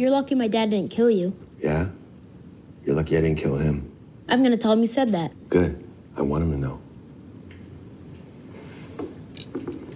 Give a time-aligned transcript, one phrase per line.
[0.00, 1.36] You're lucky my dad didn't kill you.
[1.60, 1.90] Yeah?
[2.86, 3.92] You're lucky I didn't kill him.
[4.30, 5.34] I'm gonna tell him you said that.
[5.50, 5.84] Good.
[6.16, 6.80] I want him to know.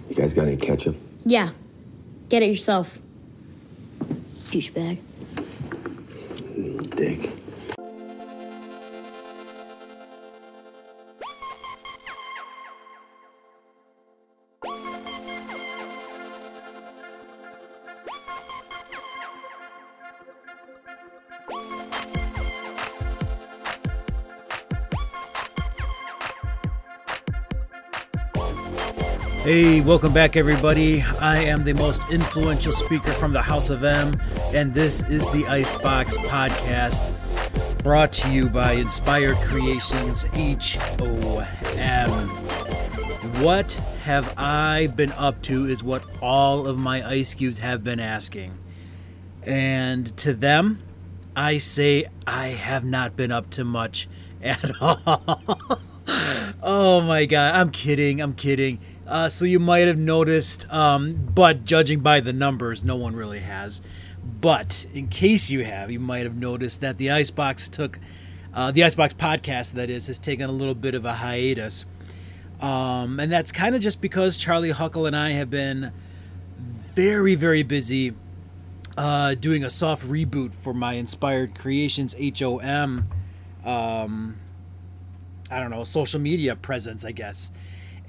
[0.07, 0.95] You guys got any ketchup?
[1.25, 1.49] Yeah.
[2.29, 2.99] Get it yourself.
[4.51, 4.99] Douchebag.
[6.95, 7.31] Dick.
[29.45, 31.03] Hey, welcome back, everybody.
[31.03, 34.19] I am the most influential speaker from the House of M,
[34.55, 37.13] and this is the Icebox Podcast,
[37.83, 42.09] brought to you by Inspired Creations H O M.
[43.43, 47.99] What have I been up to is what all of my ice cubes have been
[47.99, 48.57] asking.
[49.43, 50.81] And to them,
[51.35, 54.09] I say I have not been up to much
[54.41, 55.21] at all.
[56.63, 58.79] oh my god, I'm kidding, I'm kidding.
[59.07, 63.39] Uh, so you might have noticed, um, but judging by the numbers, no one really
[63.39, 63.81] has.
[64.41, 67.99] But in case you have, you might have noticed that the Icebox took,
[68.53, 71.85] uh, the Icebox podcast, that is, has taken a little bit of a hiatus.
[72.59, 75.91] Um, and that's kind of just because Charlie Huckle and I have been
[76.95, 78.15] very, very busy
[78.97, 83.07] uh, doing a soft reboot for my Inspired Creations HOM,
[83.63, 84.37] um,
[85.51, 87.51] I don't know, social media presence, I guess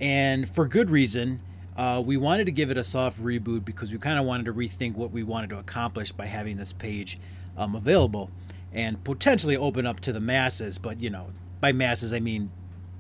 [0.01, 1.41] and for good reason.
[1.77, 4.53] Uh, we wanted to give it a soft reboot because we kind of wanted to
[4.53, 7.19] rethink what we wanted to accomplish by having this page
[7.57, 8.31] um, available
[8.73, 10.79] and potentially open up to the masses.
[10.79, 11.29] But, you know,
[11.61, 12.51] by masses, I mean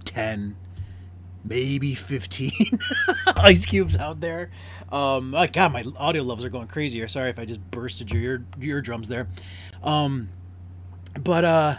[0.04, 0.56] 10,
[1.42, 2.52] maybe 15
[3.36, 4.50] ice cubes out there.
[4.92, 7.08] Um, oh God, my audio levels are going crazy here.
[7.08, 9.26] Sorry if I just bursted your ear, eardrums there.
[9.82, 10.28] Um,
[11.18, 11.76] but, uh,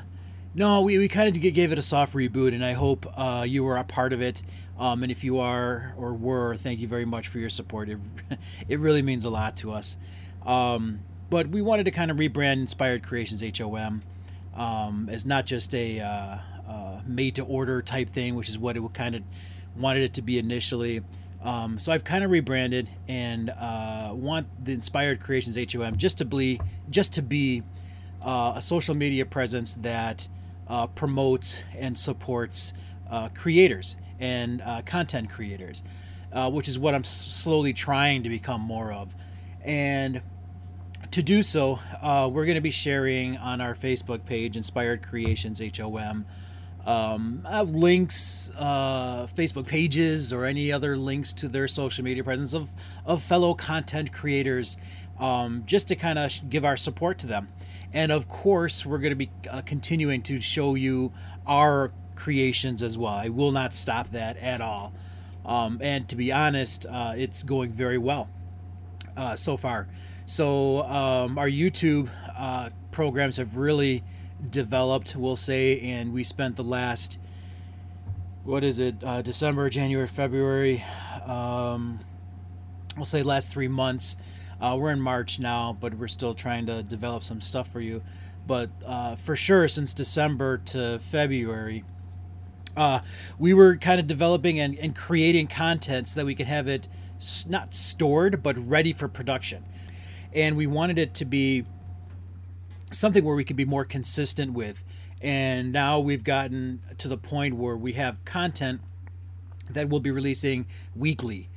[0.56, 3.64] no, we, we kind of gave it a soft reboot, and I hope uh, you
[3.64, 4.42] were a part of it.
[4.80, 7.90] Um, and if you are or were, thank you very much for your support.
[7.90, 7.98] It,
[8.68, 9.98] it really means a lot to us.
[10.46, 11.00] Um,
[11.30, 14.02] but we wanted to kind of rebrand Inspired Creations HOM
[14.56, 18.78] um, as not just a uh, uh, made to order type thing, which is what
[18.78, 19.24] it kind of
[19.76, 21.02] wanted it to be initially.
[21.44, 26.26] Um, so I've kind of rebranded and uh, want the Inspired Creations HOM just to
[26.26, 26.60] be
[26.90, 27.64] just to be
[28.24, 30.28] uh, a social media presence that
[30.68, 32.74] uh, promotes and supports
[33.10, 35.84] uh, creators and uh, content creators,
[36.32, 39.16] uh, which is what I'm slowly trying to become more of.
[39.64, 40.22] And
[41.12, 45.62] to do so, uh, we're going to be sharing on our Facebook page, Inspired Creations
[45.78, 46.26] HOM,
[46.86, 52.74] um, links, uh, Facebook pages, or any other links to their social media presence of,
[53.06, 54.78] of fellow content creators,
[55.20, 57.50] um, just to kind of give our support to them.
[57.94, 61.14] And of course, we're going to be uh, continuing to show you
[61.46, 63.14] our creations as well.
[63.14, 64.92] I will not stop that at all.
[65.46, 68.30] Um, and to be honest, uh, it's going very well
[69.16, 69.88] uh, so far.
[70.26, 74.04] So um, our YouTube uh, programs have really
[74.50, 77.20] developed, we'll say, and we spent the last
[78.44, 80.82] what is it, uh, December, January, February,
[81.26, 82.00] um,
[82.96, 84.16] we'll say last three months.
[84.62, 88.02] Uh, we're in March now, but we're still trying to develop some stuff for you.
[88.48, 91.84] But uh, for sure, since December to February,
[92.78, 93.02] uh,
[93.40, 96.88] we were kind of developing and, and creating content so that we could have it
[97.50, 99.66] not stored but ready for production.
[100.34, 101.66] And we wanted it to be
[102.92, 104.86] something where we could be more consistent with.
[105.20, 108.82] And now we've gotten to the point where we have content
[109.70, 111.50] that we'll be releasing weekly.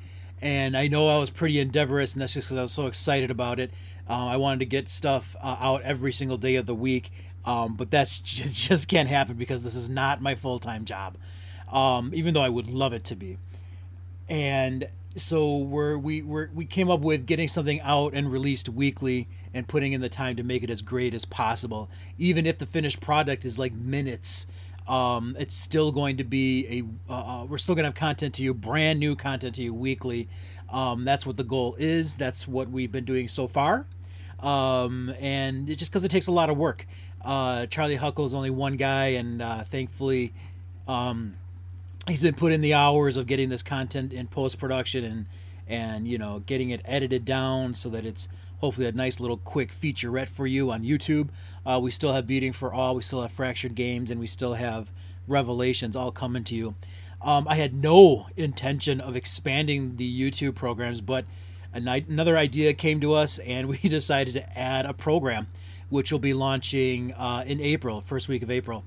[0.42, 3.31] And i know i was pretty endeavorous and that's just because i was so excited
[3.31, 3.70] about it.
[4.08, 7.12] Uh, i wanted to get stuff uh, out every single day of the week
[7.44, 11.16] um, but that's just, just can't happen because this is not my full time job,
[11.72, 13.38] um, even though I would love it to be.
[14.28, 19.28] And so we're, we we we came up with getting something out and released weekly
[19.52, 21.90] and putting in the time to make it as great as possible.
[22.19, 24.46] Even if the finished product is like minutes,
[24.86, 28.34] um, it's still going to be a uh, uh we're still going to have content
[28.34, 30.28] to you, brand new content to you weekly.
[30.69, 32.14] Um, that's what the goal is.
[32.14, 33.86] That's what we've been doing so far.
[34.38, 36.86] Um, and it's just because it takes a lot of work.
[37.22, 40.32] Uh, Charlie Huckle is only one guy, and uh, thankfully,
[40.88, 41.37] um,
[42.06, 45.26] he's been put in the hours of getting this content in post production and
[45.69, 48.28] and you know getting it edited down so that it's
[48.61, 51.28] hopefully a nice little quick featurette for you on YouTube.
[51.64, 54.55] Uh, we still have Beating for All, we still have Fractured Games, and we still
[54.55, 54.90] have
[55.26, 56.75] Revelations all coming to you.
[57.22, 61.25] Um, I had no intention of expanding the YouTube programs, but
[61.72, 65.49] another idea came to us, and we decided to add a program,
[65.90, 68.84] which will be launching uh, in April, first week of April.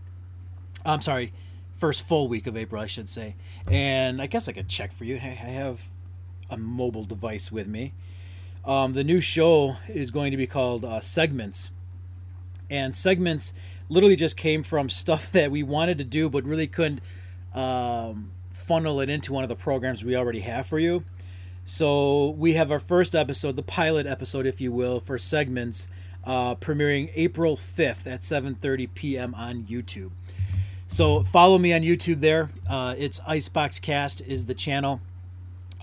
[0.86, 1.34] I'm sorry,
[1.76, 3.36] first full week of April, I should say.
[3.68, 5.16] And I guess I could check for you.
[5.16, 5.82] I have
[6.50, 7.94] a mobile device with me.
[8.66, 11.72] Um, the new show is going to be called uh, Segments.
[12.70, 13.54] And Segments
[13.90, 17.02] literally just came from stuff that we wanted to do but really couldn't
[17.54, 21.04] um, funnel it into one of the programs we already have for you.
[21.66, 25.88] So we have our first episode, the pilot episode, if you will, for Segments,
[26.26, 29.36] uh, premiering April 5th at 7.30 p.m.
[29.36, 30.12] on YouTube.
[30.88, 32.50] So follow me on YouTube there.
[32.70, 35.02] Uh, it's Icebox Cast is the channel,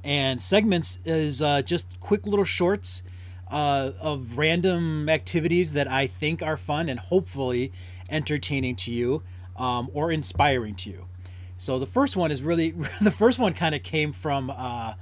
[0.05, 3.03] and segments is uh, just quick little shorts
[3.51, 7.73] uh, of random activities that I think are fun and hopefully
[8.09, 9.23] entertaining to you
[9.57, 11.07] um, or inspiring to you.
[11.57, 12.71] So the first one is really
[13.01, 14.95] the first one kind of came from uh,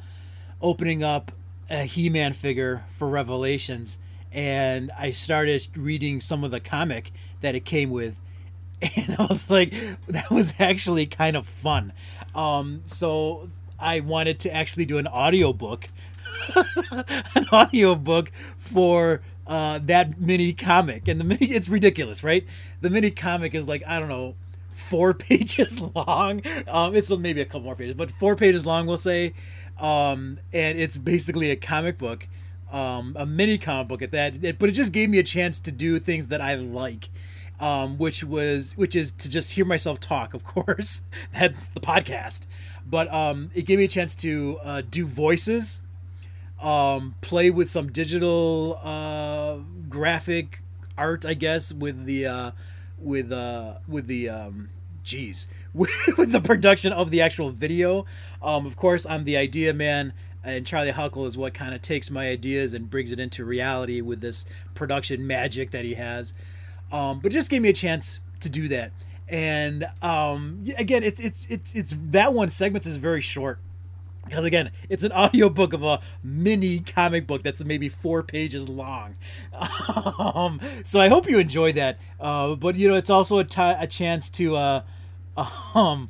[0.61, 1.33] opening up
[1.71, 3.99] a He-Man figure for Revelations,
[4.39, 8.21] and I started reading some of the comic that it came with
[8.97, 9.75] and I was like,
[10.07, 11.93] that was actually kind of fun.
[12.37, 13.49] Um, so
[13.81, 15.89] I wanted to actually do an audiobook,
[17.35, 21.09] an audiobook for uh, that mini comic.
[21.09, 22.47] And the mini, it's ridiculous, right?
[22.81, 24.37] The mini comic is like, I don't know,
[24.71, 26.43] four pages long.
[26.69, 29.35] Um, it's maybe a couple more pages, but four pages long, we'll say.
[29.81, 32.29] Um, and it's basically a comic book,
[32.73, 34.59] um, a mini comic book at that.
[34.59, 37.11] But it just gave me a chance to do things that I like
[37.61, 40.35] um, which was which is to just hear myself talk.
[40.35, 42.47] Of course, that's the podcast,
[42.87, 45.83] but um, it gave me a chance to uh, do voices,
[46.63, 49.57] um, play with some digital uh,
[49.89, 50.63] graphic
[50.97, 52.51] art, I guess, with the uh,
[52.99, 54.71] with uh, with the um,
[55.03, 58.07] geez with, with the production of the actual video.
[58.43, 60.13] Um, of course, I'm the idea man
[60.45, 64.01] and Charlie Huckle is what kind of takes my ideas and brings it into reality
[64.01, 66.35] with this production magic that he has.
[66.93, 68.93] Um, but just gave me a chance to do that.
[69.29, 73.59] And um, again, it's it's it's it's that one segments is very short
[74.29, 79.17] because again, it's an audiobook of a mini comic book that's maybe four pages long.
[80.19, 81.99] Um, so I hope you enjoy that.
[82.21, 84.83] Uh, but you know, it's also a, t- a chance to uh,
[85.75, 86.09] um,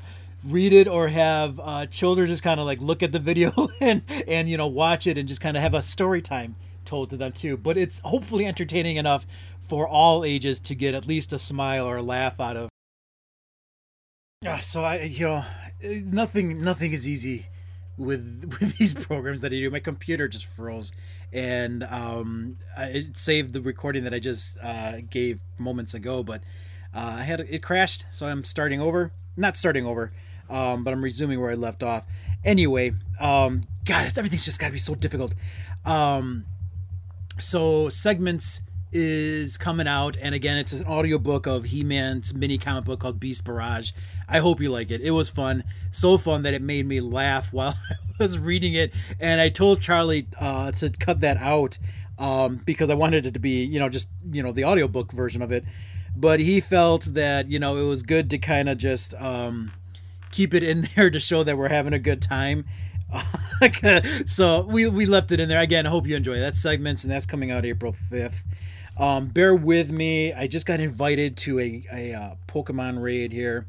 [0.50, 4.02] read it or have uh, children just kind of like look at the video and
[4.26, 7.16] and you know watch it and just kind of have a story time told to
[7.16, 7.56] them too.
[7.56, 9.26] But it's hopefully entertaining enough
[9.68, 12.68] for all ages to get at least a smile or a laugh out of.
[14.42, 15.44] Yeah, so I, you know,
[15.82, 17.46] nothing, nothing is easy
[17.96, 19.70] with with these programs that I do.
[19.70, 20.92] My computer just froze,
[21.32, 26.22] and um, it saved the recording that I just uh, gave moments ago.
[26.22, 26.42] But
[26.94, 29.12] uh, I had it crashed, so I'm starting over.
[29.36, 30.12] Not starting over,
[30.48, 32.06] um, but I'm resuming where I left off.
[32.44, 35.34] Anyway, um, God, everything's just got to be so difficult.
[35.84, 36.44] Um,
[37.38, 43.00] so segments is coming out and again it's an audiobook of he-man's mini comic book
[43.00, 43.92] called beast barrage
[44.26, 47.52] i hope you like it it was fun so fun that it made me laugh
[47.52, 48.90] while i was reading it
[49.20, 51.76] and i told charlie uh, to cut that out
[52.18, 55.42] um, because i wanted it to be you know just you know the audiobook version
[55.42, 55.64] of it
[56.16, 59.70] but he felt that you know it was good to kind of just um,
[60.30, 62.64] keep it in there to show that we're having a good time
[64.26, 67.12] so we, we left it in there again i hope you enjoy that segments and
[67.12, 68.44] that's coming out april 5th
[68.98, 70.32] um, bear with me.
[70.32, 73.66] I just got invited to a, a uh, Pokemon raid here.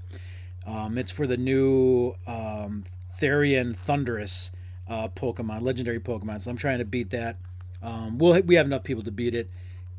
[0.66, 2.84] Um, it's for the new um,
[3.16, 4.52] Therian Thundurus
[4.88, 6.42] uh, Pokemon, legendary Pokemon.
[6.42, 7.38] So I'm trying to beat that.
[7.82, 9.52] Um, we'll we have enough people to beat it.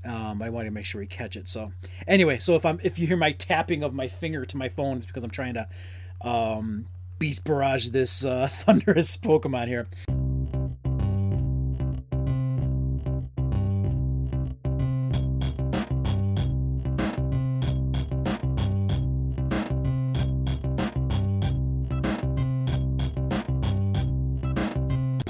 [0.04, 1.46] Um, I want to make sure we catch it.
[1.46, 1.72] So
[2.08, 4.96] anyway, so if I'm if you hear my tapping of my finger to my phone,
[4.96, 5.68] it's because I'm trying to
[6.20, 6.86] um,
[7.18, 9.86] beast barrage this uh, Thundurus Pokemon here.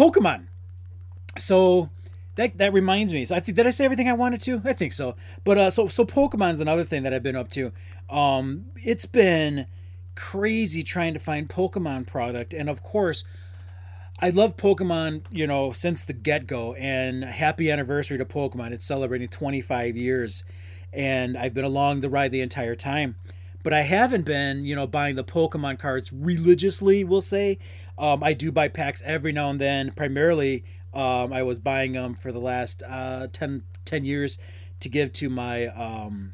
[0.00, 0.46] Pokemon.
[1.36, 1.90] So
[2.36, 3.26] that that reminds me.
[3.26, 4.62] So I think did I say everything I wanted to?
[4.64, 5.14] I think so.
[5.44, 7.70] But uh, so so Pokemon's another thing that I've been up to.
[8.08, 9.66] Um, it's been
[10.14, 13.24] crazy trying to find Pokemon product, and of course,
[14.18, 15.22] I love Pokemon.
[15.30, 18.72] You know, since the get go, and happy anniversary to Pokemon.
[18.72, 20.44] It's celebrating 25 years,
[20.92, 23.16] and I've been along the ride the entire time.
[23.62, 27.04] But I haven't been, you know, buying the Pokemon cards religiously.
[27.04, 27.58] We'll say
[27.98, 29.92] um, I do buy packs every now and then.
[29.92, 30.64] Primarily,
[30.94, 34.38] um, I was buying them for the last uh, 10, 10 years
[34.80, 36.32] to give to my um,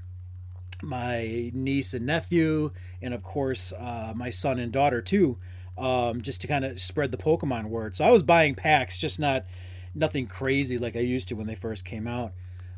[0.83, 5.39] my niece and nephew, and of course uh, my son and daughter too,
[5.79, 7.97] um, just to kind of spread the Pokemon word.
[7.97, 9.47] So I was buying packs, just not
[9.95, 12.33] nothing crazy like I used to when they first came out.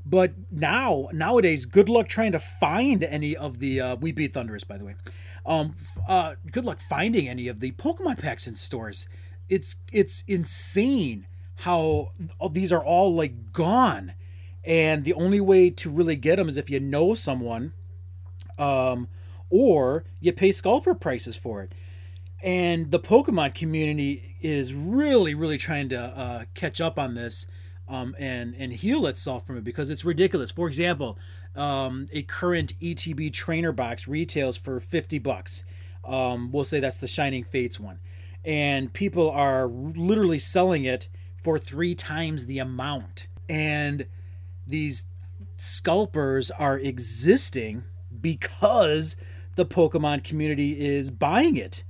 [0.07, 3.81] But now, nowadays, good luck trying to find any of the.
[3.81, 4.95] Uh, we beat Thundurus, by the way.
[5.45, 5.76] Um,
[6.07, 9.07] uh, good luck finding any of the Pokemon packs in stores.
[9.50, 11.26] It's it's insane
[11.57, 12.12] how
[12.52, 14.14] these are all like gone,
[14.64, 17.75] and the only way to really get them is if you know someone,
[18.58, 19.08] um,
[19.50, 21.72] or you pay scalper prices for it.
[22.42, 27.46] And the Pokemon community is really, really trying to uh, catch up on this
[27.88, 30.50] um, and and heal itself from it because it's ridiculous.
[30.50, 31.18] For example,
[31.56, 35.64] um, a current ETB trainer box retails for fifty bucks.
[36.04, 37.98] Um, we'll say that's the Shining Fates one,
[38.44, 41.08] and people are literally selling it
[41.42, 43.28] for three times the amount.
[43.48, 44.06] And
[44.66, 45.06] these
[45.56, 47.84] scalpers are existing
[48.20, 49.16] because
[49.56, 51.84] the Pokemon community is buying it.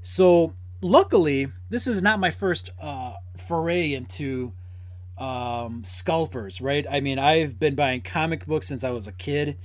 [0.00, 4.52] So luckily, this is not my first uh, foray into
[5.16, 6.86] um, scalpers, right?
[6.90, 9.56] I mean, I've been buying comic books since I was a kid.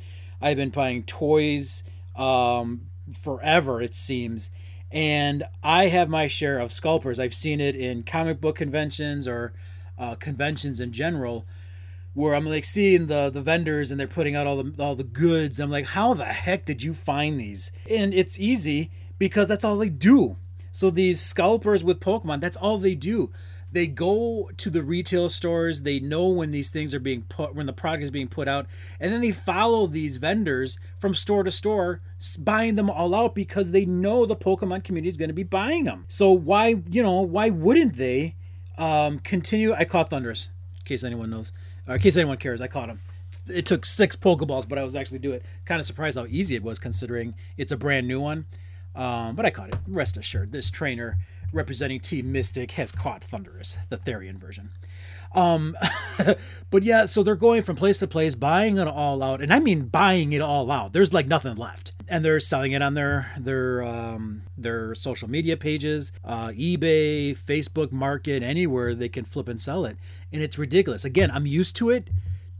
[0.41, 1.83] I've been buying toys
[2.15, 4.51] um, forever, it seems.
[4.91, 7.19] And I have my share of scalpers.
[7.19, 9.53] I've seen it in comic book conventions or
[9.97, 11.45] uh, conventions in general,
[12.13, 15.03] where I'm like seeing the the vendors and they're putting out all the all the
[15.03, 15.59] goods.
[15.59, 17.71] I'm like, how the heck did you find these?
[17.89, 20.37] And it's easy because that's all they do.
[20.71, 23.31] So these scalpers with Pokemon, that's all they do
[23.73, 27.65] they go to the retail stores they know when these things are being put when
[27.65, 28.67] the product is being put out
[28.99, 31.99] and then they follow these vendors from store to store
[32.39, 35.83] buying them all out because they know the pokemon community is going to be buying
[35.83, 38.35] them so why you know why wouldn't they
[38.77, 41.51] um, continue i caught thundurus in case anyone knows
[41.87, 42.99] or in case anyone cares i caught him
[43.47, 45.43] it took six pokeballs but i was actually do it.
[45.65, 48.45] Kind of surprised how easy it was considering it's a brand new one.
[48.95, 49.75] Um, but i caught it.
[49.87, 51.17] Rest assured this trainer
[51.51, 54.69] representing Team Mystic has caught Thundurus, the Therian version.
[55.33, 55.75] Um,
[56.69, 59.59] but yeah, so they're going from place to place, buying it all out, and I
[59.59, 60.93] mean buying it all out.
[60.93, 65.57] There's like nothing left, and they're selling it on their their um, their social media
[65.57, 69.97] pages, uh, eBay, Facebook Market, anywhere they can flip and sell it,
[70.31, 71.03] and it's ridiculous.
[71.03, 72.09] Again, I'm used to it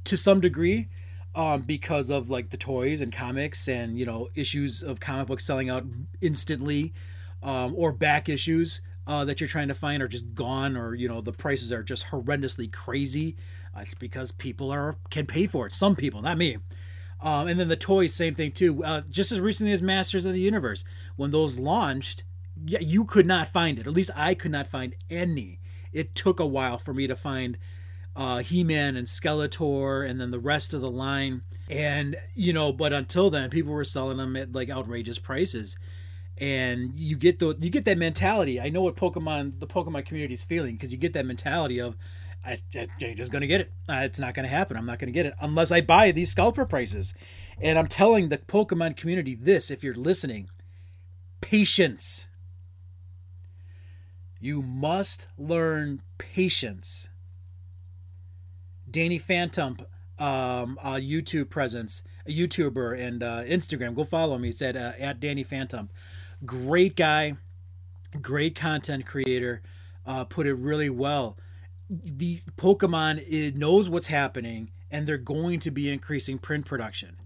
[0.05, 0.87] to some degree.
[1.35, 5.43] Um, because of like the toys and comics and you know issues of comic books
[5.43, 5.83] selling out
[6.21, 6.93] instantly
[7.41, 11.07] um, or back issues uh, that you're trying to find are just gone or you
[11.07, 13.35] know the prices are just horrendously crazy
[13.75, 15.73] uh, it's because people are can pay for it.
[15.73, 16.57] Some people not me.
[17.21, 18.83] Um, and then the toys same thing too.
[18.83, 20.83] Uh, just as recently as masters of the universe
[21.15, 22.23] when those launched
[22.65, 23.87] yeah you could not find it.
[23.87, 25.59] At least i could not find any.
[25.91, 27.57] It took a while for me to find
[28.15, 31.41] uh, he-man and skeletor and then the rest of the line.
[31.69, 35.77] And you know but until then people were selling them at like outrageous prices
[36.43, 38.59] and you get the you get that mentality.
[38.59, 41.95] I know what Pokemon the Pokemon community is feeling because you get that mentality of
[42.45, 43.71] I, am just gonna get it.
[43.87, 44.75] Uh, it's not gonna happen.
[44.75, 47.13] I'm not gonna get it unless I buy these scalper prices.
[47.61, 50.49] And I'm telling the Pokemon community this: if you're listening,
[51.39, 52.27] patience.
[54.41, 57.09] You must learn patience.
[58.91, 59.77] Danny Phantom,
[60.19, 63.95] um, a YouTube presence, a YouTuber and uh, Instagram.
[63.95, 64.51] Go follow me.
[64.61, 65.89] At uh, at Danny Phantom.
[66.45, 67.35] Great guy,
[68.21, 69.61] great content creator.
[70.05, 71.37] Uh, put it really well.
[71.89, 77.17] The Pokemon it knows what's happening, and they're going to be increasing print production.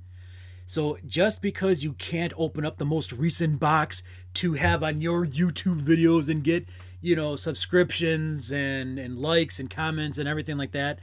[0.65, 4.03] So just because you can't open up the most recent box
[4.35, 6.67] to have on your YouTube videos and get,
[6.99, 10.99] you know, subscriptions and and likes and comments and everything like that,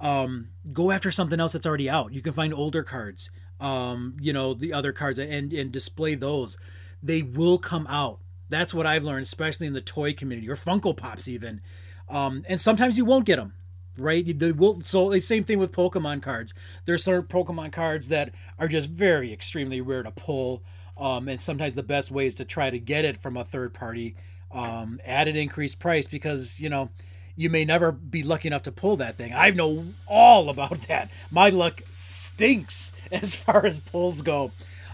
[0.00, 2.12] um, go after something else that's already out.
[2.12, 3.30] You can find older cards,
[3.60, 6.56] um, you know, the other cards and and display those
[7.02, 8.20] they will come out.
[8.48, 11.60] That's what I've learned, especially in the toy community or Funko Pops, even.
[12.08, 13.54] Um, and sometimes you won't get them,
[13.96, 14.38] right?
[14.38, 14.82] They will.
[14.82, 16.52] So the same thing with Pokemon cards.
[16.84, 20.62] There's certain Pokemon cards that are just very extremely rare to pull,
[20.98, 23.72] um, and sometimes the best way is to try to get it from a third
[23.72, 24.14] party
[24.52, 26.90] um, at an increased price because you know
[27.34, 29.32] you may never be lucky enough to pull that thing.
[29.34, 31.10] I know all about that.
[31.30, 34.52] My luck stinks as far as pulls go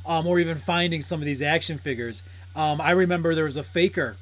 [0.09, 2.25] um, or even finding some of these action figures.
[2.57, 4.17] Um, I remember there was a faker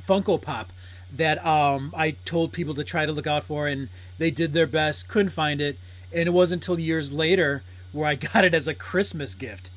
[0.00, 0.70] Funko Pop
[1.14, 3.88] that um, I told people to try to look out for, and
[4.18, 5.76] they did their best, couldn't find it,
[6.12, 9.68] and it wasn't until years later where I got it as a Christmas gift.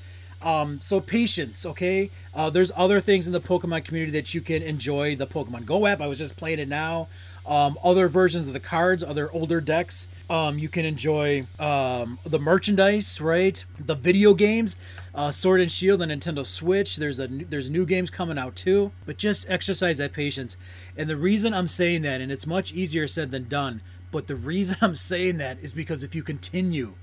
[0.42, 2.12] Um, so patience, okay?
[2.34, 5.16] Uh, there's other things in the Pokemon community that you can enjoy.
[5.16, 7.08] The Pokemon Go app, I was just playing it now.
[7.48, 10.08] Um, other versions of the cards, other older decks.
[10.30, 13.64] Um, you can enjoy um, the merchandise, right?
[13.80, 14.78] The video games,
[15.14, 16.96] uh, Sword and Shield, and Nintendo Switch.
[16.96, 18.92] There's a there's new games coming out too.
[19.06, 20.58] But just exercise that patience.
[20.98, 24.36] And the reason I'm saying that, and it's much easier said than done, but the
[24.36, 26.96] reason I'm saying that is because if you continue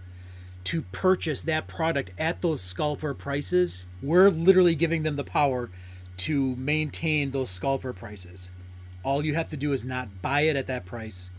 [0.65, 5.71] to purchase that product at those scalper prices, we're literally giving them the power
[6.17, 8.51] to maintain those scalper prices.
[9.03, 11.31] All you have to do is not buy it at that price.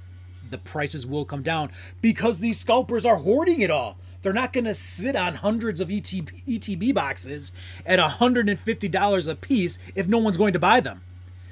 [0.50, 3.98] The prices will come down because these scalpers are hoarding it all.
[4.22, 7.51] They're not going to sit on hundreds of ETB, ETB boxes
[7.86, 11.01] at $150 a piece if no one's going to buy them.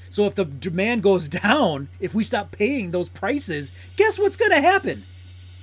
[0.10, 4.51] So if the demand goes down, if we stop paying those prices, guess what's going
[4.51, 5.03] to happen?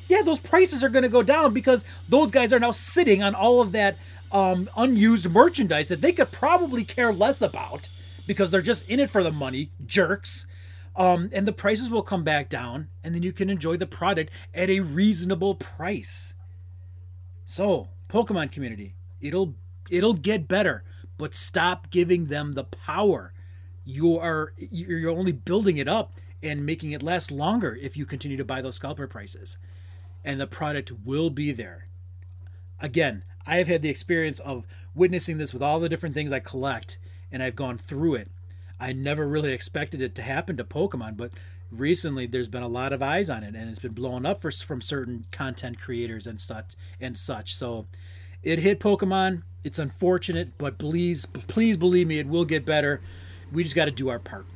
[0.08, 3.34] Yeah, those prices are going to go down because those guys are now sitting on
[3.34, 3.96] all of that
[4.32, 7.88] um, unused merchandise that they could probably care less about
[8.28, 10.46] because they're just in it for the money, jerks.
[10.94, 14.30] Um, and the prices will come back down, and then you can enjoy the product
[14.52, 16.34] at a reasonable price.
[17.44, 19.54] So, Pokemon community, it'll
[19.90, 20.84] it'll get better,
[21.16, 23.32] but stop giving them the power.
[23.84, 28.36] You are you're only building it up and making it last longer if you continue
[28.36, 29.56] to buy those scalper prices.
[30.22, 31.86] And the product will be there.
[32.80, 36.40] Again, I have had the experience of witnessing this with all the different things I
[36.40, 36.98] collect,
[37.30, 38.28] and I've gone through it.
[38.80, 41.32] I never really expected it to happen to Pokemon, but
[41.70, 44.50] recently there's been a lot of eyes on it, and it's been blown up for,
[44.50, 47.54] from certain content creators and such and such.
[47.54, 47.86] So
[48.42, 49.42] it hit Pokemon.
[49.64, 53.00] It's unfortunate, but please, please believe me, it will get better.
[53.52, 54.46] We just got to do our part.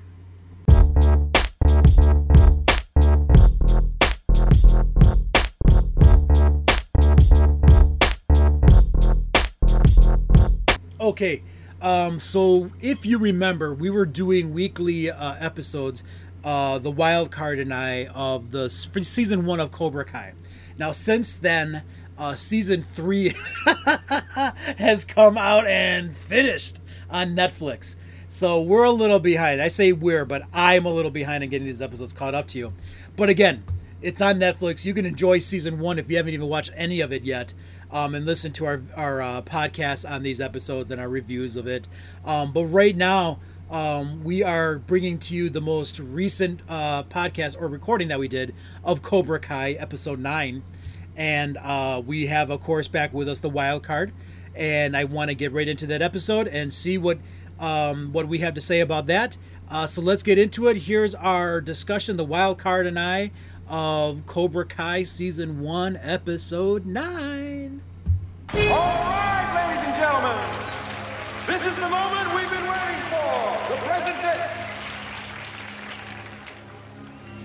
[11.00, 11.42] Okay,
[11.82, 16.04] um, so if you remember, we were doing weekly uh, episodes,
[16.44, 20.34] uh, the wild card and I of the season one of Cobra Kai.
[20.78, 21.82] Now, since then,
[22.16, 23.34] uh, season three
[24.78, 27.96] has come out and finished on Netflix.
[28.28, 29.60] So we're a little behind.
[29.60, 32.58] I say we're, but I'm a little behind in getting these episodes caught up to
[32.58, 32.72] you.
[33.16, 33.64] But again,
[34.00, 34.86] it's on Netflix.
[34.86, 37.54] You can enjoy season one if you haven't even watched any of it yet
[37.92, 41.66] um, and listen to our our uh, podcast on these episodes and our reviews of
[41.66, 41.88] it.
[42.24, 43.38] Um, but right now,
[43.70, 48.28] um, we are bringing to you the most recent uh, podcast or recording that we
[48.28, 50.62] did of Cobra Kai episode nine,
[51.16, 54.12] and uh, we have of course back with us the wild card,
[54.54, 57.18] and I want to get right into that episode and see what
[57.60, 59.36] um, what we have to say about that.
[59.70, 60.76] Uh, so let's get into it.
[60.76, 63.30] Here's our discussion, the wild card and I
[63.68, 67.80] of Cobra Kai Season 1, Episode 9.
[68.54, 70.36] All right, ladies and gentlemen,
[71.46, 73.48] this is the moment we've been waiting for.
[73.72, 74.44] The present day.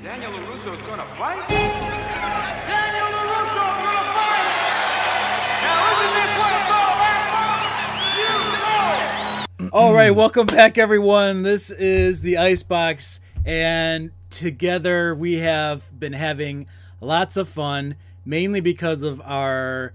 [0.04, 1.48] Daniel LaRusso is going to fight?
[1.48, 4.52] Daniel LaRusso is going to fight!
[5.64, 7.64] Now, isn't this what it's all about?
[8.20, 9.72] You know!
[9.72, 11.44] All right, welcome back, everyone.
[11.44, 16.68] This is the Icebox, and together we have been having
[17.00, 19.94] lots of fun, mainly because of our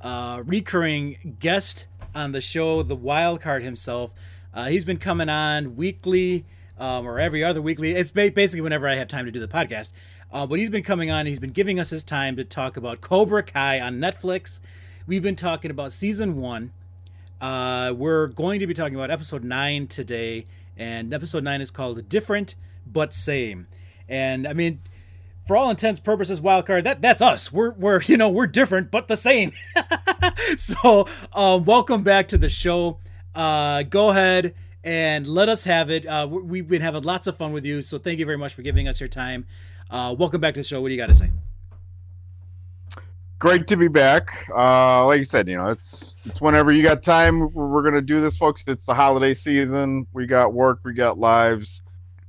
[0.00, 4.14] uh, recurring guest on the show, the wild card himself.
[4.52, 6.44] Uh, he's been coming on weekly
[6.78, 7.92] um, or every other weekly.
[7.92, 9.92] It's basically whenever I have time to do the podcast.
[10.32, 11.26] Uh, but he's been coming on.
[11.26, 14.60] He's been giving us his time to talk about Cobra Kai on Netflix.
[15.06, 16.72] We've been talking about season one.
[17.40, 22.08] Uh, we're going to be talking about episode nine today, and episode nine is called
[22.08, 22.54] "Different
[22.86, 23.66] but Same."
[24.08, 24.80] And I mean,
[25.50, 27.52] for all intents purposes, wildcard that that's us.
[27.52, 29.50] We're we're you know we're different but the same.
[30.56, 33.00] so uh, welcome back to the show.
[33.34, 36.06] Uh, go ahead and let us have it.
[36.06, 38.62] Uh, we've been having lots of fun with you, so thank you very much for
[38.62, 39.44] giving us your time.
[39.90, 40.80] Uh, welcome back to the show.
[40.80, 41.32] What do you got to say?
[43.40, 44.48] Great to be back.
[44.56, 47.52] Uh, like you said, you know, it's it's whenever you got time.
[47.52, 48.62] We're gonna do this, folks.
[48.68, 50.06] It's the holiday season.
[50.12, 50.78] We got work.
[50.84, 51.82] We got lives.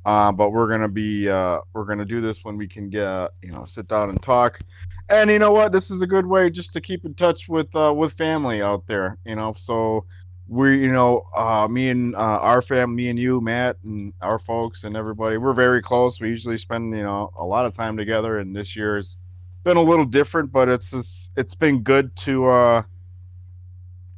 [0.05, 3.51] Uh, but we're gonna be uh, we're gonna do this when we can get you
[3.51, 4.59] know sit down and talk.
[5.09, 5.71] And you know what?
[5.71, 8.87] This is a good way just to keep in touch with uh, with family out
[8.87, 9.17] there.
[9.25, 10.05] You know, so
[10.47, 14.39] we you know uh, me and uh, our family, me and you, Matt, and our
[14.39, 16.19] folks and everybody, we're very close.
[16.19, 19.19] We usually spend you know a lot of time together, and this year's
[19.63, 22.83] been a little different, but it's just, it's been good to uh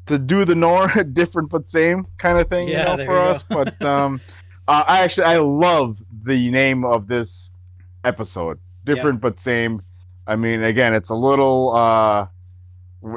[0.05, 3.43] to do the norm different but same kind of thing Yeah, you know for us
[3.49, 4.21] but um
[4.67, 7.51] uh, i actually i love the name of this
[8.03, 9.81] episode different but same
[10.27, 12.27] i mean again it's a little uh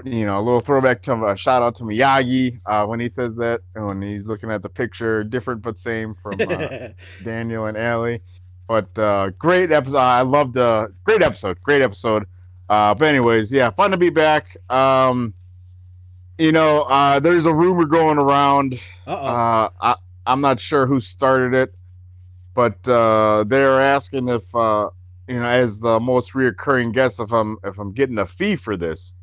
[0.04, 3.34] you know a little throwback to a shout out to miyagi uh when he says
[3.36, 6.88] that and when he's looking at the picture different but same from uh,
[7.24, 8.20] daniel and Ali.
[8.66, 9.98] But uh, great episode.
[9.98, 11.60] I love the great episode.
[11.62, 12.26] Great episode.
[12.68, 14.56] Uh, but anyways, yeah, fun to be back.
[14.68, 15.34] Um,
[16.36, 18.74] you know, uh, there's a rumor going around.
[19.06, 19.26] Uh-oh.
[19.26, 19.94] Uh, I,
[20.26, 21.74] I'm not sure who started it,
[22.54, 24.90] but uh, they're asking if uh,
[25.28, 28.76] you know, as the most reoccurring guest, if I'm if I'm getting a fee for
[28.76, 29.14] this.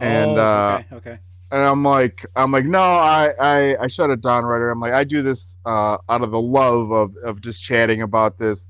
[0.00, 1.18] And Oh, uh, okay, okay.
[1.50, 4.70] and I'm like, I'm like, no, I, I, I shut it down, writer.
[4.70, 8.38] I'm like, I do this uh, out of the love of, of just chatting about
[8.38, 8.68] this,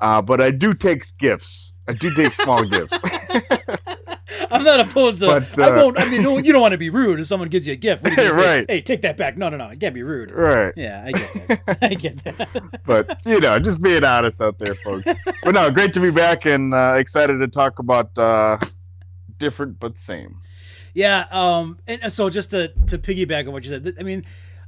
[0.00, 1.74] uh, but I do take gifts.
[1.88, 3.00] I do take small gifts.
[4.50, 5.26] I'm not opposed to.
[5.26, 5.98] But, I uh, won't.
[5.98, 8.02] I mean, you don't, want to be rude if someone gives you a gift.
[8.02, 8.36] What do you say?
[8.36, 8.70] Right.
[8.70, 9.36] Hey, take that back.
[9.36, 9.68] No, no, no.
[9.68, 10.30] It can't be rude.
[10.30, 10.72] right.
[10.76, 11.78] Yeah, I get that.
[11.82, 12.48] I get that.
[12.84, 15.06] But you know, just being honest out there, folks.
[15.42, 18.58] But no, great to be back and uh, excited to talk about uh,
[19.38, 20.40] different but same.
[20.94, 21.26] Yeah.
[21.30, 21.78] Um.
[21.86, 24.24] And so just to to piggyback on what you said, I mean,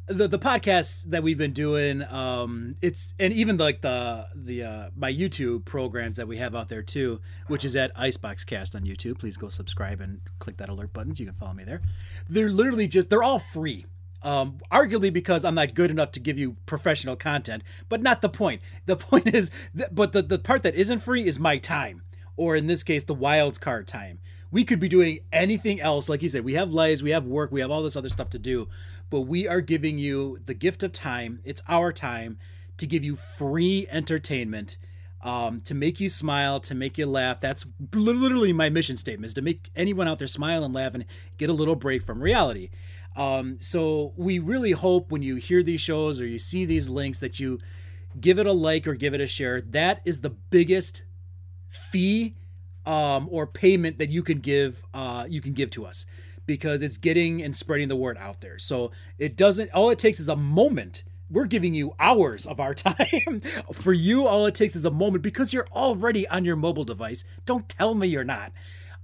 [0.06, 4.90] the the podcasts that we've been doing, um, it's and even like the the uh,
[4.96, 8.82] my YouTube programs that we have out there too, which is at Icebox Cast on
[8.82, 9.18] YouTube.
[9.18, 11.14] Please go subscribe and click that alert button.
[11.14, 11.82] So you can follow me there.
[12.28, 13.86] They're literally just they're all free.
[14.24, 18.28] Um, arguably because I'm not good enough to give you professional content, but not the
[18.28, 18.62] point.
[18.86, 22.02] The point is, th- but the, the part that isn't free is my time,
[22.36, 24.20] or in this case, the wilds card time.
[24.52, 26.08] We could be doing anything else.
[26.08, 28.30] Like you said, we have lives, we have work, we have all this other stuff
[28.30, 28.68] to do,
[29.12, 31.40] but we are giving you the gift of time.
[31.44, 32.38] It's our time
[32.78, 34.78] to give you free entertainment,
[35.20, 37.38] um, to make you smile, to make you laugh.
[37.38, 41.04] That's literally my mission statement: is to make anyone out there smile and laugh and
[41.36, 42.70] get a little break from reality.
[43.14, 47.18] Um, so we really hope when you hear these shows or you see these links
[47.18, 47.58] that you
[48.18, 49.60] give it a like or give it a share.
[49.60, 51.02] That is the biggest
[51.68, 52.34] fee
[52.86, 56.06] um, or payment that you can give uh, you can give to us
[56.46, 58.58] because it's getting and spreading the word out there.
[58.58, 61.04] So it doesn't all it takes is a moment.
[61.30, 63.40] We're giving you hours of our time.
[63.72, 67.24] For you, all it takes is a moment because you're already on your mobile device.
[67.46, 68.52] Don't tell me you're not.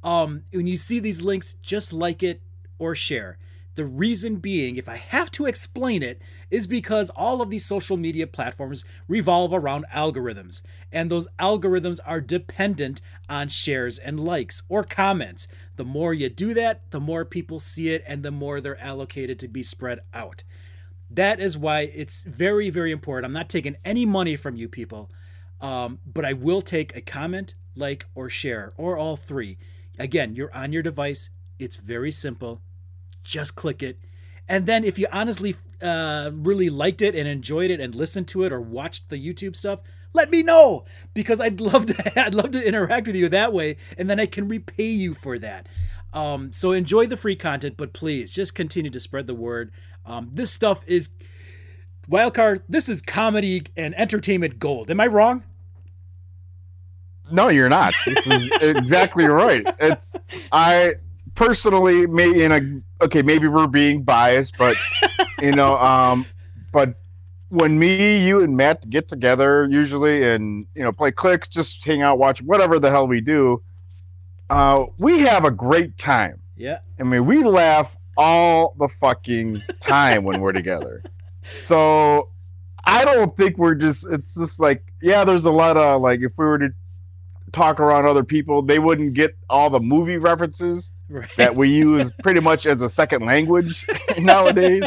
[0.02, 2.42] Um, when you see these links, just like it
[2.78, 3.38] or share.
[3.74, 6.20] The reason being, if I have to explain it,
[6.50, 12.20] is because all of these social media platforms revolve around algorithms, and those algorithms are
[12.20, 15.48] dependent on shares and likes or comments.
[15.76, 19.38] The more you do that, the more people see it, and the more they're allocated
[19.40, 20.44] to be spread out.
[21.10, 23.26] That is why it's very, very important.
[23.26, 25.10] I'm not taking any money from you people,
[25.60, 29.58] um, but I will take a comment, like, or share, or all three.
[29.98, 31.30] Again, you're on your device.
[31.58, 32.62] It's very simple
[33.28, 33.98] just click it.
[34.48, 38.44] And then if you honestly uh, really liked it and enjoyed it and listened to
[38.44, 39.80] it or watched the YouTube stuff,
[40.12, 40.84] let me know
[41.14, 44.26] because I'd love to I'd love to interact with you that way and then I
[44.26, 45.68] can repay you for that.
[46.12, 49.70] Um, so enjoy the free content, but please just continue to spread the word.
[50.06, 51.10] Um, this stuff is
[52.08, 52.62] wildcard.
[52.68, 54.90] This is comedy and entertainment gold.
[54.90, 55.44] Am I wrong?
[57.30, 57.92] No, you're not.
[58.06, 59.66] This is exactly right.
[59.80, 60.16] It's
[60.50, 60.94] I
[61.38, 64.76] personally may in a okay maybe we're being biased, but
[65.40, 66.26] you know, um,
[66.72, 66.96] but
[67.50, 72.02] when me, you, and Matt get together usually and you know play clicks, just hang
[72.02, 73.62] out, watch whatever the hell we do,
[74.50, 76.42] uh, we have a great time.
[76.56, 76.80] Yeah.
[76.98, 81.02] I mean, we laugh all the fucking time when we're together.
[81.60, 82.28] So
[82.84, 84.04] I don't think we're just.
[84.10, 86.68] It's just like yeah, there's a lot of like if we were to
[87.52, 91.28] talk around other people, they wouldn't get all the movie references Right.
[91.36, 93.86] that we use pretty much as a second language
[94.18, 94.84] nowadays.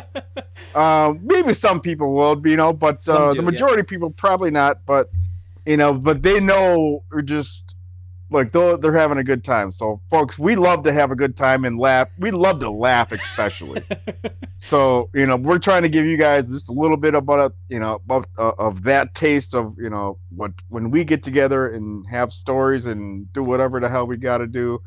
[0.75, 3.49] Um, maybe some people will, you know, but uh, do, the yeah.
[3.49, 4.85] majority of people probably not.
[4.85, 5.09] But
[5.65, 7.75] you know, but they know we're just
[8.31, 9.71] like they're, they're having a good time.
[9.71, 12.07] So, folks, we love to have a good time and laugh.
[12.17, 13.83] We love to laugh, especially.
[14.57, 17.79] so, you know, we're trying to give you guys just a little bit about you
[17.79, 22.05] know of, uh, of that taste of you know what when we get together and
[22.09, 24.81] have stories and do whatever the hell we got to do.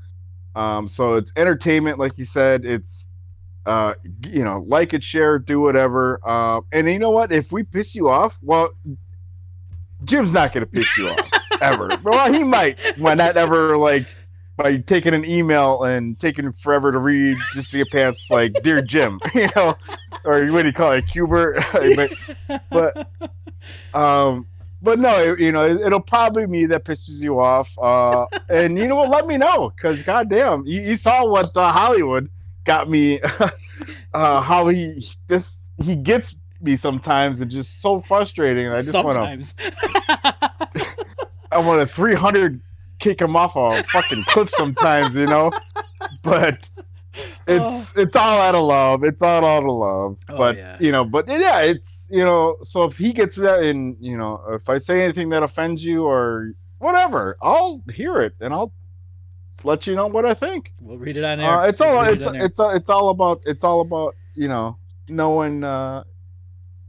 [0.55, 2.65] Um, so it's entertainment, like you said.
[2.65, 3.09] It's
[3.67, 3.95] uh,
[4.29, 6.21] you know, like it, share, do whatever.
[6.27, 7.33] Uh, and you know what?
[7.33, 8.69] If we piss you off, well,
[10.05, 11.91] Jim's not gonna piss you off ever.
[12.03, 14.07] Well, he might when that ever like
[14.57, 18.83] by taking an email and taking forever to read just to get past like dear
[18.83, 19.75] Jim, you know,
[20.25, 21.65] or what do you call it, Cuber?
[21.95, 23.11] but, but
[23.95, 24.47] um.
[24.85, 27.77] But no, you know, it, it'll probably be me that pisses you off.
[27.79, 29.09] Uh, and you know what?
[29.09, 32.31] Let me know, because goddamn, you, you saw what uh, Hollywood
[32.65, 33.21] got me.
[34.15, 38.67] uh, how he this he gets me sometimes, and just so frustrating.
[38.67, 39.55] I just want to Sometimes.
[41.51, 42.61] I want to 300
[42.99, 45.51] kick him off a fucking cliff sometimes, you know.
[46.23, 46.69] But
[47.47, 49.05] it's it's all out of love.
[49.05, 50.19] It's all out of love.
[50.31, 50.77] Oh, but yeah.
[50.81, 52.57] you know, but yeah, it's you know.
[52.63, 56.05] So if he gets that, and you know, if I say anything that offends you
[56.05, 58.73] or whatever, I'll hear it and I'll
[59.63, 60.73] let you know what I think.
[60.81, 61.51] We'll read it on air.
[61.61, 64.49] Uh, it's We'll all it it's on it's it's all about it's all about you
[64.49, 64.79] know
[65.09, 65.65] knowing.
[65.65, 66.05] uh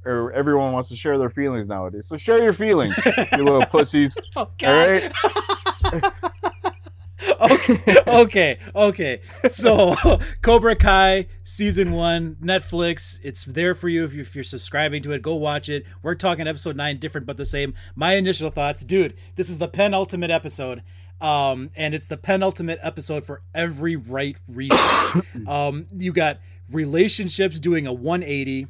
[0.06, 2.08] or everyone wants to share their feelings nowadays.
[2.08, 4.16] So share your feelings, you little pussies.
[4.36, 4.88] Oh, All God.
[4.88, 6.14] right.
[7.42, 9.22] okay, okay, okay.
[9.50, 9.96] So,
[10.42, 13.20] Cobra Kai season one, Netflix.
[13.24, 15.22] It's there for you if, you if you're subscribing to it.
[15.22, 15.86] Go watch it.
[16.02, 17.74] We're talking episode nine, different but the same.
[17.96, 19.16] My initial thoughts, dude.
[19.36, 20.84] This is the penultimate episode,
[21.22, 24.78] um, and it's the penultimate episode for every right reason.
[25.48, 28.68] um, you got relationships doing a 180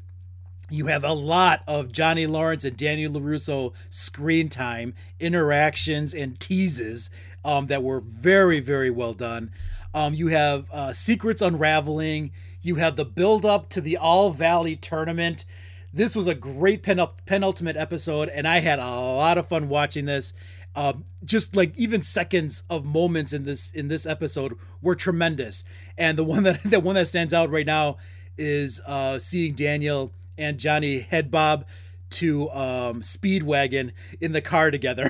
[0.69, 7.09] you have a lot of Johnny Lawrence and Daniel LaRusso screen time, interactions, and teases
[7.45, 9.51] um, that were very, very well done.
[9.93, 12.31] Um, you have uh, secrets unraveling.
[12.61, 15.45] You have the build up to the All Valley tournament.
[15.93, 20.05] This was a great penul- penultimate episode, and I had a lot of fun watching
[20.05, 20.33] this.
[20.75, 25.63] Um, just like even seconds of moments in this in this episode were tremendous,
[25.97, 27.95] and the one that the one that stands out right now
[28.37, 31.65] is uh, seeing Daniel and Johnny head bob
[32.11, 33.91] to um, Speedwagon
[34.21, 35.09] in the car together.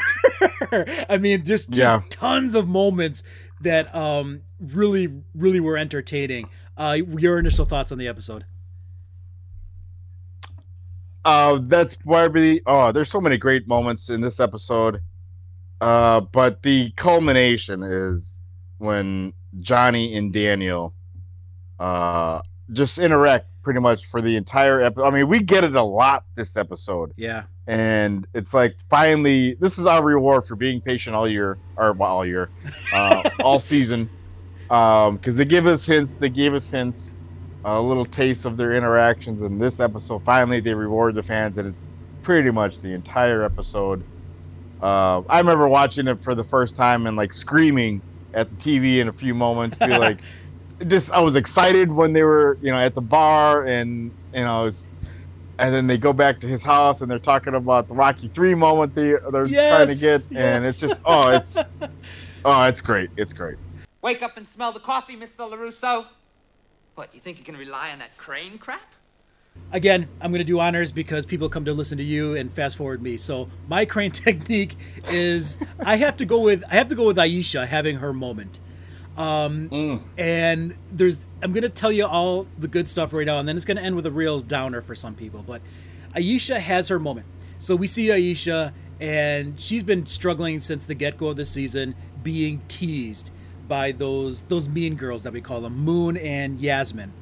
[1.10, 2.02] I mean, just just Yeah.
[2.10, 3.24] tons of moments
[3.62, 6.50] that um, really really were entertaining.
[6.78, 8.46] Uh, your initial thoughts on the episode?
[11.24, 15.02] Uh, that's probably oh, there's so many great moments in this episode.
[15.82, 18.42] Uh, but the culmination is
[18.78, 20.94] when Johnny and Daniel
[21.80, 25.06] uh just interact pretty much for the entire episode.
[25.08, 29.78] I mean, we get it a lot this episode, Yeah, and it's like finally, this
[29.78, 32.52] is our reward for being patient all year, or well, all year,
[32.94, 34.10] uh, all season,
[34.70, 36.16] um, because they give us hints.
[36.16, 37.18] They gave us hints,
[37.66, 40.24] a little taste of their interactions in this episode.
[40.24, 41.84] Finally, they reward the fans, and it's
[42.24, 44.06] pretty much the entire episode.
[44.82, 49.00] Uh, I remember watching it for the first time and like screaming at the TV
[49.00, 50.22] in a few moments, be like,
[50.88, 54.66] just I was excited when they were, you know, at the bar, and you know,
[54.66, 54.88] it's,
[55.58, 58.56] and then they go back to his house and they're talking about the Rocky Three
[58.56, 61.58] moment they they're trying to Yes, get, and it's just oh, it's
[62.46, 63.58] oh, it's great, it's great.
[64.02, 65.50] Wake up and smell the coffee, Mr.
[65.50, 66.06] LaRusso.
[66.96, 68.96] What, you think you can rely on that crane crap?
[69.72, 72.78] again, I'm going to do honors because people come to listen to you and fast
[72.78, 73.18] forward me.
[73.18, 74.76] So my crane technique
[75.10, 78.60] is I have to go with I have to go with Aisha having her moment.
[79.18, 79.70] Um,
[80.18, 83.56] And there's I'm going to tell you all the good stuff right now, and then
[83.56, 85.44] it's going to end with a real downer for some people.
[85.46, 85.62] But
[86.16, 87.26] Aisha has her moment.
[87.58, 91.96] So we see Aisha, and she's been struggling since the get go of the season,
[92.24, 93.32] being teased
[93.68, 97.14] by those those mean girls that we call them, Moon and Yasmin.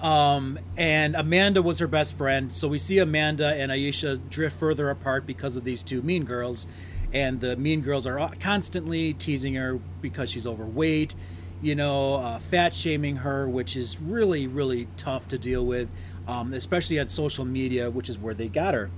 [0.00, 2.50] Um, and Amanda was her best friend.
[2.50, 6.66] So we see Amanda and Aisha drift further apart because of these two mean girls.
[7.12, 11.14] And the mean girls are constantly teasing her because she's overweight,
[11.60, 15.92] you know, uh, fat shaming her, which is really, really tough to deal with,
[16.28, 18.90] um, especially on social media, which is where they got her.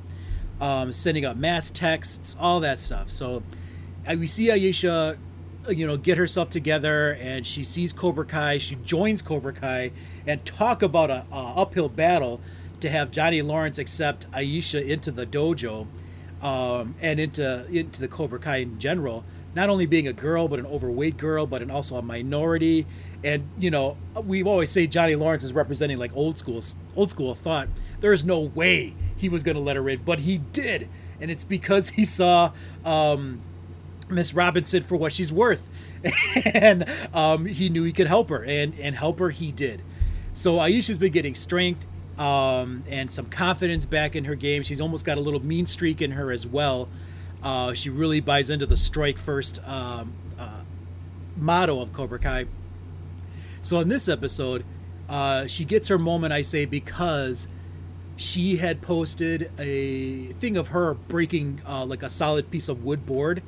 [0.61, 3.11] Um, sending out mass texts, all that stuff.
[3.11, 3.43] So
[4.09, 5.17] we see Aisha,
[5.67, 8.59] uh, you know, get herself together, and she sees Cobra Kai.
[8.59, 9.93] She joins Cobra Kai,
[10.27, 12.41] and talk about a, a uphill battle
[12.81, 15.87] to have Johnny Lawrence accept Aisha into the dojo,
[16.43, 19.25] um, and into into the Cobra Kai in general.
[19.55, 22.87] Not only being a girl, but an overweight girl, but an also a minority.
[23.23, 26.63] And you know, we always say Johnny Lawrence is representing like old school
[26.97, 27.69] old school thought.
[28.01, 30.89] There is no way he was going to let her in, but he did,
[31.21, 32.53] and it's because he saw.
[32.85, 33.41] Um,
[34.09, 35.67] Miss Robinson for what she's worth,
[36.45, 39.81] and um, he knew he could help her, and and help her he did.
[40.35, 41.87] So Aisha's been getting strength
[42.19, 44.63] um, and some confidence back in her game.
[44.63, 46.89] She's almost got a little mean streak in her as well.
[47.43, 50.61] Uh, she really buys into the strike first um, uh,
[51.37, 52.47] motto of Cobra Kai.
[53.63, 54.65] So in this episode,
[55.09, 57.49] uh, she gets her moment, I say, because
[58.17, 63.07] she had posted a thing of her breaking uh, like a solid piece of wood
[63.07, 63.43] board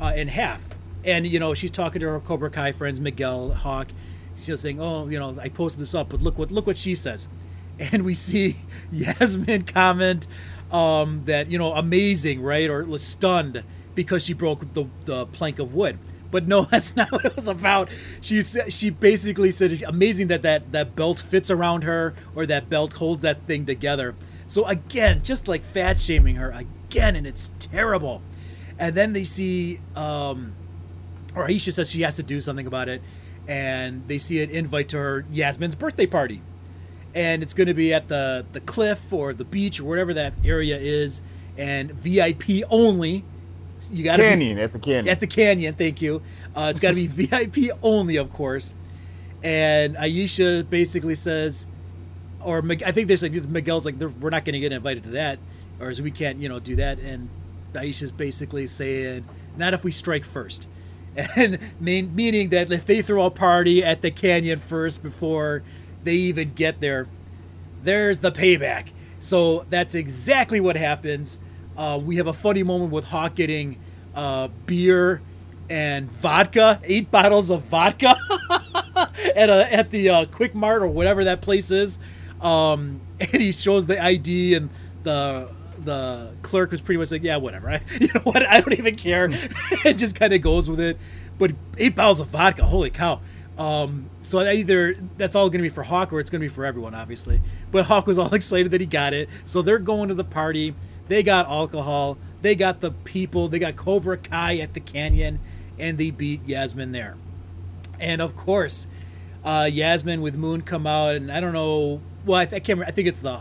[0.00, 0.70] uh, in half.
[1.04, 3.88] And, you know, she's talking to her Cobra Kai friends, Miguel, Hawk.
[4.36, 6.94] She's saying, oh, you know, I posted this up, but look what look what she
[6.94, 7.28] says.
[7.92, 8.56] And we see
[8.90, 10.26] Yasmin comment
[10.72, 12.70] um, that, you know, amazing, right?
[12.70, 15.98] Or was stunned because she broke the, the plank of wood.
[16.30, 17.88] But no, that's not what it was about.
[18.20, 22.94] She she basically said amazing that, that that belt fits around her or that belt
[22.94, 24.14] holds that thing together.
[24.46, 28.22] So again, just like fat shaming her again, and it's terrible.
[28.78, 30.52] And then they see, um,
[31.34, 33.02] or Aisha says she has to do something about it,
[33.48, 36.42] and they see an invite to her Yasmin's birthday party,
[37.16, 40.34] and it's going to be at the the cliff or the beach or whatever that
[40.44, 41.22] area is,
[41.56, 43.24] and VIP only.
[43.90, 45.08] You got to be Canyon at the canyon.
[45.08, 45.74] at the canyon.
[45.74, 46.22] Thank you.
[46.54, 48.74] Uh, it's got to be VIP only, of course.
[49.42, 51.66] And Aisha basically says,
[52.40, 55.38] or I think there's like Miguel's like we're not going to get invited to that,
[55.80, 56.98] or as we can't you know do that.
[56.98, 57.30] And
[57.72, 59.24] Aisha's basically saying,
[59.56, 60.68] not if we strike first,
[61.36, 65.62] and mean, meaning that if they throw a party at the canyon first before
[66.06, 67.08] they even get there,
[67.82, 68.88] there's the payback.
[69.20, 71.38] So that's exactly what happens.
[71.76, 73.78] Uh, we have a funny moment with Hawk getting
[74.14, 75.20] uh, beer
[75.68, 78.14] and vodka, eight bottles of vodka
[79.36, 81.98] at a, at the uh, Quick Mart or whatever that place is.
[82.40, 84.70] Um, and he shows the ID, and
[85.02, 85.50] the
[85.84, 87.70] the clerk was pretty much like, "Yeah, whatever.
[87.70, 88.46] I, you know what?
[88.46, 89.28] I don't even care."
[89.84, 90.98] it just kind of goes with it.
[91.38, 93.20] But eight bottles of vodka, holy cow!
[93.58, 96.52] Um, so either that's all going to be for Hawk, or it's going to be
[96.52, 97.40] for everyone, obviously.
[97.70, 100.74] But Hawk was all excited that he got it, so they're going to the party.
[101.08, 102.18] They got alcohol.
[102.42, 103.48] They got the people.
[103.48, 105.40] They got Cobra Kai at the canyon,
[105.78, 107.16] and they beat Yasmine there.
[107.98, 108.88] And of course,
[109.44, 112.00] uh, Yasmine with Moon come out, and I don't know.
[112.26, 112.78] Well, I, th- I can't.
[112.78, 113.40] Remember, I think it's the.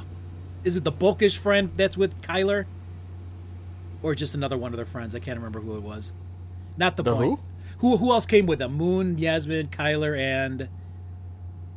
[0.64, 2.66] Is it the bulkish friend that's with Kyler,
[4.02, 5.14] or just another one of their friends?
[5.14, 6.14] I can't remember who it was.
[6.78, 7.40] Not the, The point.
[7.40, 7.40] Who?
[7.80, 8.74] Who who else came with them?
[8.74, 10.70] Moon, Yasmine, Kyler, and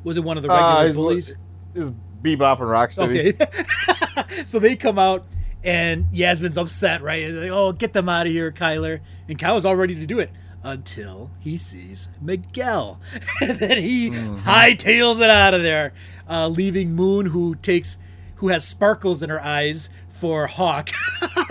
[0.05, 1.37] was it one of the regular Uh, his, bullies?
[1.75, 1.91] his
[2.23, 3.41] Bebop and Rocksteady.
[3.41, 4.45] Okay.
[4.45, 5.27] so they come out
[5.63, 7.25] and Yasmine's upset, right?
[7.25, 9.01] He's like, oh, get them out of here, Kyler.
[9.29, 10.31] And Kyle's all ready to do it
[10.63, 13.01] until he sees Miguel.
[13.41, 15.93] and then he hightails it out of there,
[16.29, 17.99] uh, leaving Moon, who takes
[18.37, 20.91] who has sparkles in her eyes for Hawk.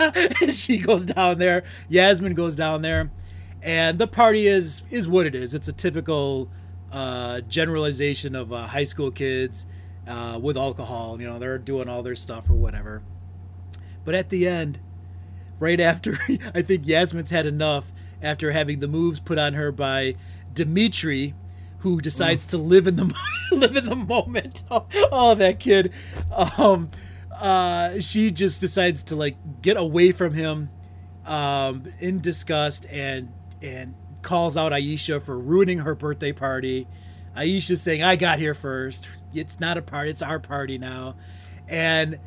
[0.40, 1.62] and she goes down there.
[1.88, 3.10] Yasmine goes down there.
[3.62, 5.54] And the party is is what it is.
[5.54, 6.48] It's a typical
[6.92, 9.66] uh, generalization of uh, high school kids
[10.06, 11.20] uh, with alcohol.
[11.20, 13.02] You know, they're doing all their stuff or whatever.
[14.04, 14.78] But at the end,
[15.58, 16.18] right after
[16.54, 17.92] I think Yasmine's had enough
[18.22, 20.16] after having the moves put on her by
[20.52, 21.34] Dimitri,
[21.80, 23.14] who decides to live in the
[23.52, 24.62] live in the moment.
[24.70, 25.92] Oh, oh, that kid.
[26.56, 26.88] Um,
[27.32, 30.70] uh, she just decides to like get away from him
[31.24, 36.86] um, in disgust and and calls out Aisha for ruining her birthday party.
[37.36, 39.08] Aisha's saying, "I got here first.
[39.34, 40.10] It's not a party.
[40.10, 41.14] It's our party now."
[41.68, 42.18] And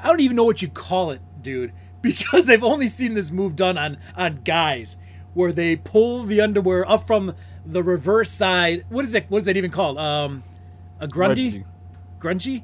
[0.00, 3.56] I don't even know what you call it, dude, because I've only seen this move
[3.56, 4.96] done on on guys
[5.34, 7.34] where they pull the underwear up from
[7.66, 8.84] the reverse side.
[8.88, 9.30] What is that?
[9.30, 9.98] What is that even called?
[9.98, 10.44] Um,
[11.00, 11.64] a grundy,
[12.20, 12.62] grungy,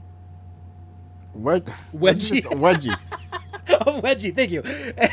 [1.32, 1.66] What?
[1.94, 2.42] Wedgie.
[2.42, 2.94] Wedgie.
[3.68, 4.34] a wedgie.
[4.34, 4.62] Thank you.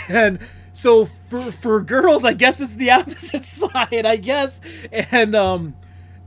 [0.10, 0.40] And
[0.78, 4.06] so for for girls, I guess it's the opposite side.
[4.06, 4.62] I guess.
[5.12, 5.76] And um,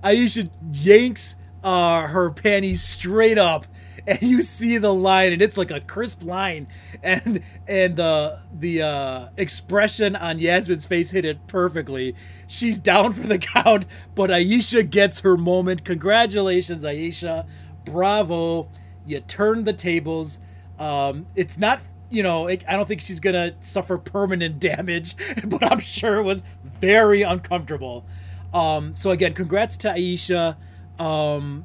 [0.02, 3.66] Aisha yanks uh her panties straight up,
[4.08, 6.66] and you see the line, and it's like a crisp line,
[7.00, 12.16] and and the the uh, expression on Yasmine's face hit it perfectly.
[12.48, 13.86] She's down for the count,
[14.16, 15.84] but Aisha gets her moment.
[15.84, 17.46] Congratulations, Aisha!
[17.84, 18.68] Bravo!
[19.06, 20.40] You turned the tables.
[20.78, 25.64] Um, it's not, you know, it, I don't think she's gonna suffer permanent damage, but
[25.64, 28.06] I'm sure it was very uncomfortable.
[28.52, 30.56] Um, so again, congrats to Aisha.
[30.98, 31.64] Um,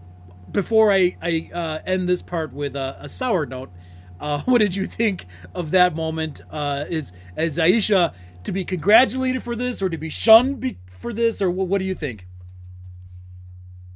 [0.52, 3.72] before I, I uh, end this part with a, a sour note,
[4.20, 6.42] uh, what did you think of that moment?
[6.50, 11.12] Uh, is is Aisha to be congratulated for this, or to be shunned be- for
[11.12, 12.28] this, or what, what do you think?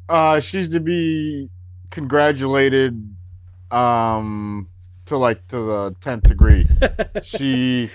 [0.10, 1.50] Uh, she's to be
[1.92, 3.16] congratulated,
[3.70, 4.68] um,
[5.10, 6.68] to like to the tenth degree.
[7.24, 7.90] she,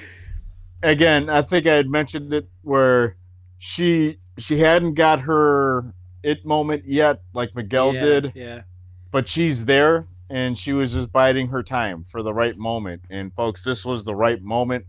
[0.82, 3.16] again, I think I had mentioned it where
[3.58, 8.62] she she hadn't got her it moment yet, like Miguel yeah, did, Yeah.
[9.10, 13.02] but she's there and she was just biding her time for the right moment.
[13.10, 14.86] And folks, this was the right moment.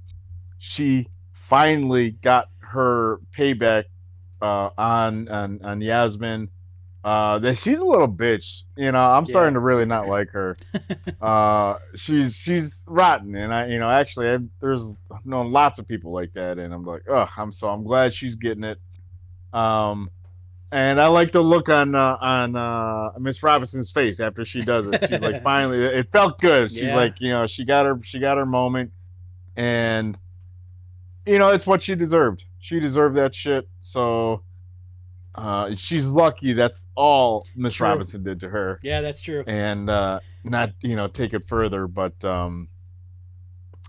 [0.57, 3.85] She finally got her payback
[4.41, 6.49] uh, on on on Yasmine.
[7.05, 8.63] Uh, that she's a little bitch.
[8.75, 9.29] You know, I'm Yeah.
[9.33, 10.57] starting to really not like her.
[11.21, 15.87] uh, she's she's rotten, and I, you know, actually, I, there's I've known lots of
[15.87, 18.79] people like that, and I'm like, oh, I'm so I'm glad she's getting it.
[19.53, 20.09] Um,
[20.71, 24.87] and I like the look on uh, on uh, Miss Robinson's face after she does
[24.87, 25.07] it.
[25.07, 26.71] She's like, finally, it felt good.
[26.71, 26.95] She's Yeah.
[26.95, 28.93] like, you know, she got her she got her moment,
[29.55, 30.17] and
[31.27, 32.45] you know, it's what she deserved.
[32.57, 33.69] She deserved that shit.
[33.79, 34.41] So
[35.35, 36.53] uh, she's lucky.
[36.53, 39.43] That's all Miss Robinson did to her, Yeah, that's true.
[39.47, 42.67] and uh, not you know take it further, but um,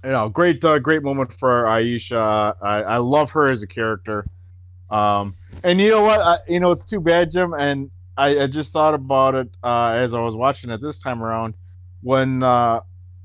[0.04, 2.54] you know, great uh, great moment for Aisha.
[2.62, 4.26] I, I love her as a character.
[4.90, 5.34] Um,
[5.64, 6.20] And you know what?
[6.20, 7.54] I, you know it's too bad, Jim.
[7.58, 11.22] And I, I just thought about it uh, as I was watching it this time
[11.22, 11.54] around.
[12.02, 12.80] When uh,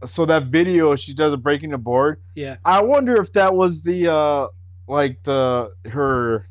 [0.05, 2.19] so that video she does a breaking the board.
[2.35, 2.57] Yeah.
[2.65, 4.47] I wonder if that was the uh,
[4.87, 6.45] like the her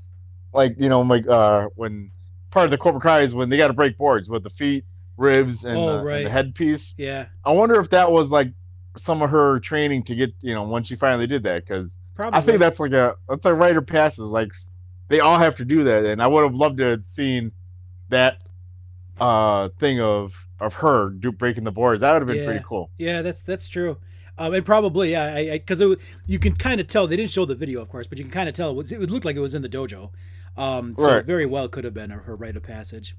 [0.52, 2.10] like you know like uh, when
[2.50, 4.84] part of the Cobra Kai is when they got to break boards with the feet,
[5.16, 6.94] ribs, and, Oh, the, and the headpiece.
[6.96, 7.26] Yeah.
[7.44, 8.52] I wonder if that was like
[8.96, 12.38] some of her training to get you know when she finally did that because Probably.
[12.38, 14.18] I think that's like a that's a rite of passage.
[14.24, 14.52] Like
[15.08, 17.52] they all have to do that, and I would have loved to have seen
[18.08, 18.38] that
[19.20, 22.00] uh thing of of her do breaking the boards.
[22.00, 22.44] That would have been Yeah.
[22.44, 22.90] pretty cool.
[22.98, 23.98] Yeah, that's that's true.
[24.38, 25.80] Um, and probably, yeah, I because
[26.26, 28.30] you can kind of tell they didn't show the video, of course, but you can
[28.32, 30.10] kind of tell it, was, it would look like it was in the dojo.
[30.60, 31.16] Um, so Right.
[31.18, 33.16] it very well could have been her, her rite of passage.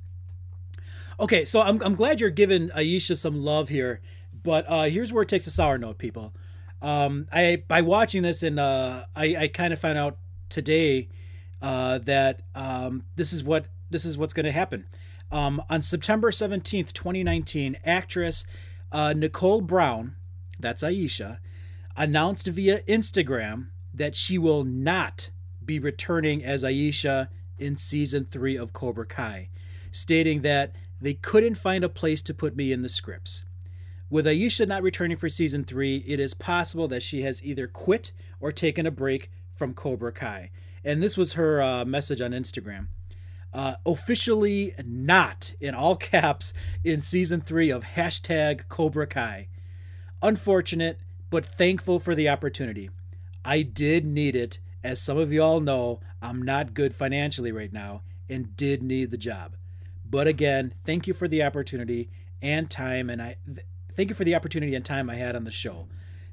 [1.20, 4.00] Okay, so I'm I'm glad you're giving Aisha some love here,
[4.44, 6.34] but uh, here's where it takes a sour note, people.
[6.82, 10.18] Um, I by watching this and uh, I I kind of found out
[10.50, 11.10] today
[11.62, 14.86] uh, that um, this is what this is what's going to happen.
[15.32, 18.46] Um, on September 17th, 2019, actress
[18.92, 20.16] uh, Nicole Brown,
[20.60, 21.38] that's Aisha,
[21.96, 25.30] announced via Instagram that she will not
[25.64, 29.50] be returning as Aisha in season three of Cobra Kai,
[29.92, 33.46] stating that they couldn't find a place to put me in the scripts.
[34.10, 38.12] With Aisha not returning for season three, it is possible that she has either quit
[38.40, 40.52] or taken a break from Cobra Kai.
[40.84, 42.88] And this was her uh, message on Instagram.
[43.54, 46.54] Uh, officially not in all caps
[46.84, 49.48] in season three of hashtag Cobra Kai.
[50.22, 51.00] Unfortunate,
[51.30, 52.90] but thankful for the opportunity.
[53.44, 57.72] I did need it, as some of you all know, I'm not good financially right
[57.72, 59.56] now and did need the job.
[60.10, 62.10] But again, thank you for the opportunity
[62.42, 63.66] and time, and I th-
[63.96, 65.88] thank you for the opportunity and time I had on the show.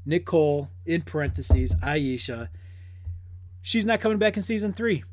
[0.05, 2.49] Nicole, in parentheses, Aisha,
[3.61, 5.05] she's not coming back in season three.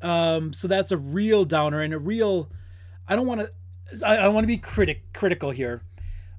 [0.00, 2.50] Um, so that's a real downer and a real.
[3.06, 4.06] I don't want to.
[4.06, 5.82] I, I want to be critic critical here,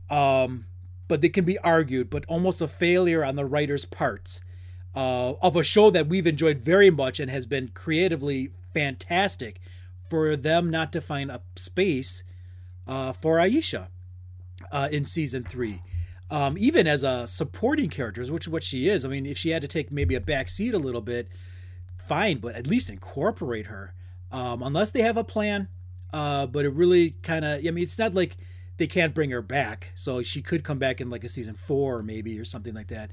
[0.10, 0.66] um,
[1.08, 2.10] but they can be argued.
[2.10, 4.42] But almost a failure on the writers' parts
[4.96, 9.60] uh, of a show that we've enjoyed very much and has been creatively fantastic,
[10.08, 12.24] for them not to find a space
[12.88, 13.88] uh, for Aisha
[14.72, 15.82] uh, in season three.
[16.30, 19.06] Um, even as a supporting character, which is what she is.
[19.06, 21.30] I mean, if she had to take maybe a back seat a little bit,
[21.98, 23.94] fine, but at least incorporate her.
[24.32, 25.68] Um, unless they have a plan.
[26.14, 28.38] Uh, but it really kind of, I mean, it's not like
[28.78, 29.92] they can't bring her back.
[29.96, 33.12] So she could come back in like a season four, maybe, or something like that.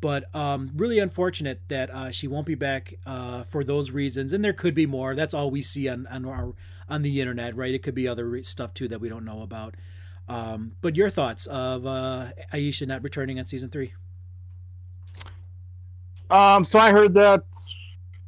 [0.00, 4.44] But um, really unfortunate that uh, she won't be back uh, for those reasons, and
[4.44, 5.14] there could be more.
[5.14, 6.54] That's all we see on on our
[6.88, 7.74] on the internet, right?
[7.74, 9.74] It could be other re- stuff too that we don't know about.
[10.28, 13.94] Um, but your thoughts of uh, Aisha not returning on season three?
[16.30, 17.44] Um, so I heard that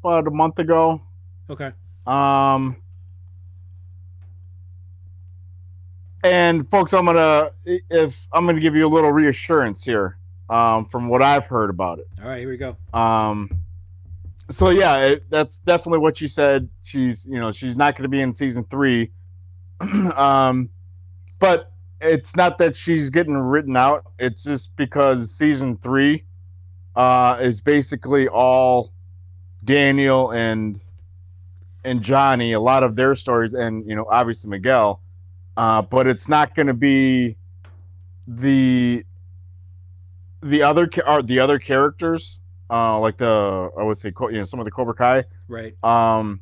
[0.03, 1.03] about a month ago.
[1.51, 1.73] Okay.
[2.07, 2.77] Um,
[6.25, 10.17] and folks, I'm gonna if I'm gonna give you a little reassurance here,
[10.51, 12.09] um, from what I've heard about it.
[12.21, 12.77] All right, here we go.
[12.93, 13.51] Um,
[14.51, 16.69] so yeah, it, that's definitely what you said.
[16.83, 19.11] She's, you know, she's not going to be in season three.
[19.81, 20.69] um,
[21.39, 24.07] but it's not that she's getting written out.
[24.19, 26.25] It's just because season three
[26.97, 28.93] uh, is basically all
[29.65, 30.81] Daniel and
[31.85, 32.53] and Johnny.
[32.53, 35.01] A lot of their stories, and you know, obviously Miguel.
[35.57, 37.37] Uh, but it's not going to be
[38.27, 39.05] the
[40.43, 44.59] the other are the other characters uh like the i would say you know some
[44.61, 45.75] of the cobra kai Right.
[45.85, 46.41] um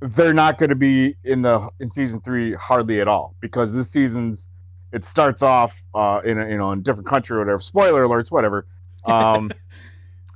[0.00, 3.90] they're not going to be in the in season three hardly at all because this
[3.90, 4.46] season's
[4.92, 8.06] it starts off uh in a you know in a different country or whatever spoiler
[8.06, 8.66] alerts whatever
[9.04, 9.50] um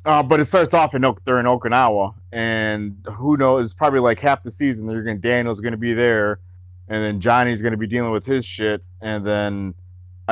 [0.04, 4.42] uh but it starts off in they're in okinawa and who knows probably like half
[4.42, 6.40] the season they're going daniel's going to be there
[6.88, 9.74] and then johnny's going to be dealing with his shit and then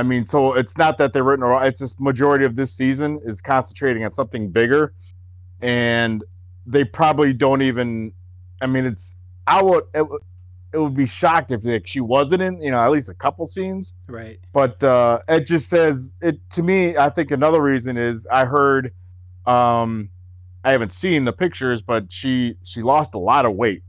[0.00, 3.20] I mean, so it's not that they're written or it's just majority of this season
[3.22, 4.94] is concentrating on something bigger,
[5.60, 6.24] and
[6.64, 8.12] they probably don't even.
[8.62, 9.14] I mean, it's
[9.46, 10.22] I would it, would-
[10.72, 13.44] it would be shocked if like, she wasn't in you know at least a couple
[13.44, 14.38] scenes, Right.
[14.54, 16.96] but uh, it just says it to me.
[16.96, 18.92] I think another reason is I heard,
[19.46, 20.08] um,
[20.64, 23.82] I haven't seen the pictures, but she she lost a lot of weight,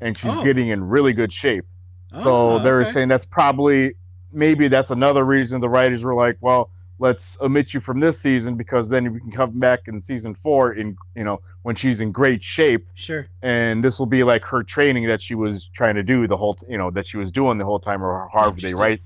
[0.00, 0.42] and she's Oh.
[0.42, 1.66] getting in really good shape.
[2.14, 2.90] So Oh, they're okay.
[2.90, 3.94] saying that's probably
[4.32, 8.54] maybe that's another reason the writers were like, well, let's omit you from this season
[8.56, 12.12] because then we can come back in season four in you know when she's in
[12.12, 13.26] great shape, Sure.
[13.42, 16.54] and this will be like her training that she was trying to do the whole
[16.54, 18.78] t- you know that she was doing the whole time or they Interesting.
[18.78, 19.00] write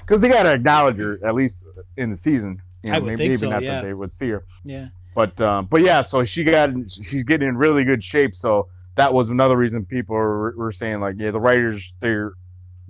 [0.00, 1.64] because they got to acknowledge her at least
[1.96, 2.60] in the season.
[2.82, 3.74] You know, I would maybe, think maybe so, not yeah.
[3.76, 4.88] that they would see her, Yeah.
[5.14, 8.34] but um, but yeah, so she got she's getting in really good shape.
[8.34, 12.32] So that was another reason people were, were saying like, yeah, the writers they're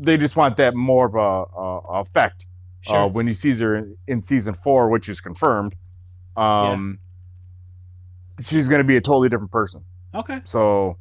[0.03, 1.19] they just want that more of a,
[1.99, 2.47] a effect
[2.83, 2.97] Sure.
[2.97, 5.75] uh, when he sees her in, in season four, which is confirmed.
[6.37, 6.99] Um,
[8.41, 9.85] she's going to be a totally different person.
[10.15, 10.41] okay.
[10.45, 10.97] So,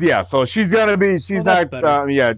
[0.00, 1.18] yeah, so she's going to be.
[1.18, 1.84] She's Well, not.
[1.84, 2.32] Uh, yeah,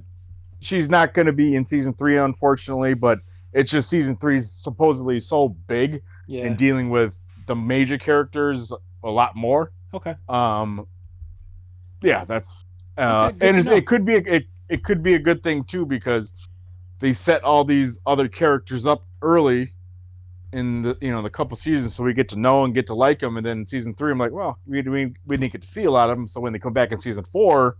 [0.61, 2.95] she's not going to be in season three, unfortunately.
[2.95, 3.21] But
[3.53, 6.47] it's just season three's supposedly so big Yeah.
[6.47, 7.15] and dealing with
[7.47, 8.73] the major characters
[9.05, 9.71] a lot more.
[9.95, 10.15] Okay.
[10.29, 10.87] Um,
[12.03, 12.55] yeah, that's
[12.99, 15.85] uh, Okay, and it could be a, it it could be a good thing too
[15.85, 16.33] because
[17.01, 19.73] they set all these other characters up early
[20.53, 22.95] in the you know the couple seasons so we get to know and get to
[22.95, 25.69] like them and then season three I'm like well we we, we didn't get to
[25.69, 27.77] see a lot of them so when they come back in season four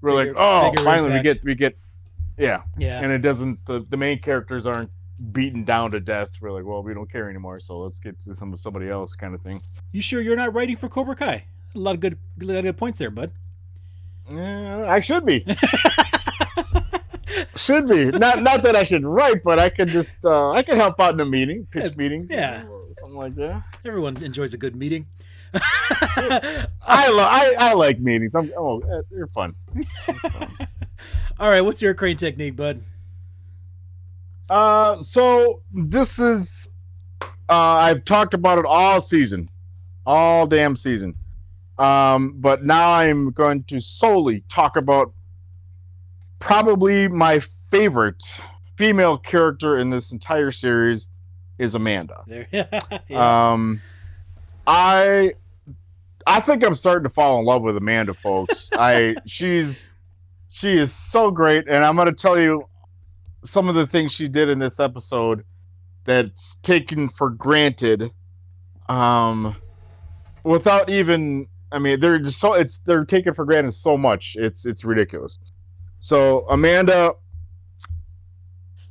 [0.00, 0.42] we're Bigger- like
[0.78, 1.24] oh finally impact.
[1.24, 1.76] we get we get
[2.38, 3.00] yeah Yeah.
[3.02, 4.90] and it doesn't the, the main characters aren't
[5.32, 8.34] beaten down to death we're like well we don't care anymore so let's get to
[8.34, 9.60] some somebody else kind of thing
[9.92, 11.44] You sure you're not writing for Cobra Kai?
[11.74, 13.30] A lot of good, a lot of good points there, bud.
[14.28, 15.44] Yeah, I should be.
[17.56, 18.06] should be.
[18.06, 21.14] Not not that I should write, but I could just uh, I could help out
[21.14, 22.64] in a meeting, pitch meetings, yeah.
[22.92, 23.62] something like that.
[23.84, 25.06] Everyone enjoys a good meeting.
[25.54, 28.34] I lo- I I like meetings.
[28.34, 29.54] I'm oh eh, they're fun.
[31.40, 32.82] All right, what's your crane technique, bud?
[34.48, 36.68] Uh, so this is
[37.48, 39.48] uh I've talked about it all season,
[40.06, 41.14] all damn season.
[41.78, 45.14] Um, but now I'm going to solely talk about
[46.40, 47.38] probably my
[47.70, 48.22] favorite
[48.76, 51.08] female character in this entire series
[51.58, 52.24] is Amanda.
[53.08, 53.52] Yeah.
[53.52, 53.80] Um,
[54.66, 55.34] I
[56.26, 58.70] I think I'm starting to fall in love with Amanda, folks.
[58.78, 59.90] I she's
[60.48, 62.66] she is so great, and I'm gonna tell you
[63.44, 65.44] some of the things she did in this episode
[66.04, 68.10] that's taken for granted.
[68.88, 69.56] Um,
[70.42, 74.36] without even I mean, they're just so it's they're taken for granted so much.
[74.38, 75.38] It's it's ridiculous.
[76.00, 77.12] So Amanda,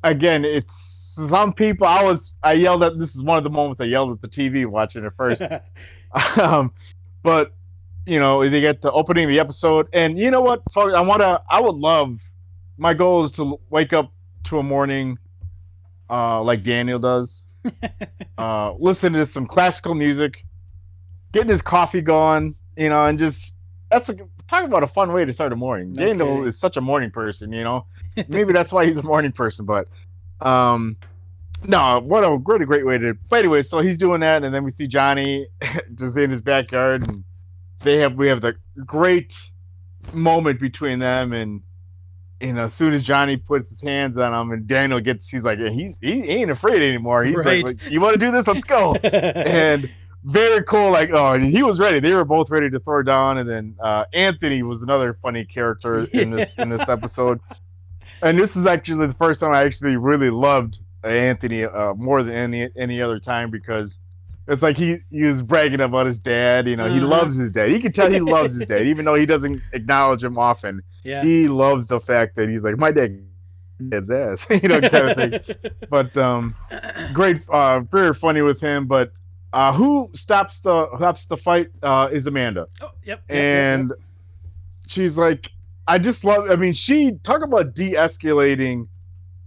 [0.03, 0.89] again, it's
[1.27, 1.87] some people.
[1.87, 2.97] I was I yelled at.
[2.97, 5.41] This is one of the moments I yelled at the TV watching it first.
[6.39, 6.71] um,
[7.23, 7.55] but
[8.05, 10.61] you know they get the opening of the episode, and you know what?
[10.71, 11.41] Fuck, I want to.
[11.49, 12.21] I would love.
[12.77, 14.13] My goal is to wake up
[14.45, 15.17] to a morning,
[16.09, 17.45] uh, like Daniel does.
[18.37, 20.45] uh, listen to some classical music,
[21.33, 23.55] getting his coffee going, you know, and just
[23.91, 24.15] that's a
[24.49, 25.93] talk about a fun way to start a morning.
[25.93, 26.47] No Daniel kidding.
[26.47, 27.85] is such a morning person, you know.
[28.27, 29.87] Maybe that's why he's a morning person, but
[30.41, 30.97] um
[31.63, 34.53] no, what a what a great way to but anyway, so he's doing that and
[34.53, 35.47] then we see Johnny
[35.95, 37.23] just in his backyard and
[37.83, 39.35] they have we have the great
[40.11, 41.61] moment between them and
[42.41, 45.43] you know, as soon as Johnny puts his hands on him and Daniel gets he's
[45.43, 47.23] like he's he ain't afraid anymore.
[47.25, 47.63] He's Right.
[47.65, 48.47] like, You wanna do this?
[48.47, 49.89] Let's go and
[50.23, 50.91] very cool.
[50.91, 51.99] Like, oh, and he was ready.
[51.99, 53.37] They were both ready to throw down.
[53.37, 57.39] And then uh, Anthony was another funny character in this in this episode.
[58.21, 62.35] And this is actually the first time I actually really loved Anthony uh, more than
[62.35, 63.97] any any other time because
[64.47, 66.67] it's like he he was bragging about his dad.
[66.67, 67.07] You know, he Uh-huh.
[67.07, 67.71] loves his dad.
[67.71, 70.81] You can tell he loves his dad, even though he doesn't acknowledge him often.
[71.03, 71.23] yeah.
[71.23, 73.23] He loves the fact that he's like my dad.
[73.91, 75.55] His ass, you know, kind of thing
[75.89, 76.53] but um
[77.13, 79.13] great uh very funny with him but
[79.53, 82.93] uh who stops the stops the fight uh is amanda Oh, yep.
[83.03, 83.93] yep, yep, and
[84.87, 85.51] she's like
[85.87, 88.87] i just love i mean she talk about de-escalating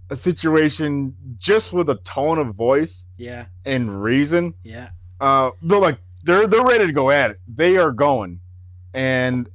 [0.09, 3.45] a situation just with a tone of voice yeah.
[3.65, 4.89] and reason Yeah.
[5.21, 8.39] uh they're like they're they're ready to go at it they are going
[8.93, 9.49] and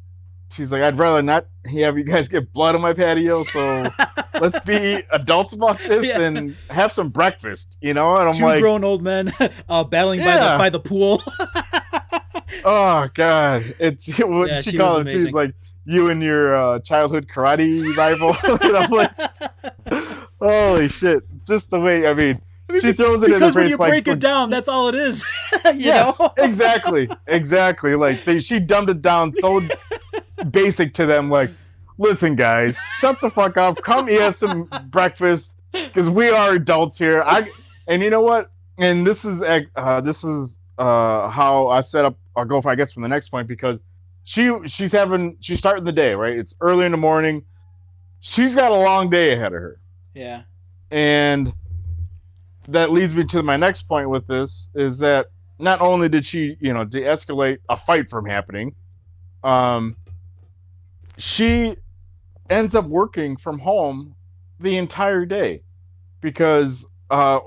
[0.51, 3.89] she's like i'd rather not have you guys get blood on my patio so
[4.41, 6.21] let's be adults about this Yeah.
[6.21, 8.17] and have some breakfast, you know?
[8.17, 9.33] And I'm Two like, grown old men
[9.69, 11.21] uh, battling by the by the pool.
[12.65, 15.25] oh god, it's what Yeah, she, she calls was him too.
[15.27, 18.37] She's like you and your uh, childhood karate rival.
[18.45, 19.11] and I'm like,
[20.41, 21.23] holy shit!
[21.47, 23.77] Just the way I mean, I mean, she throws it in because her when you
[23.77, 25.25] like, break it down, that's all it is.
[25.67, 26.33] you yes, know?
[26.39, 27.95] exactly, exactly.
[27.95, 29.61] Like they, she dumbed it down so
[30.51, 31.31] basic to them.
[31.31, 31.51] Like,
[31.99, 33.83] listen, guys, shut the fuck up.
[33.83, 37.23] Come eat us some breakfast because we are adults here.
[37.27, 37.51] I
[37.87, 38.51] and you know what?
[38.79, 42.17] And this is uh, this is uh, how I set up.
[42.37, 43.83] I'll go for I guess from the next point because
[44.25, 46.37] she she's having she's starting the day right.
[46.39, 47.45] It's early in the morning.
[48.21, 49.81] She's got a long day ahead of her.
[50.15, 50.43] Yeah.
[50.91, 51.53] And
[52.69, 55.29] that leads me to my next point with this is that
[55.59, 58.75] not only did she, you know, de-escalate a fight from happening,
[59.43, 59.97] um,
[61.19, 61.77] she
[62.49, 64.15] ends up working from home
[64.61, 65.63] the entire day
[66.21, 67.41] because, uh,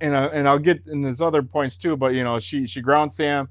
[0.00, 2.80] and I, and I'll get in his other points too, but you know, she she
[2.80, 3.48] grounds Sam,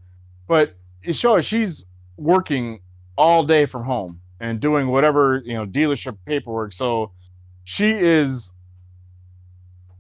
[0.47, 1.86] but it shows she's
[2.17, 2.80] working
[3.17, 6.74] all day from home and doing whatever you know dealership paperwork.
[6.74, 7.11] So
[7.63, 8.51] she is.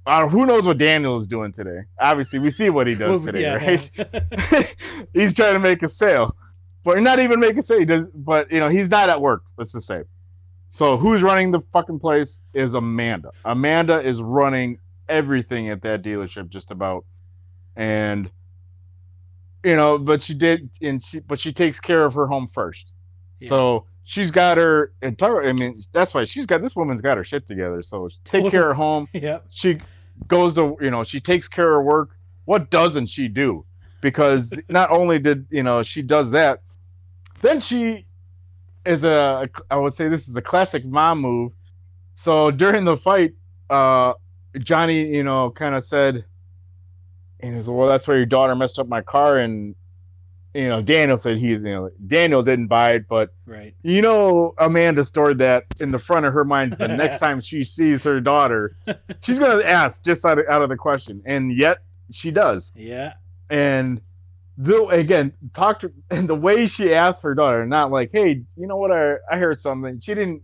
[0.05, 1.79] Uh, who knows what Daniel is doing today?
[1.97, 4.75] Obviously, we see what he does Well, today, yeah, right?
[5.13, 6.35] he's trying to make a sale,
[6.83, 7.85] but not even make a sale.
[7.85, 9.43] Does, but you know, he's not at work.
[9.57, 10.03] Let's just say.
[10.69, 13.31] So who's running the fucking place is Amanda.
[13.45, 17.05] Amanda is running everything at that dealership, just about,
[17.75, 18.29] and
[19.63, 22.91] you know, but she did, and she, but she takes care of her home first.
[23.39, 23.49] Yeah.
[23.49, 25.47] So she's got her entire.
[25.47, 27.81] I mean, that's why she's got this woman's got her shit together.
[27.81, 29.07] So take care of home.
[29.13, 29.39] yeah.
[29.49, 29.79] She
[30.27, 32.17] goes to, you know, she takes care of work.
[32.45, 33.65] What doesn't she do?
[34.01, 36.61] Because not only did you know she does that,
[37.43, 38.07] then she
[38.85, 39.47] is a.
[39.69, 41.51] I would say this is a classic mom move.
[42.15, 43.33] So during the fight,
[43.69, 44.13] uh,
[44.59, 46.25] Johnny, you know, kind of said,
[47.39, 49.75] and he said, "Well, that's why your daughter messed up my car." And
[50.53, 53.73] you know, Daniel said he's, you know, Daniel didn't buy it, but Right.
[53.81, 56.73] you know, Amanda stored that in the front of her mind.
[56.73, 58.75] The next time she sees her daughter,
[59.21, 61.79] she's gonna ask just out of, out of the question, and yet
[62.11, 62.71] she does.
[62.75, 63.13] Yeah.
[63.49, 63.99] And
[64.57, 68.67] the again, talk to and the way she asked her daughter, not like, "Hey, you
[68.67, 68.91] know what?
[68.91, 70.41] I I heard something." She didn't.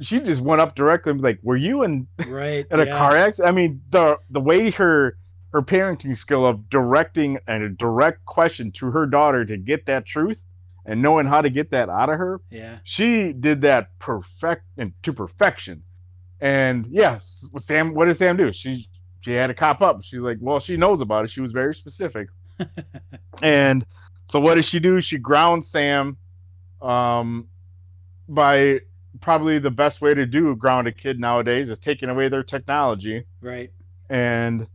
[0.00, 2.66] She just went up directly and was like, "Were you in Right.
[2.70, 2.96] in a yeah.
[2.98, 5.16] car accident?" I mean, the the way her
[5.52, 10.04] her parenting skill of directing and a direct question to her daughter to get that
[10.04, 10.42] truth
[10.84, 12.78] and knowing how to get that out of her Yeah.
[12.82, 15.84] she did that perfect and to perfection.
[16.40, 18.52] And yes, Sam, what did Sam do?
[18.52, 18.88] She
[19.20, 20.02] she had to cop up.
[20.02, 21.30] She's like, well, she knows about it.
[21.30, 22.28] She was very specific.
[23.42, 23.84] And
[24.28, 25.00] so what does she do?
[25.00, 26.16] She grounds Sam
[26.82, 27.48] um
[28.28, 28.80] by
[29.20, 33.24] probably the best way to do ground a kid nowadays is taking away their technology
[33.40, 33.70] Right.
[34.10, 34.66] and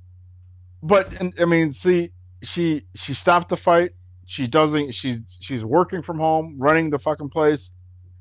[0.81, 2.11] but and, i mean see
[2.41, 3.91] she she stopped the fight
[4.25, 7.71] she doesn't she's she's working from home running the fucking place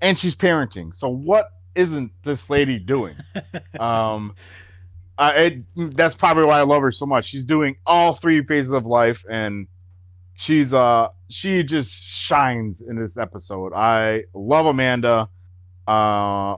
[0.00, 3.14] and she's parenting so what isn't this lady doing
[3.80, 4.34] um
[5.18, 7.26] I, it, that's probably why i love her so much.
[7.26, 9.66] She's doing all three phases of life and
[10.34, 13.72] she's uh she just shines in this episode.
[13.74, 15.28] I love amanda
[15.86, 16.56] uh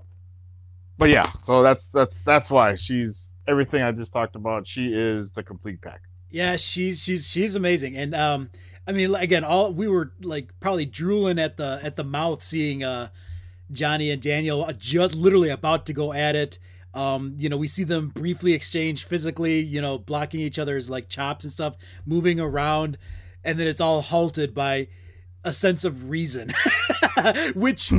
[0.98, 4.66] but yeah so that's that's that's why she's everything i just talked about.
[4.66, 6.02] She is the complete pack.
[6.30, 8.50] Yeah, she's she's she's amazing, and um,
[8.86, 12.84] I mean, again, all we were like probably drooling at the at the mouth seeing
[12.84, 13.08] uh,
[13.72, 16.58] Johnny and Daniel just literally about to go at it.
[16.92, 21.08] Um, you know, we see them briefly exchange physically, you know, blocking each other's like
[21.08, 22.98] chops and stuff, moving around,
[23.44, 24.88] and then it's all halted by
[25.44, 26.50] a sense of reason,
[27.54, 27.92] which.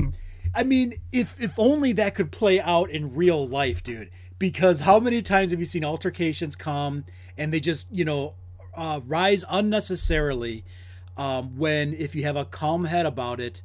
[0.53, 4.09] I mean, if if only that could play out in real life, dude.
[4.37, 7.05] Because how many times have you seen altercations come
[7.37, 8.33] and they just, you know,
[8.73, 10.65] uh, rise unnecessarily?
[11.15, 13.61] Um, when if you have a calm head about it,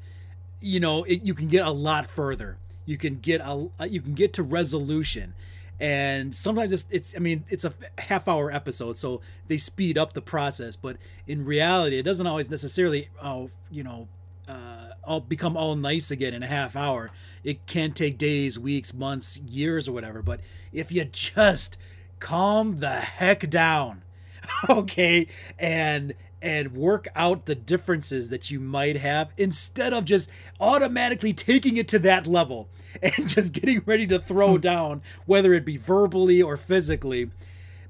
[0.60, 2.58] you know, it, you can get a lot further.
[2.86, 5.34] You can get a you can get to resolution,
[5.78, 10.12] and sometimes it's it's I mean it's a half hour episode, so they speed up
[10.14, 10.76] the process.
[10.76, 14.08] But in reality, it doesn't always necessarily, uh, you know,
[14.48, 17.10] uh, all become all nice again in a half hour.
[17.44, 20.22] It can take days, weeks, months, years, or whatever.
[20.22, 20.40] But
[20.72, 21.78] if you just
[22.20, 24.02] calm the heck down,
[24.70, 25.26] okay,
[25.58, 30.30] and and work out the differences that you might have instead of just
[30.60, 32.68] automatically taking it to that level
[33.02, 37.30] and just getting ready to throw down, whether it be verbally or physically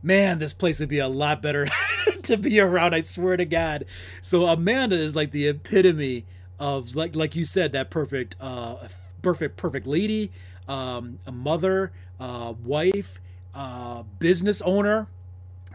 [0.03, 1.67] man, this place would be a lot better
[2.23, 2.95] to be around.
[2.95, 3.85] I swear to God.
[4.21, 6.25] So Amanda is like the epitome
[6.59, 8.77] of like like you said that perfect uh
[9.21, 10.31] perfect perfect lady,
[10.69, 13.21] um, a mother, uh, wife,
[13.55, 15.09] uh, business owner,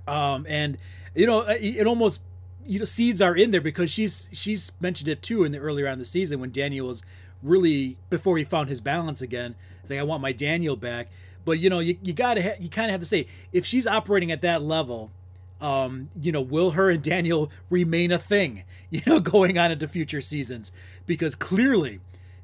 [0.08, 0.78] um, and
[1.14, 2.22] you know it, it almost
[2.66, 5.88] you know seeds are in there because she's she's mentioned it too in the earlier
[5.88, 7.04] on the season when Daniel was
[7.44, 9.56] really before he found his balance again.
[9.84, 11.10] Saying I want my Daniel back.
[11.44, 13.88] But you know, you, you gotta ha- you kind of have to say if she's
[13.88, 15.12] operating at that level,
[15.60, 18.64] um, you know, will her and Daniel remain a thing?
[18.92, 20.74] You know, going on into future seasons
[21.06, 22.02] because clearly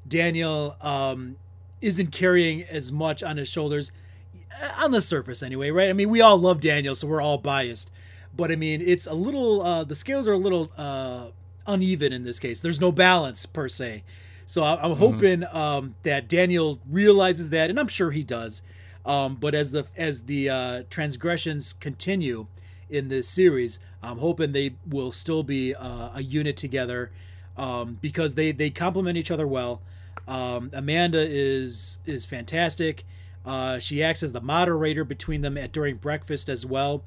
[0.07, 1.35] Daniel um,
[1.81, 3.91] isn't carrying as much on his shoulders
[4.77, 5.89] on the surface anyway, right?
[5.89, 7.91] I mean, we all love Daniel, so we're all biased.
[8.37, 11.27] But I mean, it's a little uh, the scales are a little uh,
[11.65, 12.61] uneven in this case.
[12.61, 14.03] There's no balance per se.
[14.45, 18.61] So I- I'm hoping um, that Daniel realizes that, and I'm sure he does.
[19.05, 22.47] Um, but as the as the uh, transgressions continue
[22.89, 27.11] in this series, I'm hoping they will still be uh, a unit together
[27.57, 29.81] um, because they they complement each other well.
[30.27, 33.03] Um, Amanda is is fantastic.
[33.45, 37.01] Uh, she acts as the moderator between them at during breakfast as well.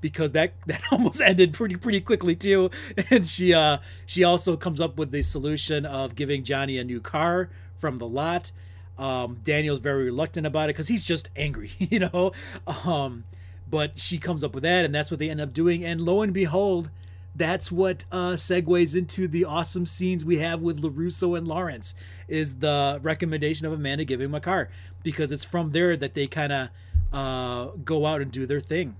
[0.00, 2.70] Because that that almost ended pretty pretty quickly too.
[3.10, 7.00] And she uh she also comes up with the solution of giving Johnny a new
[7.00, 8.52] car from the lot.
[8.96, 12.32] Um, Daniel's very reluctant about it because he's just angry, you know.
[12.66, 13.24] Um,
[13.68, 15.84] but she comes up with that, and that's what they end up doing.
[15.84, 16.90] And lo and behold,
[17.34, 21.94] that's what uh, segues into the awesome scenes we have with Larusso and Lawrence.
[22.28, 24.68] Is the recommendation of Amanda giving him a car
[25.02, 26.68] because it's from there that they kind of
[27.12, 28.96] uh, go out and do their thing.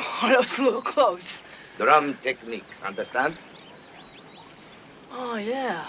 [0.00, 1.42] Oh, that was a little close.
[1.76, 3.36] Drum technique, understand?
[5.12, 5.86] Oh, yeah.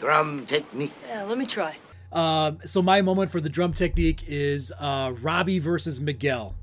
[0.00, 0.92] Drum technique.
[1.06, 1.76] Yeah, let me try.
[2.12, 6.54] Um, so my moment for the drum technique is uh, Robbie versus Miguel,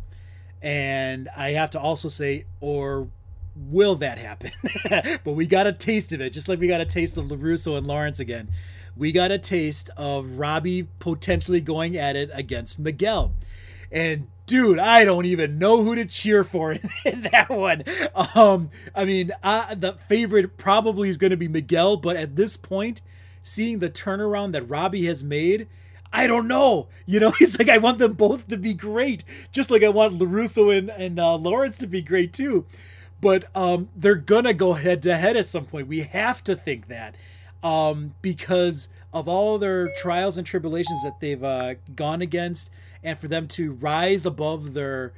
[0.62, 3.10] and I have to also say, or
[3.56, 4.52] will that happen?
[5.24, 7.78] but we got a taste of it, just like we got a taste of Larusso
[7.78, 8.50] and Lawrence again.
[8.98, 13.34] We got a taste of Robbie potentially going at it against Miguel,
[13.96, 16.72] and dude, I don't even know who to cheer for
[17.06, 17.84] in, that one.
[18.36, 22.58] Um, I mean, I, the favorite probably is going to be Miguel, but at this
[22.58, 23.02] point
[23.42, 25.68] seeing the turnaround that Robbie has made,
[26.12, 26.88] I don't know.
[27.06, 30.20] You know, he's like, I want them both to be great, just like I want
[30.20, 32.66] LaRusso and, and uh, Lawrence to be great too.
[33.22, 35.88] But um, they're to go head to head at some point.
[35.88, 37.16] We have to think that
[37.64, 42.70] um, because of all their trials and tribulations that they've uh, gone against,
[43.06, 45.14] and for them to rise above their,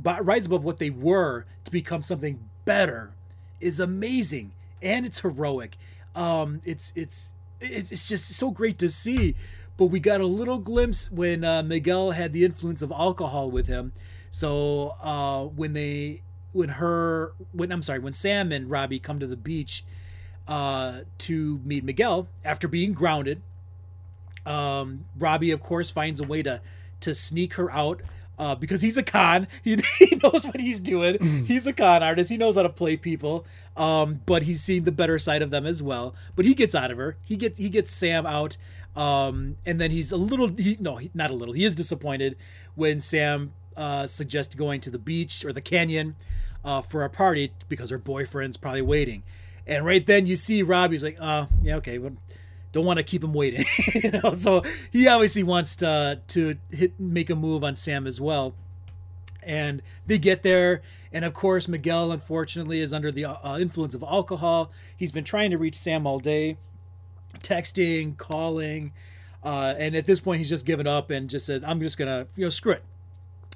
[0.00, 3.10] rise above what they were to become something better
[3.60, 5.76] is amazing and it's heroic.
[6.14, 9.34] Um, it's it's it's, it's just so great to see.
[9.76, 13.66] But we got a little glimpse when uh, Miguel had the influence of alcohol with
[13.66, 13.92] him.
[14.30, 16.20] So uh, when they,
[16.52, 19.84] when her, when I'm sorry, when Sam and Robbie come to the beach
[20.46, 23.40] uh, to meet Miguel after being grounded,
[24.44, 26.60] um, Robbie of course finds a way to
[27.00, 28.00] to sneak her out
[28.38, 29.46] uh, because he's a con.
[29.62, 31.44] He, he knows what he's doing.
[31.46, 32.30] He's a con artist.
[32.30, 33.44] He knows how to play people.
[33.76, 36.14] Um, but he's seen the better side of them as well.
[36.34, 37.16] But he gets out of her.
[37.22, 38.56] He gets he gets Sam out.
[38.96, 41.54] Um, and then he's a little he, no, he, not a little.
[41.54, 42.36] He is disappointed
[42.74, 46.16] when Sam uh, suggests going to the beach or the canyon
[46.64, 49.22] uh, for a party because her boyfriend's probably waiting.
[49.66, 52.12] And right then you see Robbie's like, uh, yeah, okay, well,
[52.72, 53.64] don't want to keep him waiting.
[53.94, 58.20] you know, so he obviously wants to to hit make a move on Sam as
[58.20, 58.54] well.
[59.42, 64.02] And they get there, and of course Miguel unfortunately is under the uh, influence of
[64.02, 64.70] alcohol.
[64.96, 66.58] He's been trying to reach Sam all day,
[67.38, 68.92] texting, calling,
[69.42, 72.26] uh, and at this point he's just given up and just said, "I'm just gonna
[72.36, 72.84] you know screw it."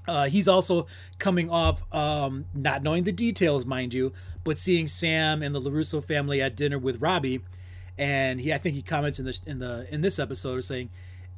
[0.07, 0.87] Uh, he's also
[1.19, 4.13] coming off um, not knowing the details, mind you,
[4.43, 7.43] but seeing Sam and the Larusso family at dinner with Robbie
[7.99, 10.91] and he I think he comments in the in the in this episode saying,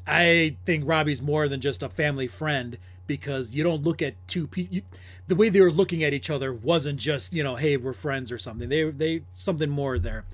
[0.07, 4.47] I think Robbie's more than just a family friend because you don't look at two
[4.47, 4.81] people.
[5.29, 8.33] The way they were looking at each other wasn't just you know, hey, we're friends
[8.33, 8.69] or something.
[8.69, 10.25] They they something more there.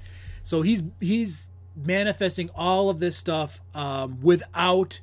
[0.42, 5.00] So he's he's manifesting all of this stuff um, without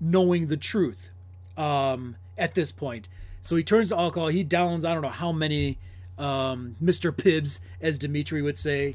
[0.00, 1.10] knowing the truth
[1.56, 3.08] um, at this point.
[3.40, 4.28] So he turns to alcohol.
[4.28, 5.78] He downs I don't know how many
[6.18, 7.16] um, Mr.
[7.16, 8.94] Pibbs, as Dimitri would say,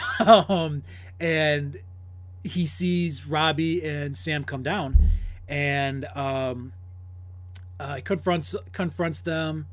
[0.26, 0.82] um,
[1.20, 1.78] and
[2.44, 4.96] he sees Robbie and Sam come down,
[5.48, 6.72] and um,
[7.78, 9.68] uh, confronts confronts them.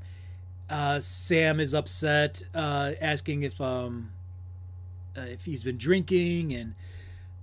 [0.69, 4.11] Uh, Sam is upset, uh, asking if um,
[5.17, 6.75] uh, if he's been drinking, and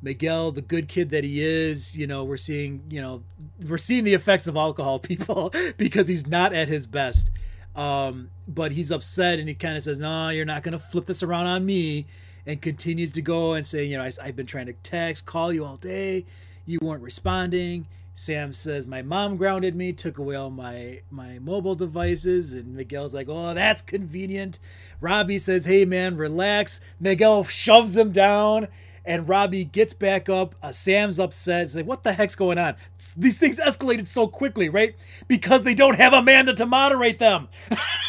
[0.03, 3.23] Miguel, the good kid that he is, you know, we're seeing, you know,
[3.69, 7.31] we're seeing the effects of alcohol, people, because he's not at his best.
[7.75, 11.23] Um, but he's upset, and he kind of says, "No, you're not gonna flip this
[11.23, 12.07] around on me."
[12.47, 15.53] And continues to go and say, you know, I, have been trying to text, call
[15.53, 16.25] you all day.
[16.65, 17.89] You weren't responding.
[18.15, 22.55] Sam says, my mom grounded me, took away all my, my mobile devices.
[22.55, 24.59] And Miguel's like, oh, that's convenient.
[25.03, 26.81] Robbie says, hey, man, relax.
[26.99, 28.69] Miguel shoves him down.
[29.05, 30.55] And Robbie gets back up.
[30.63, 31.65] Uh, Sam's upset.
[31.65, 32.75] He's like, what the heck's going on?
[33.17, 34.97] These things escalated so quickly, right?
[35.29, 37.49] Because they don't have Amanda to moderate them.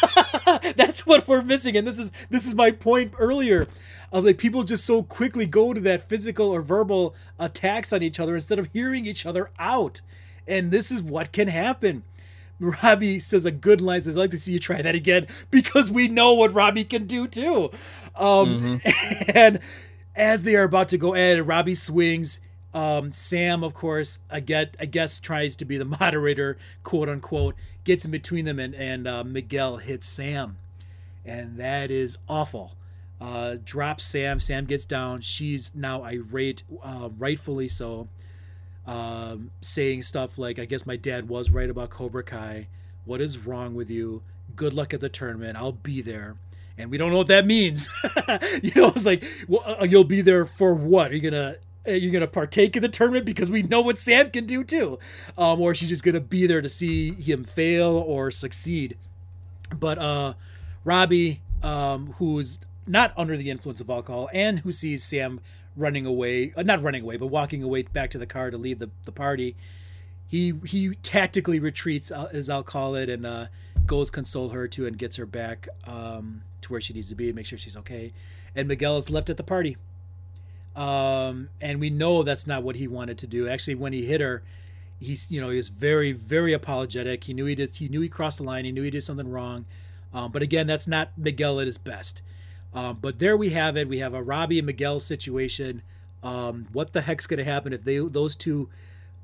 [0.74, 1.76] That's what we're missing.
[1.76, 3.68] And this is this is my point earlier.
[4.12, 8.02] I was like, people just so quickly go to that physical or verbal attacks on
[8.02, 10.00] each other instead of hearing each other out.
[10.46, 12.04] And this is what can happen.
[12.58, 15.90] Robbie says a good line says, I'd like to see you try that again because
[15.90, 17.70] we know what Robbie can do too.
[18.16, 19.30] Um, mm-hmm.
[19.36, 19.60] And
[20.16, 22.40] as they are about to go at it, Robbie swings.
[22.74, 27.54] Um, Sam, of course, I get, I guess, tries to be the moderator, quote unquote,
[27.84, 30.56] gets in between them, and, and uh, Miguel hits Sam.
[31.24, 32.72] And that is awful
[33.20, 34.40] uh, drops Sam.
[34.40, 35.20] Sam gets down.
[35.20, 38.08] She's now irate, uh, rightfully so,
[38.86, 42.68] um, saying stuff like, I guess my dad was right about Cobra Kai.
[43.04, 44.22] What is wrong with you?
[44.56, 45.56] good luck at the tournament.
[45.56, 46.36] I'll be there."
[46.76, 47.88] And we don't know what that means.
[48.62, 51.10] you know, it's like, well, uh, you'll be there for what?
[51.10, 51.56] Are you gonna
[51.86, 54.98] uh, you're gonna partake in the tournament because we know what Sam can do too,
[55.36, 58.96] um, or she's just gonna be there to see him fail or succeed.
[59.76, 60.34] But uh,
[60.84, 65.40] Robbie, um, who's not under the influence of alcohol and who sees Sam
[65.76, 68.78] running away, uh, not running away, but walking away back to the car to leave
[68.78, 69.56] the, the party,
[70.26, 73.46] he he tactically retreats, as I'll call it, and uh,
[73.86, 77.28] goes console her too and gets her back um, to where she needs to be
[77.28, 78.12] and make sure she's okay.
[78.54, 79.76] And Miguel is left at the party.
[80.76, 83.48] Um, and we know that's not what he wanted to do.
[83.48, 84.42] Actually, when he hit her,
[85.00, 87.24] he's you know he was very very apologetic.
[87.24, 88.64] He knew he did he knew he crossed the line.
[88.64, 89.64] He knew he did something wrong.
[90.12, 92.22] Um, but again, that's not Miguel at his best.
[92.74, 93.88] Um, but there we have it.
[93.88, 95.82] We have a Robbie and Miguel situation.
[96.22, 98.68] Um, what the heck's going to happen if they those two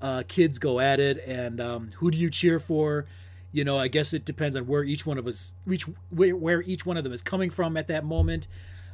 [0.01, 1.23] uh, kids go at it?
[1.27, 3.07] And um, who do you cheer for?
[3.53, 6.63] You know, I guess it depends on where each one of us, each where, where
[6.63, 8.49] each one of them is coming from at that moment.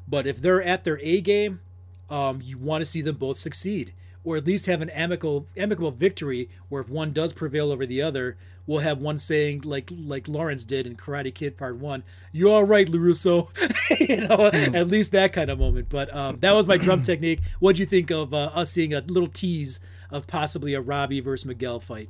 [0.06, 1.60] But if they're at their A game,
[2.10, 3.94] um, you want to see them both succeed,
[4.24, 8.02] or at least have an amicable amicable victory where if one does prevail over the
[8.02, 12.02] other, we'll have one saying like like Lawrence did in Karate Kid Part One,
[12.32, 13.48] "You're all right, Larusso,"
[14.00, 15.88] you know, at least that kind of moment.
[15.88, 17.40] But um, that was my drum technique.
[17.58, 21.20] What do you think of uh, us seeing a little tease of possibly a Robbie
[21.20, 22.08] versus Miguel fight?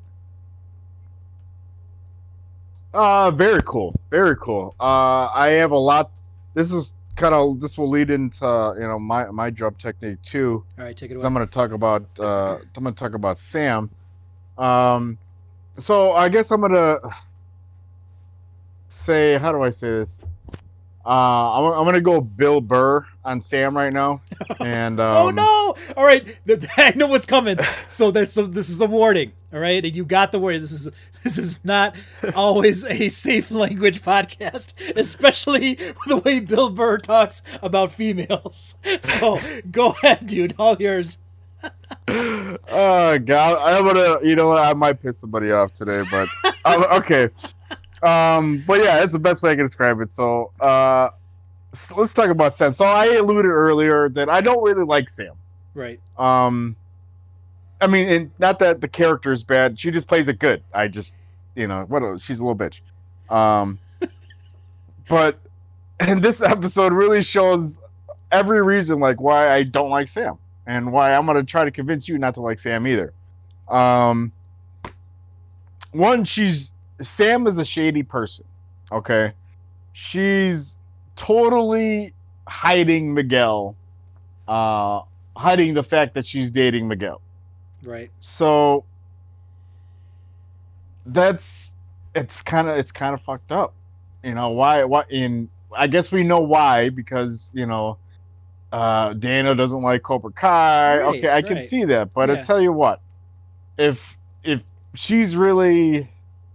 [2.92, 4.74] Uh, very cool, very cool.
[4.80, 6.10] Uh, I have a lot.
[6.54, 10.64] This is kind of this will lead into you know my my drum technique too.
[10.78, 11.24] All right, take it away.
[11.24, 13.90] I'm going to talk about uh, I'm going to talk about Sam.
[14.58, 15.18] Um,
[15.78, 17.00] so I guess I'm going to
[18.88, 20.18] say how do I say this?
[21.04, 24.22] Uh, I'm, I'm going to go Bill Burr on Sam right now,
[24.60, 25.76] and um, oh no!
[25.96, 26.36] All right,
[26.76, 27.58] I know what's coming.
[27.86, 29.32] So there's so this is a warning.
[29.52, 30.60] All right, and you got the warning.
[30.60, 30.88] This is
[31.22, 31.96] this is not
[32.34, 35.74] always a safe language podcast, especially
[36.06, 38.76] the way Bill Burr talks about females.
[39.00, 39.38] So
[39.70, 40.54] go ahead, dude.
[40.58, 41.18] All yours.
[42.08, 44.26] Oh god, I'm gonna.
[44.26, 44.58] You know what?
[44.58, 46.28] I might piss somebody off today, but
[46.64, 47.28] um, okay.
[48.02, 50.10] Um, but yeah, that's the best way I can describe it.
[50.10, 51.10] So, uh,
[51.72, 52.72] s- let's talk about Sam.
[52.72, 55.34] So I alluded earlier that I don't really like Sam.
[55.74, 56.00] Right.
[56.18, 56.76] Um,
[57.80, 59.78] I mean, and not that the character is bad.
[59.78, 60.62] She just plays it good.
[60.74, 61.14] I just,
[61.54, 62.02] you know, what?
[62.02, 62.80] A, she's a little bitch.
[63.34, 63.78] Um,
[65.08, 65.38] but
[66.00, 67.78] and this episode really shows
[68.32, 72.08] every reason like why I don't like Sam and why I'm gonna try to convince
[72.08, 73.12] you not to like Sam either.
[73.68, 74.32] Um,
[75.92, 78.44] one, she's Sam is a shady person.
[78.92, 79.32] Okay,
[79.92, 80.69] she's
[81.20, 82.14] totally
[82.48, 83.78] hiding Miguel,
[84.48, 85.02] uh,
[85.36, 87.22] hiding the fact that she's dating Miguel.
[87.84, 88.10] Right.
[88.20, 88.86] So
[91.06, 91.74] that's
[92.14, 93.76] it's kind of it's kind of fucked up.
[94.22, 94.84] You know why?
[94.84, 95.50] What in?
[95.76, 97.98] I guess we know why because you know
[98.72, 100.98] uh Dana doesn't like Cobra Kai.
[100.98, 102.44] Right, okay, I can see that, but I Yeah.
[102.46, 103.00] tell you what,
[103.78, 104.62] if if
[104.96, 106.10] she's really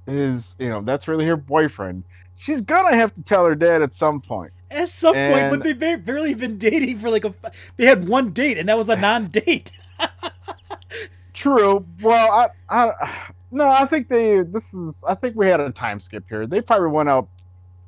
[0.07, 2.05] is you know that's really her boyfriend,
[2.35, 4.53] she's gonna have to tell her dad at some point.
[4.71, 7.33] At some point, And- but they've ba- barely been dating for like a.
[7.77, 9.71] They had one date, and that was a non-date.
[11.33, 11.85] True.
[12.01, 14.41] Well, I, I, no, I think they.
[14.41, 15.03] This is.
[15.07, 16.47] I think we had a time skip here.
[16.47, 17.27] They probably went out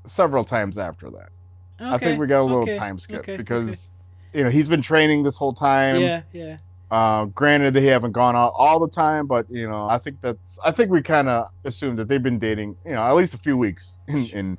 [0.06, 1.30] several times after that.
[1.80, 3.92] Okay, I think we got a little okay, time skip okay, because,
[4.34, 6.02] you know, he's been training this whole time.
[6.02, 6.58] Yeah, yeah.
[6.90, 10.58] Uh, granted, they haven't gone out all the time, but you know, I think that's.
[10.64, 12.76] I think we kind of assumed that they've been dating.
[12.86, 14.58] You know, at least a few weeks, in, in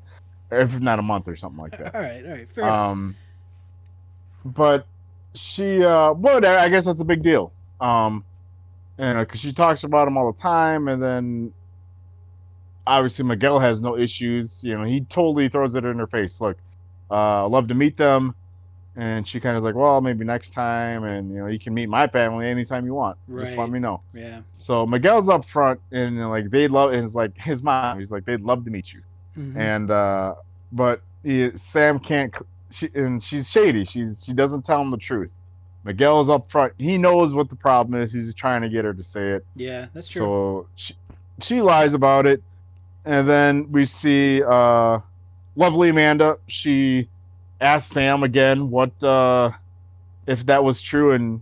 [0.50, 1.94] if not a month or something like that.
[1.94, 2.86] All right, all right, fair enough.
[2.88, 3.16] Um,
[4.44, 4.86] but
[5.34, 7.52] she, uh, but I guess that's a big deal.
[7.80, 8.24] Um,
[8.98, 11.52] you know, because she talks about him all the time, and then
[12.86, 14.64] obviously Miguel has no issues.
[14.64, 16.40] You know, he totally throws it in her face.
[16.40, 16.58] Look,
[17.10, 18.34] uh, I'd love to meet them,
[18.96, 21.88] and she kind of like, well, maybe next time, and you know, you can meet
[21.88, 23.18] my family anytime you want.
[23.38, 24.02] Just let me know.
[24.12, 24.40] Yeah.
[24.56, 28.00] So Miguel's up front, and like they love, and it's like his mom.
[28.00, 29.02] He's like, they'd love to meet you
[29.38, 29.56] Mhm.
[29.56, 30.34] and uh
[30.72, 32.34] but he, sam can't
[32.70, 33.84] she and she's shady.
[33.84, 35.32] She's she doesn't tell him the truth.
[35.84, 36.72] Miguel is up front.
[36.78, 38.12] He knows what the problem is.
[38.12, 39.46] He's trying to get her to say it.
[39.56, 40.20] Yeah, that's true.
[40.20, 40.94] so she,
[41.40, 42.42] she lies about it.
[43.04, 44.98] And then we see uh
[45.56, 46.36] lovely amanda.
[46.48, 47.08] She
[47.60, 49.50] asks sam again what uh
[50.26, 51.12] if that was true.
[51.12, 51.40] And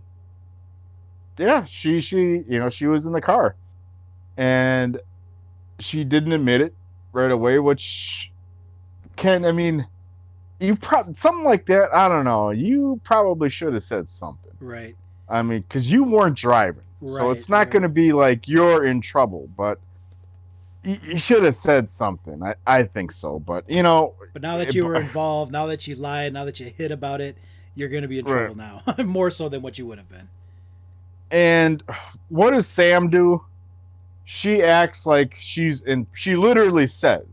[1.37, 3.55] yeah she she you know she was in the car.
[4.37, 4.99] And
[5.79, 6.73] she didn't admit it
[7.13, 8.31] right away which
[9.15, 9.87] can i mean
[10.59, 14.95] you pro- something like that i don't know you probably should have said something right.
[15.29, 17.69] i mean because you weren't driving so it's not right.
[17.71, 19.79] going to be like you're in trouble but
[20.83, 22.41] you, you should have said something.
[22.41, 25.65] I, I think so, but you know, But now that it- you were involved, now
[25.65, 27.37] that you lied, now that you hid about it,
[27.75, 28.45] you're going to be in Right.
[28.45, 30.29] trouble now, more so than what you would have been.
[31.29, 31.83] and
[32.29, 33.43] what does Sam do?
[34.29, 36.05] She acts like she's in.
[36.11, 37.23] She literally says,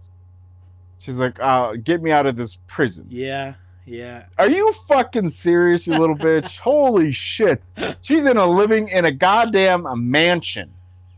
[1.01, 4.27] "She's like, uh, get me out of this prison." Yeah, yeah.
[4.39, 6.57] Are you fucking serious, you little bitch?
[6.61, 7.61] Holy shit!
[8.01, 10.71] She's in a living in a goddamn mansion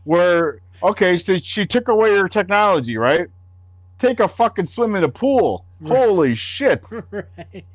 [0.05, 3.27] where okay, so she took away her technology, right?
[3.99, 5.63] Take a fucking swim in a pool.
[5.85, 6.83] Holy shit!
[7.11, 7.65] right.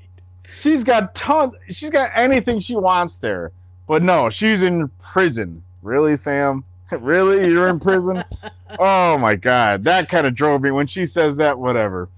[0.52, 1.54] She's got tons.
[1.68, 3.52] She's got anything she wants there,
[3.86, 5.62] but no, she's in prison.
[5.82, 6.64] Really, Sam?
[7.00, 8.22] really, you're in prison?
[8.78, 11.58] oh my god, that kind of drove me when she says that.
[11.58, 12.08] Whatever.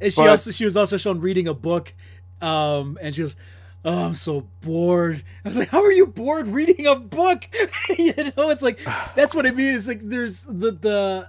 [0.00, 1.92] And she But- also she was also shown reading a book,
[2.40, 3.36] um, and she was,
[3.84, 7.48] "Oh, I'm so bored." I was like, "How are you bored reading a book?"
[7.98, 8.80] you know, it's like
[9.14, 9.74] that's what I mean.
[9.74, 11.28] It's like there's the the.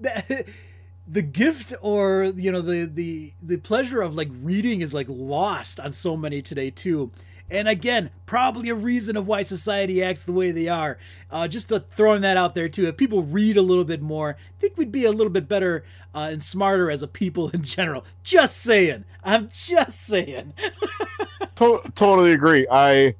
[0.00, 0.44] the
[1.06, 5.78] the gift or you know the the the pleasure of like reading is like lost
[5.78, 7.10] on so many today too
[7.50, 10.98] and again probably a reason of why society acts the way they are
[11.30, 14.60] uh, just throwing that out there too if people read a little bit more i
[14.60, 15.84] think we'd be a little bit better
[16.14, 20.52] uh, and smarter as a people in general just saying i'm just saying
[21.56, 22.66] To- totally agree.
[22.70, 23.14] I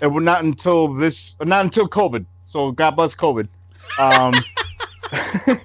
[0.00, 2.24] it would not until this, not until COVID.
[2.44, 3.48] So God bless COVID.
[3.98, 4.34] Um,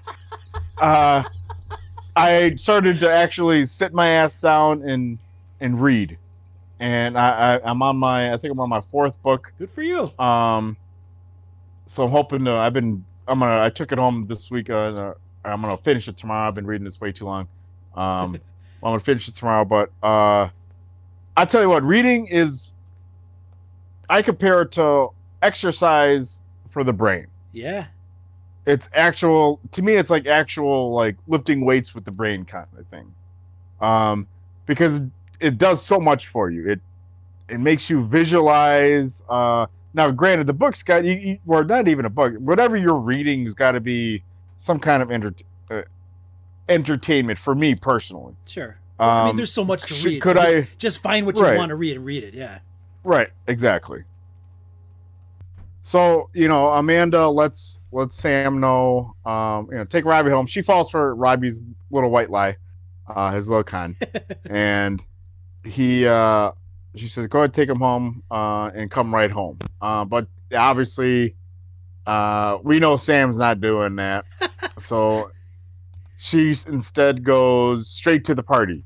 [0.82, 1.24] uh,
[2.16, 5.18] I started to actually sit my ass down and
[5.60, 6.18] and read,
[6.84, 9.54] and I, I I'm on my I think I'm on my fourth book.
[9.58, 10.76] good for you Um,
[11.86, 12.52] so I'm hoping to.
[12.52, 13.06] I've been.
[13.28, 13.62] I'm gonna.
[13.62, 14.70] I took it home this week.
[14.70, 15.14] Uh,
[15.46, 16.48] I'm gonna finish it tomorrow.
[16.50, 17.48] I've been reading this way too long.
[17.96, 18.42] Um, I'm
[18.82, 19.64] gonna finish it tomorrow.
[19.64, 20.50] But uh,
[21.38, 22.74] I tell you what, reading is.
[24.10, 25.10] I compare it to
[25.42, 27.28] exercise for the brain.
[27.54, 27.86] yeah
[28.66, 29.60] It's actual.
[29.72, 33.14] To me, it's like actual like lifting weights with the brain kind of thing.
[33.80, 34.28] Um,
[34.66, 35.02] because
[35.44, 36.70] it does so much for you.
[36.70, 36.80] It
[37.50, 39.22] it makes you visualize.
[39.30, 42.34] Uh, now, granted, the book's got you, you well, not even a book.
[42.40, 44.24] Whatever you're reading's got to be
[44.58, 45.34] some kind of enter,
[45.70, 45.82] uh,
[46.70, 48.34] entertainment for me personally.
[48.48, 51.26] sure i mean Um, there's so much to read could so I- just, just find
[51.26, 51.58] what you Right.
[51.58, 52.60] want to read and read it yeah
[53.04, 54.04] Right, exactly.
[55.84, 59.14] So you know, Amanda lets lets Sam know.
[59.26, 60.46] Um, you know, take Robbie home.
[60.48, 61.60] She falls for Robbie's
[61.92, 62.56] little white lie,
[63.08, 63.98] uh, his little con,
[64.50, 65.02] and
[65.64, 66.06] he.
[66.08, 66.52] Uh,
[66.96, 71.36] she says, "Go ahead, take him home, uh, and come right home." Uh, but obviously,
[72.06, 74.26] uh, we know Sam's not doing that,
[74.78, 75.32] so
[76.18, 78.86] she instead goes straight to the party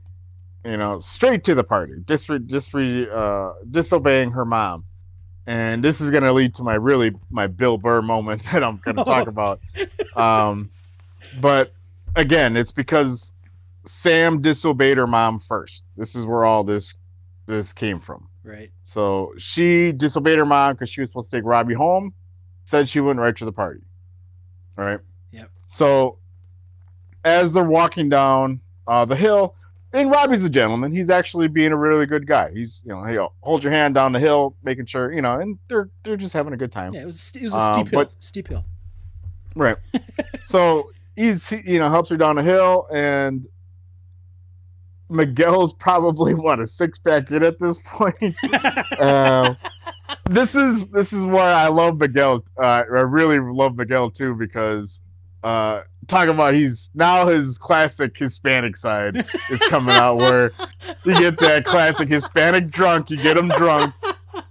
[0.67, 4.84] you know, straight to the party, just re, just re, uh, disobeying her mom,
[5.45, 9.05] and this is gonna lead to my really my Bill Burr moment that I'm gonna
[9.05, 9.61] talk about.
[10.15, 10.69] Um,
[11.39, 11.73] but
[12.17, 13.34] again, it's because
[13.88, 15.84] Sam disobeyed her mom first.
[15.96, 16.96] This is where all this
[17.46, 18.28] this came from.
[18.44, 22.14] right So she disobeyed her mom because she was supposed to take Robbie home.
[22.66, 23.80] Said she wouldn't right to the party.
[24.78, 25.00] All right.
[25.32, 25.50] Yep.
[25.68, 26.18] So
[27.24, 29.56] as they're walking down uh, the hill,
[29.94, 30.92] and Robbie's a gentleman.
[30.94, 32.52] He's actually being a really good guy.
[32.54, 35.58] He's you know, hey, hold your hand down the hill, making sure you know, and
[35.70, 36.94] they're they're just having a good time.
[36.94, 38.66] yeah it was it was a Uh, steep hill but- steep hill
[39.56, 39.78] Right.
[40.46, 43.46] so he's you know helps her down the hill, and
[45.10, 48.36] Miguel's probably what a six pack in at this point.
[48.99, 49.55] uh,
[50.30, 52.43] this is this is why I love Miguel.
[52.58, 55.01] Uh, I really love Miguel too because
[55.43, 60.51] uh, talking about he's now his classic Hispanic side is coming out where
[61.05, 63.93] you get that classic Hispanic drunk, you get him drunk,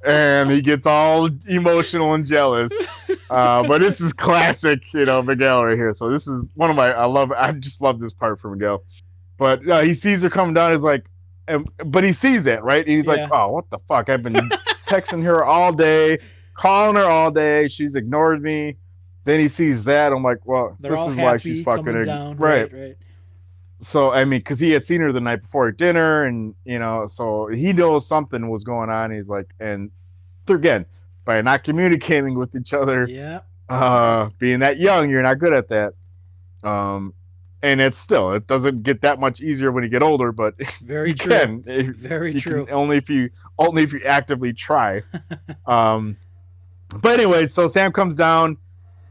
[0.06, 2.72] and he gets all emotional and jealous.
[3.28, 5.92] Uh, but this is classic, you know, Miguel right here.
[5.94, 8.84] So this is one of my I love I just love this part for Miguel.
[9.38, 10.72] But uh, he sees her coming down.
[10.72, 11.06] He's like,
[11.48, 12.84] and, but he sees it right.
[12.84, 13.12] And he's Yeah.
[13.12, 14.08] like, oh, what the fuck?
[14.08, 14.34] I've been
[14.86, 16.18] texting her all day,
[16.54, 17.68] calling her all day.
[17.68, 18.76] She's ignored me.
[19.24, 20.12] Then he sees that.
[20.12, 22.72] I'm like, well, they're this is happy why she's fucking down right.
[22.72, 22.96] right right
[23.80, 26.78] So I mean, because he had seen her the night before at dinner, and you
[26.78, 29.10] know, so he knows something was going on.
[29.10, 29.90] He's like, and
[30.48, 30.86] again,
[31.24, 35.68] by not communicating with each other, yeah uh, being that young, you're not good at
[35.68, 35.94] that.
[36.62, 37.12] Um,
[37.62, 41.10] and it's still, it doesn't get that much easier when you get older, but very
[41.10, 41.94] you true can.
[41.94, 45.02] Very you true only if you only if you actively try.
[45.66, 46.16] um,
[47.00, 48.56] but anyway, so Sam comes down,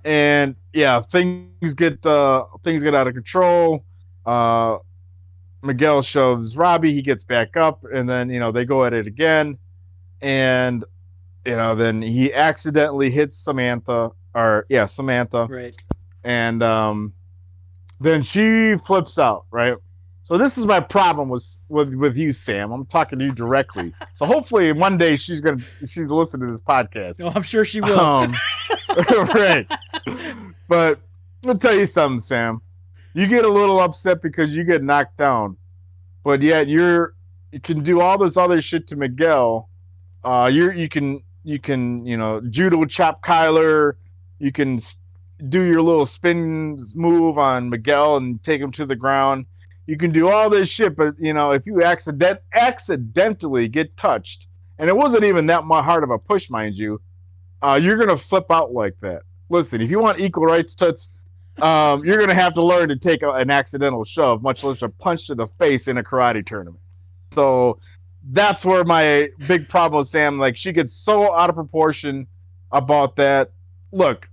[0.03, 3.83] and yeah, things get uh things get out of control.
[4.25, 4.77] Uh,
[5.61, 9.07] Miguel shoves Robbie, he gets back up, and then you know they go at it
[9.07, 9.57] again,
[10.21, 10.85] and
[11.45, 15.75] you know then he accidentally hits Samantha, or yeah, Samantha, right
[16.25, 17.13] and um,
[17.99, 19.75] then she flips out, right?
[20.25, 22.71] So this is my problem with with with you, Sam.
[22.71, 23.93] I'm talking to you directly.
[24.11, 27.21] So hopefully one day she's gonna she's listening to this podcast.
[27.21, 27.99] Oh, I'm sure she will.
[27.99, 28.33] Um,
[29.35, 29.69] right.
[30.67, 30.99] But
[31.45, 32.61] I'll tell you something, Sam.
[33.13, 35.57] You get a little upset because you get knocked down,
[36.23, 37.13] but yet you're
[37.51, 39.69] you can do all this other shit to Miguel.
[40.23, 43.93] Uh, you're you can you can you know judo chop Kyler.
[44.39, 44.79] You can
[45.49, 49.45] do your little spin move on Miguel and take him to the ground.
[49.87, 54.47] You can do all this shit, but you know if you accident accidentally get touched,
[54.79, 57.01] and it wasn't even that hard of a push, mind you,
[57.61, 59.21] uh, you're gonna flip out like that.
[59.49, 61.09] Listen, if you want equal rights, Toots,
[61.61, 64.89] um, you're gonna have to learn to take a, an accidental shove, much less a
[64.89, 66.81] punch to the face in a karate tournament.
[67.33, 67.79] So
[68.31, 70.39] that's where my big problem with Sam.
[70.39, 72.25] Like she gets so out of proportion
[72.71, 73.51] about that.
[73.91, 74.29] Look,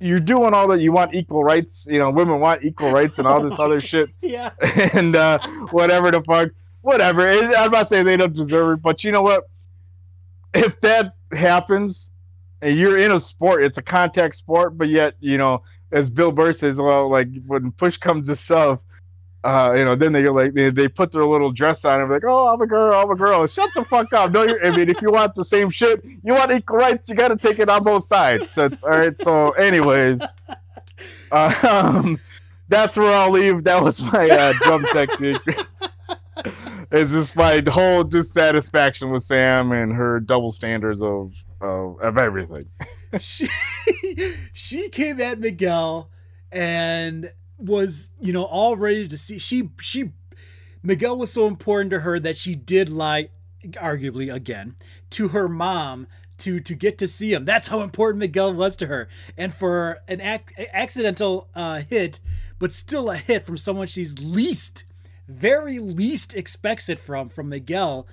[0.00, 0.80] you're doing all that.
[0.80, 1.86] You want equal rights.
[1.88, 4.50] You know, women want equal rights and all this other shit yeah.
[4.94, 5.38] and uh,
[5.70, 7.30] whatever the fuck, whatever.
[7.30, 9.48] I'm not saying they don't deserve it, but you know what?
[10.54, 12.10] If that happens,
[12.62, 16.32] and you're in a sport, it's a contact sport, but yet you know, as Bill
[16.32, 18.80] Burr says, well, like when push comes to shove,
[19.42, 22.14] uh, you know, then they're like they, they put their little dress on and be
[22.14, 23.46] like, oh, I'm a girl, I'm a girl.
[23.46, 24.32] Shut the fuck up.
[24.32, 27.14] No, you're, I mean, if you want the same shit, you want equal rights, you
[27.14, 28.48] got to take it on both sides.
[28.54, 29.18] That's all right.
[29.22, 30.22] So, anyways,
[31.32, 31.54] uh,
[31.94, 32.20] um,
[32.68, 33.64] that's where I'll leave.
[33.64, 35.38] That was my uh, drum technique.
[36.90, 42.66] it's just my whole dissatisfaction with Sam and her double standards of of, of everything.
[43.18, 43.48] she
[44.52, 46.10] she came at Miguel
[46.52, 50.12] and was you know all ready to see she she
[50.82, 53.28] Miguel was so important to her that she did lie
[53.64, 54.76] arguably again
[55.10, 56.06] to her mom
[56.38, 59.98] to to get to see him that's how important Miguel was to her and for
[60.08, 62.20] an ac- accidental uh, hit
[62.58, 64.84] but still a hit from someone she's least
[65.28, 68.06] very least expects it from from Miguel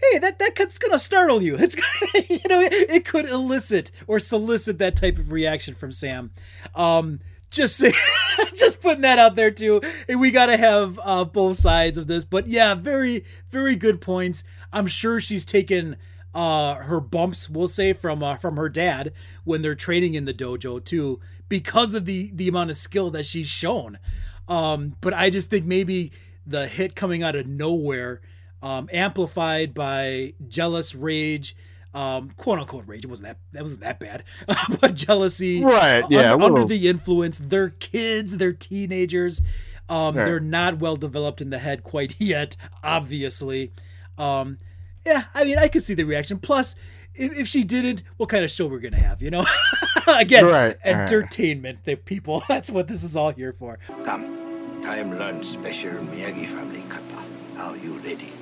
[0.00, 1.56] hey, that that that's gonna startle you.
[1.58, 6.30] It's gonna, you know, it could elicit or solicit that type of reaction from Sam.
[6.74, 7.20] Um,
[7.50, 7.92] just say,
[8.56, 9.80] just putting that out there too.
[10.06, 14.44] Hey, We gotta have uh, both sides of this, but yeah, very very good points.
[14.72, 15.96] I'm sure she's taken
[16.34, 20.34] uh her bumps we'll say from uh, from her dad when they're training in the
[20.34, 21.18] dojo too
[21.48, 23.98] because of the the amount of skill that she's shown
[24.46, 26.12] um but i just think maybe
[26.46, 28.20] the hit coming out of nowhere
[28.62, 31.56] um, amplified by jealous rage,
[31.98, 33.04] um, quote unquote rage.
[33.04, 34.22] It wasn't that that wasn't that bad,
[34.80, 35.64] but jealousy.
[35.64, 39.42] Right, uh, yeah, Under, under the influence, they're kids, they're teenagers.
[39.88, 40.24] Um, Right.
[40.26, 43.72] They're not well developed in the head quite yet, obviously.
[44.18, 44.58] Um,
[45.06, 46.38] yeah, I mean, I could see the reaction.
[46.38, 46.76] Plus,
[47.14, 49.22] if, if she didn't, what kind of show we're gonna have?
[49.22, 49.44] You know,
[50.06, 50.76] again, Right, right.
[50.84, 51.84] entertainment.
[51.84, 52.42] The people.
[52.48, 53.78] That's what this is all here for.
[54.04, 57.24] Come, time learn special Miyagi family kata.
[57.56, 58.32] Are you ready?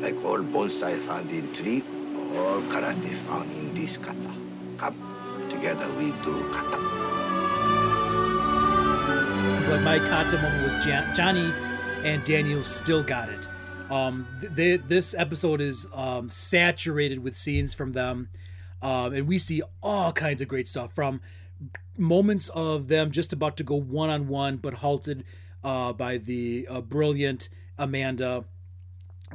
[0.00, 1.82] Like all bonsai found in tree,
[2.36, 4.32] all karate found in this kata.
[4.76, 6.78] Come, together we do kata.
[9.68, 11.52] but my kata moment was Jan- Johnny
[12.02, 13.48] and Daniel still got it.
[13.90, 18.28] Um, this episode is um, saturated with scenes from them,
[18.82, 21.20] um, and we see all kinds of great stuff from
[21.98, 25.24] moments of them just about to go one on one, but halted
[25.64, 27.48] uh, by the uh, brilliant
[27.78, 28.44] Amanda.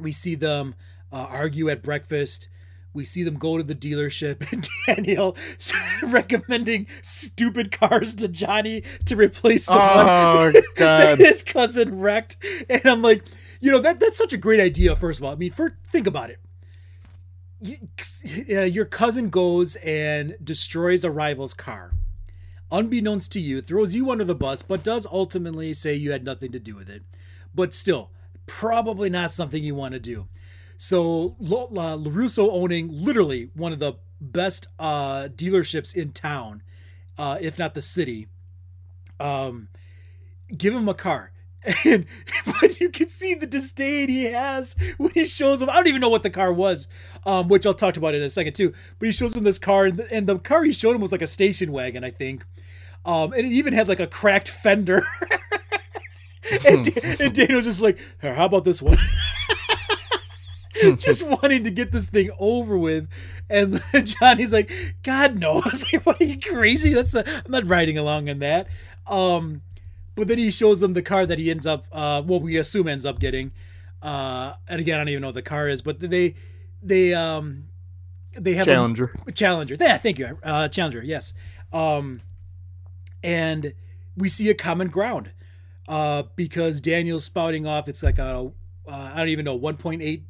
[0.00, 0.74] We see them
[1.12, 2.48] uh, argue at breakfast.
[2.94, 5.36] We see them go to the dealership, and Daniel
[6.02, 12.36] recommending stupid cars to Johnny to replace the Oh, one that his cousin wrecked.
[12.70, 13.24] And I'm like,
[13.60, 14.94] you know, that that's such a great idea.
[14.96, 16.38] First of all, I mean, for think about it.
[17.60, 17.76] You,
[18.50, 21.92] uh, your cousin goes and destroys a rival's car
[22.74, 26.50] unbeknownst to you, throws you under the bus, but does ultimately say you had nothing
[26.52, 27.02] to do with it.
[27.54, 28.10] But still,
[28.46, 30.26] probably not something you want to do.
[30.76, 36.62] So Lo- uh, Larusso owning literally one of the best uh, dealerships in town,
[37.18, 38.28] uh, if not the city,
[39.20, 39.68] um,
[40.56, 41.30] give him a car.
[41.86, 42.04] And
[42.60, 45.70] but you can see the disdain he has when he shows him.
[45.70, 46.88] I don't even know what the car was,
[47.24, 48.74] um, which I'll talk about in a second too.
[48.98, 51.10] But he shows him this car, and the, and the car he showed him was
[51.12, 52.44] like a station wagon, I think.
[53.06, 55.06] Um, and it even had like a cracked fender.
[56.68, 58.98] and, Da- and Daniel's just like, "Here, how about this one?
[60.98, 63.08] just wanting to get this thing over with.
[63.50, 64.70] And Johnny's like,
[65.02, 65.54] God no.
[65.64, 66.94] I was like, what are you crazy?
[66.94, 68.68] That's a, I'm not riding along in that.
[69.06, 69.62] Um,
[70.14, 72.88] but then he shows them the car that he ends up, uh, well, we assume
[72.88, 73.52] ends up getting.
[74.02, 76.34] Uh, and again, I don't even know what the car is, but they,
[76.82, 77.64] they, um,
[78.38, 79.12] they have Challenger.
[79.26, 79.76] a Challenger.
[79.76, 79.76] Challenger.
[79.80, 80.38] Yeah, thank you.
[80.42, 81.02] Uh, Challenger.
[81.02, 81.34] Yes.
[81.72, 82.20] Um,
[83.22, 83.72] and
[84.16, 85.32] we see a common ground.
[85.88, 87.88] uh, because Daniel's spouting off.
[87.88, 88.50] It's like a
[88.86, 90.22] uh, I don't even know 1.8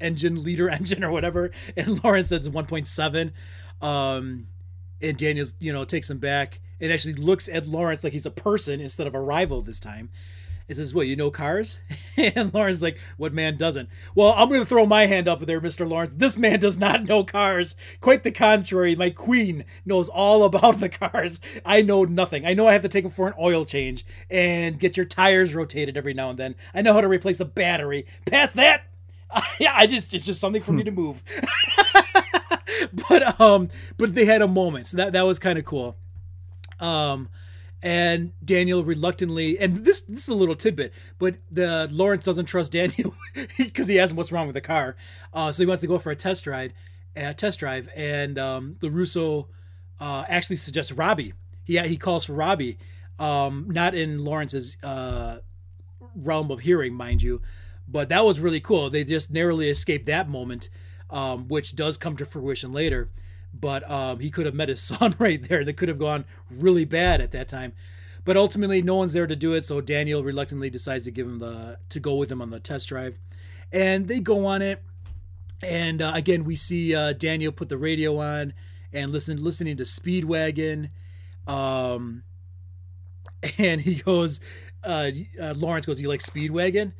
[0.00, 3.32] engine leader engine or whatever, and Lawrence says 1.7.
[3.86, 4.46] Um,
[5.02, 8.30] and Daniel's you know takes him back and actually looks at Lawrence like he's a
[8.30, 10.10] person instead of a rival this time.
[10.68, 11.80] It says, "What you know cars?"
[12.16, 15.84] and Lawrence's like, "What man doesn't?" Well, I'm to throw my hand up there, Mister
[15.84, 16.14] Lawrence.
[16.16, 17.74] This man does not know cars.
[18.00, 18.94] Quite the contrary.
[18.94, 21.40] My queen knows all about the cars.
[21.66, 22.46] I know nothing.
[22.46, 25.54] I know I have to take him for an oil change and get your tires
[25.54, 26.54] rotated every now and then.
[26.72, 28.06] I know how to replace a battery.
[28.24, 28.84] Past that,
[29.60, 31.22] yeah, I just it's just something for me to move.
[33.08, 33.68] but um,
[33.98, 35.96] but they had a moment, so that that was kind of cool.
[36.80, 37.28] Um,
[37.82, 42.72] and Daniel reluctantly, and this this is a little tidbit, but the Lawrence doesn't trust
[42.72, 43.14] Daniel
[43.58, 44.96] because he asks him what's wrong with the car,
[45.32, 46.72] uh, so he wants to go for a test ride,
[47.16, 49.48] a test drive, and um, LaRusso
[50.00, 51.34] uh, actually suggests Robbie.
[51.64, 52.78] He he calls for Robbie,
[53.18, 55.38] um, not in Lawrence's uh,
[56.14, 57.40] realm of hearing, mind you,
[57.92, 58.90] but that was really cool.
[58.90, 60.70] They just narrowly escaped that moment,
[61.10, 63.10] um, which does come to fruition later
[63.54, 65.64] but um, he could have met his son right there.
[65.64, 67.72] That could have gone really bad at that time.
[68.24, 71.40] But ultimately, no one's there to do it, so Daniel reluctantly decides to give him
[71.40, 73.18] the to go with him on the test drive,
[73.72, 74.80] and they go on it.
[75.60, 78.52] And uh, again, we see uh, Daniel put the radio on
[78.92, 80.90] and listen listening to Speedwagon,
[81.48, 82.22] um,
[83.58, 84.40] and he goes,
[84.84, 85.10] uh,
[85.40, 86.92] uh, Lawrence goes, "You like Speedwagon?"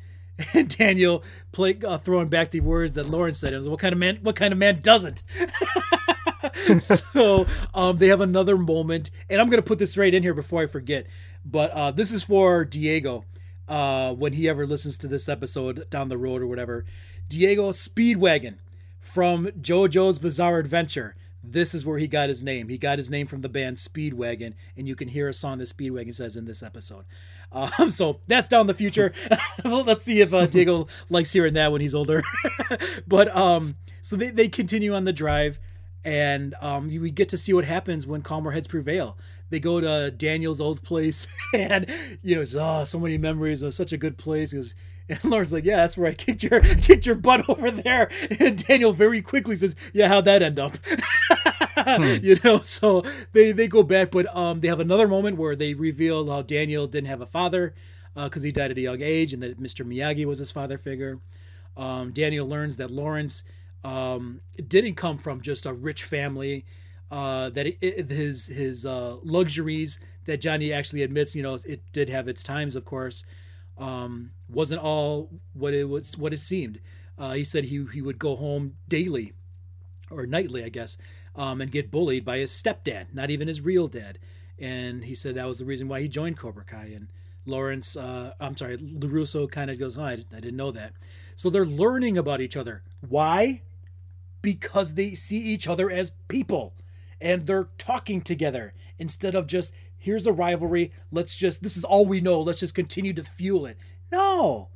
[0.53, 3.53] And Daniel play, uh, throwing back the words that Lauren said.
[3.53, 4.19] It was, "What kind of man?
[4.21, 5.23] What kind of man doesn't?"
[6.79, 10.63] so um, they have another moment, and I'm gonna put this right in here before
[10.63, 11.07] I forget.
[11.45, 13.25] But uh, this is for Diego
[13.67, 16.85] uh, when he ever listens to this episode down the road or whatever.
[17.27, 18.55] Diego Speedwagon
[18.99, 21.15] from JoJo's Bizarre Adventure.
[21.43, 22.69] This is where he got his name.
[22.69, 25.65] He got his name from the band Speedwagon, and you can hear a song that
[25.65, 27.03] Speedwagon says in this episode.
[27.53, 29.13] Um, so that's down the future.
[29.63, 32.23] well, let's see if uh, Diego likes hearing that when he's older.
[33.07, 35.59] but um, so they, they continue on the drive
[36.03, 39.17] and um, we get to see what happens when calmer heads prevail.
[39.49, 41.85] They go to Daniel's old place, and
[42.23, 43.63] you know, oh, so many memories.
[43.63, 44.51] Was such a good place.
[44.51, 44.75] He goes,
[45.09, 48.09] and Laura's like, yeah, that's where I kicked your kicked your butt over there.
[48.39, 50.77] And Daniel very quickly says, yeah, how'd that end up?
[50.85, 52.03] hmm.
[52.23, 53.03] You know, so
[53.33, 56.87] they they go back, but um, they have another moment where they reveal how Daniel
[56.87, 57.73] didn't have a father
[58.15, 59.85] because uh, he died at a young age, and that Mr.
[59.85, 61.19] Miyagi was his father figure.
[61.75, 63.43] Um, Daniel learns that Lawrence
[63.83, 66.65] um, didn't come from just a rich family.
[67.11, 71.81] Uh, that it, it, his his uh, luxuries that Johnny actually admits, you know, it
[71.91, 73.23] did have its times, of course.
[73.83, 76.79] Um, wasn't all what it was what it seemed.
[77.17, 79.33] Uh, he said he he would go home daily,
[80.09, 80.97] or nightly, I guess,
[81.35, 84.19] um, and get bullied by his stepdad, not even his real dad.
[84.59, 86.91] And he said that was the reason why he joined Cobra Kai.
[86.95, 87.07] And
[87.45, 90.93] Lawrence, uh, I'm sorry, LaRusso kind of goes, oh, I, I didn't know that.
[91.35, 92.83] So they're learning about each other.
[93.01, 93.61] Why?
[94.43, 96.75] because they see each other as people
[97.19, 99.73] and they're talking together instead of just
[100.03, 100.91] here's a rivalry.
[101.11, 102.41] Let's just this is all we know.
[102.41, 103.77] Let's just continue to fuel it.
[104.11, 104.67] No.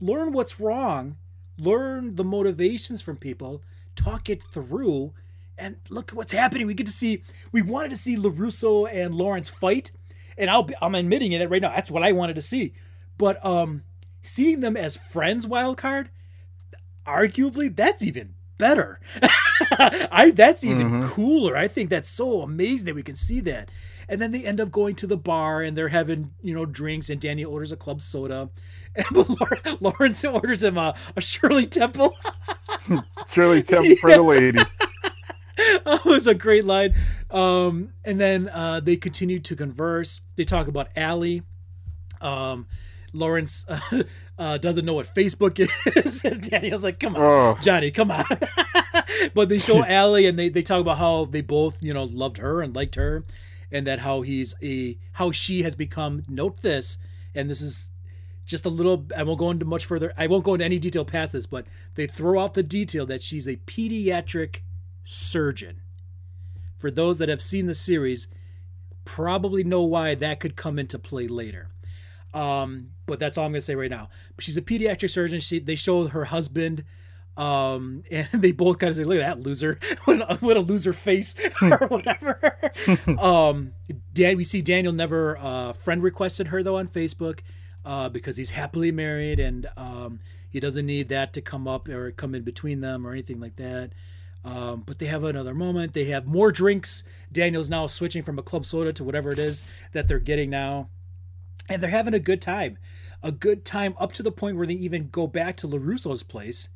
[0.00, 1.16] Learn what's wrong.
[1.58, 3.62] Learn the motivations from people.
[3.96, 5.14] Talk it through.
[5.56, 6.66] And look at what's happening.
[6.66, 9.90] We get to see we wanted to see larusso and lawrence fight.
[10.36, 11.70] And i'll be i'm admitting it right now.
[11.70, 12.74] That's what i wanted to see.
[13.16, 13.84] But um
[14.20, 16.10] seeing them as friends wild card
[17.06, 19.00] arguably that's even better.
[19.78, 21.08] I that's even mm-hmm.
[21.08, 21.56] cooler.
[21.56, 23.70] I think that's so amazing that we can see that.
[24.08, 27.10] And then they end up going to the bar and they're having you know drinks,
[27.10, 28.50] and Danny orders a club soda,
[28.96, 32.16] and Lawrence orders him a, a Shirley Temple.
[33.30, 34.58] Shirley Temple for the lady.
[35.84, 36.94] that was a great line.
[37.30, 40.20] Um, and then uh, they continue to converse.
[40.36, 41.42] They talk about Ali.
[42.20, 42.66] Um,
[43.12, 44.02] Lawrence uh,
[44.38, 45.58] uh, doesn't know what Facebook
[45.96, 46.24] is.
[46.24, 47.58] and Daniel's like, come on, oh.
[47.60, 48.24] Johnny, come on.
[49.34, 52.38] but they show Ali and they, they talk about how they both, you know, loved
[52.38, 53.24] her and liked her
[53.70, 56.98] and that how he's a, how she has become, note this,
[57.34, 57.90] and this is
[58.46, 60.12] just a little, I won't go into much further.
[60.16, 63.22] I won't go into any detail past this, but they throw out the detail that
[63.22, 64.60] she's a pediatric
[65.04, 65.82] surgeon.
[66.78, 68.28] For those that have seen the series,
[69.04, 71.68] probably know why that could come into play later.
[72.34, 74.10] Um, but that's all I'm gonna say right now.
[74.38, 75.40] She's a pediatric surgeon.
[75.40, 76.84] She they show her husband,
[77.38, 79.78] um, and they both kind of say, "Look at that loser!
[80.04, 82.72] what, a, what a loser face or whatever."
[83.18, 83.72] um,
[84.12, 87.40] Dan, we see Daniel never uh, friend requested her though on Facebook
[87.84, 90.20] uh, because he's happily married and um,
[90.50, 93.56] he doesn't need that to come up or come in between them or anything like
[93.56, 93.92] that.
[94.44, 95.94] Um, but they have another moment.
[95.94, 97.04] They have more drinks.
[97.30, 99.62] Daniel's now switching from a club soda to whatever it is
[99.92, 100.88] that they're getting now
[101.68, 102.78] and they're having a good time,
[103.22, 106.70] a good time up to the point where they even go back to Larusso's place,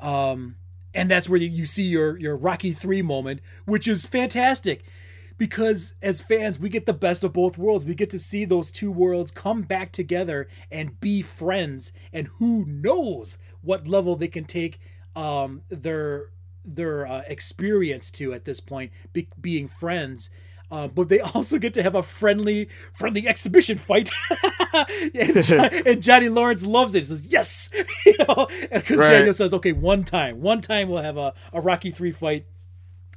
[0.00, 0.56] um,
[0.94, 4.84] and that's where you, see your your Rocky three moment, which is fantastic.
[5.38, 7.86] Because as fans, we get the best of both worlds.
[7.86, 11.94] We get to see those two worlds come back together and be friends.
[12.12, 14.80] And who knows what level they can take
[15.16, 16.26] um, their
[16.62, 20.28] their uh, experience to at this point, be, being friends.
[20.70, 24.08] Uh, but they also get to have a friendly, friendly exhibition fight,
[25.14, 25.50] and,
[25.86, 26.98] and Johnny Lawrence loves it.
[26.98, 27.70] He says, "Yes,"
[28.06, 29.10] you know, because Right.
[29.10, 32.46] Daniel says, "Okay, one time, one time we'll have a, a Rocky three fight."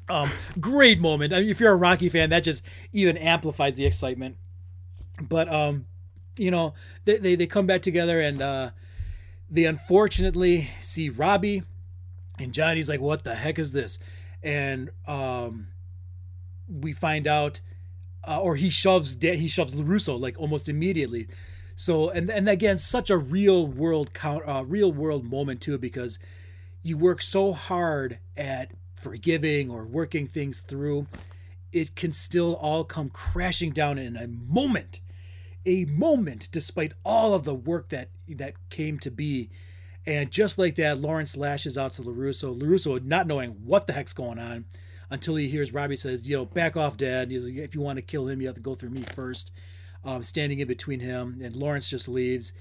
[0.10, 1.32] Um, great moment.
[1.32, 4.38] I mean, if you're a Rocky fan, that just even amplifies the excitement.
[5.22, 5.86] But um,
[6.38, 6.74] you know,
[7.06, 8.70] they they, they come back together and uh,
[9.50, 11.62] they unfortunately see Robbie,
[12.40, 14.00] and Johnny's like, "What the heck is this?"
[14.42, 15.68] And um,
[16.82, 17.62] we find out,
[18.28, 21.28] uh, or he shoves he shoves Larusso like almost immediately.
[21.76, 26.20] So and and again, such a real world count, uh, real world moment too, because
[26.82, 31.08] you work so hard at forgiving or working things through,
[31.72, 35.00] it can still all come crashing down in a moment.
[35.66, 39.50] A moment, despite all of the work that that came to be.
[40.06, 42.60] And just like that, Lawrence lashes out to LaRusso.
[42.60, 44.66] LaRusso not knowing what the heck's going on
[45.14, 47.32] until he hears Robbie says, you know, back off, Dad.
[47.32, 49.52] He's like, If you want to kill him, you have to go through me first.
[50.04, 52.52] Um, standing in between him, and Lawrence just leaves.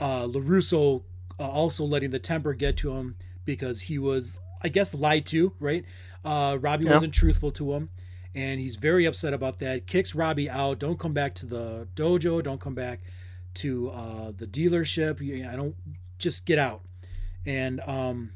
[0.00, 1.04] Uh, LaRusso
[1.38, 5.52] uh, also letting the temper get to him because he was, I guess, lied to,
[5.60, 5.84] right?
[6.24, 6.92] Uh, Robbie Yeah.
[6.92, 7.90] wasn't truthful to him,
[8.34, 9.86] and he's very upset about that.
[9.86, 10.80] Kicks Robbie out.
[10.80, 12.42] Don't come back to the dojo.
[12.42, 13.02] Don't come back
[13.54, 15.20] to uh, the dealership.
[15.48, 15.76] I don't
[16.18, 16.80] just get out.
[17.46, 18.32] And um,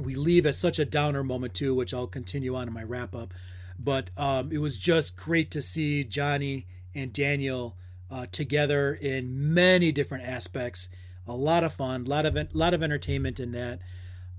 [0.00, 3.14] we leave at such a downer moment too, which I'll continue on in my wrap
[3.14, 3.34] up.
[3.78, 7.76] But um, it was just great to see Johnny and Daniel
[8.10, 10.88] uh, together in many different aspects.
[11.26, 13.80] A lot of fun, a lot of lot of entertainment in that.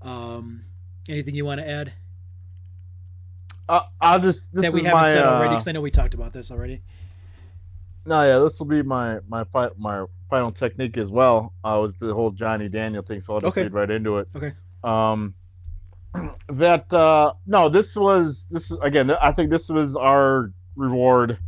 [0.02, 0.64] Um,
[1.08, 1.92] anything you want to add
[3.68, 5.54] Uh, I'll just this that we is haven't my, said already?
[5.54, 6.82] uh, Because I know we talked about this already.
[8.04, 11.54] No, yeah, this will be my my fi- my final technique as well.
[11.62, 13.60] Uh, was the whole Johnny Daniel thing, so I'll just Okay.
[13.60, 14.28] lead right into it.
[14.34, 14.52] Okay.
[14.84, 15.34] Um,
[16.48, 19.10] that uh, no, this was this again.
[19.10, 21.38] I think this was our reward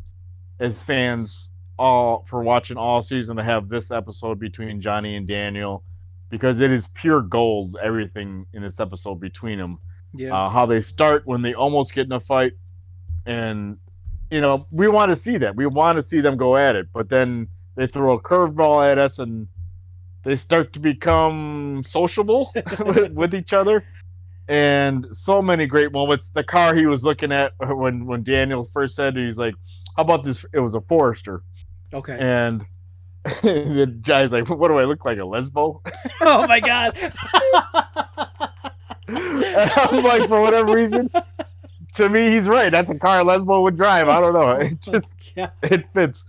[0.60, 5.82] as fans all for watching all season to have this episode between Johnny and Daniel
[6.30, 7.76] because it is pure gold.
[7.82, 9.78] Everything in this episode between them
[10.14, 10.32] Yeah.
[10.34, 12.52] uh, how they start when they almost get in a fight
[13.26, 13.76] and
[14.30, 16.86] you know we want to see that we want to see them go at it
[16.92, 19.48] but then they throw a curveball at us and
[20.24, 22.52] they start to become sociable
[22.84, 23.84] with, with each other
[24.48, 28.94] and so many great moments the car he was looking at when when daniel first
[28.94, 29.54] said it, he's like
[29.96, 31.42] how about this it was a forester
[31.92, 32.16] okay.
[32.20, 32.64] and
[33.42, 35.80] the guy's like what do i look like a lesbo
[36.20, 36.96] oh my god.
[39.06, 41.10] And I'm like, for whatever reason,
[41.96, 42.70] to me, he's right.
[42.70, 44.08] That's a car Lesbo would drive.
[44.08, 44.50] I don't know.
[44.52, 45.50] It just Yeah.
[45.62, 46.24] it fits.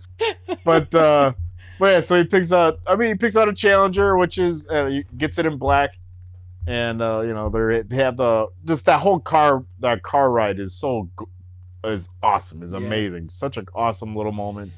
[0.64, 1.32] But uh,
[1.78, 2.80] but yeah, so he picks out.
[2.86, 5.98] I mean, he picks out a Challenger, which is uh, he gets it in black,
[6.66, 10.58] and uh, you know they they have the just that whole car that car ride
[10.58, 11.08] is so
[11.84, 12.62] is awesome.
[12.62, 12.78] Is Yeah.
[12.78, 13.28] amazing.
[13.30, 14.72] Such an awesome little moment.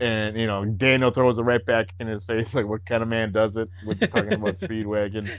[0.00, 3.08] And you know, Daniel throws it right back in his face, like, "What kind of
[3.08, 5.30] man does it?" With talking about Speedwagon.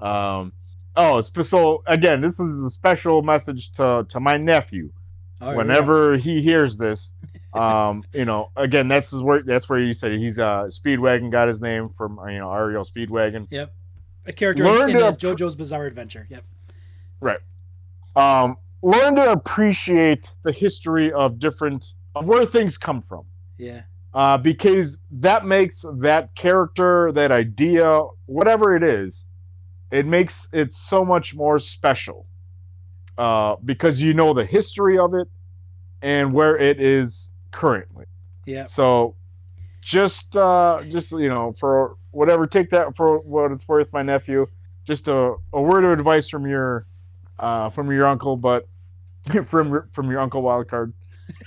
[0.00, 0.52] Um,
[0.96, 4.90] oh, so again, this is a special message to to my nephew.
[5.40, 7.12] Right, Whenever he hears this,
[7.52, 11.48] um, you know, again, that's his where that's where you said he's uh Speedwagon got
[11.48, 13.46] his name from uh, you know REO Speedwagon.
[13.50, 13.74] Yep.
[14.26, 16.26] A character Learn in to uh, appr- JoJo's Bizarre Adventure.
[16.30, 16.44] Yep.
[17.20, 17.38] Right.
[18.16, 23.24] Um, learn to appreciate the history of different of where things come from.
[23.58, 23.82] Yeah.
[24.16, 29.24] uh, because that makes that character, that idea, whatever it is,
[29.90, 32.26] it makes it so much more special
[33.18, 35.28] uh, because you know the history of it
[36.02, 38.06] and where it is currently.
[38.46, 38.64] Yeah.
[38.64, 39.14] So
[39.82, 44.46] just uh, just you know for whatever, take that for what it's worth, my nephew.
[44.84, 46.86] Just a, a word of advice from your
[47.38, 48.68] uh, from your uncle, but
[49.44, 50.92] from from your uncle Wildcard.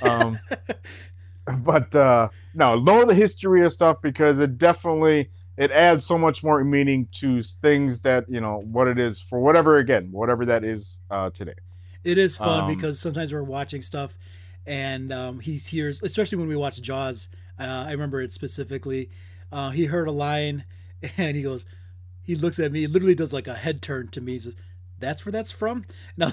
[0.02, 0.40] Um,
[1.64, 6.44] but uh no know the history of stuff because it definitely it adds so much
[6.44, 10.64] more meaning to things that you know what it is for whatever again whatever that
[10.64, 11.56] is uh today
[12.04, 14.16] It is fun Um, because sometimes we're watching stuff
[14.66, 17.30] and um, he hears, especially when we watch Jaws.
[17.60, 19.10] Uh, I remember it specifically.
[19.52, 20.66] Uh, he heard a line
[21.18, 21.66] and he goes,
[22.22, 24.34] he looks at me, he literally does like a head turn to me.
[24.34, 24.56] He says,
[25.00, 25.86] that's where that's from.
[26.16, 26.28] And I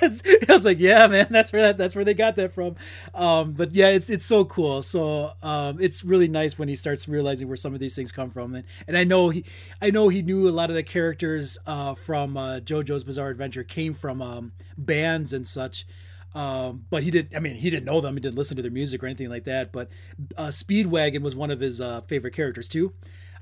[0.00, 2.76] was, I was like, yeah, man, that's where that, that's where they got that from.
[3.14, 4.82] Um, but yeah, it's it's so cool.
[4.82, 8.30] So um, it's really nice when he starts realizing where some of these things come
[8.30, 8.54] from.
[8.54, 9.44] And, and I know he,
[9.82, 13.64] I know he knew a lot of the characters uh, from uh, JoJo's Bizarre Adventure
[13.64, 15.86] came from um, bands and such.
[16.36, 17.34] Um, but he didn't.
[17.34, 18.14] I mean, he didn't know them.
[18.14, 19.72] He didn't listen to their music or anything like that.
[19.72, 19.88] But
[20.36, 22.92] uh, Speedwagon was one of his uh, favorite characters too.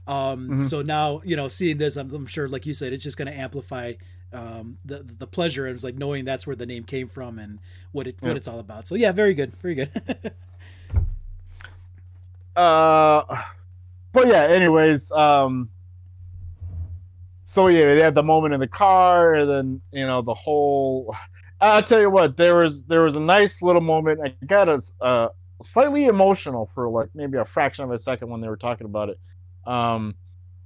[0.06, 3.16] Um, So now, you know, seeing this, I'm, I'm sure, like you said, it's just
[3.16, 3.94] going to amplify
[4.32, 7.58] um, the the pleasure and it's like knowing that's where the name came from and
[7.92, 8.86] what it what it's all about.
[8.86, 9.90] So yeah, very good, very good.
[12.56, 13.42] Uh,
[14.12, 14.44] but yeah.
[14.44, 15.68] Anyways, um,
[17.44, 21.16] so yeah, they had the moment in the car, and then you know the whole.
[21.65, 24.20] I'll tell you what, there was there was a nice little moment.
[24.24, 25.28] I got us uh,
[25.62, 29.09] slightly emotional for like maybe a fraction of a second when they were talking about
[29.11, 29.19] it.
[29.66, 30.15] Um,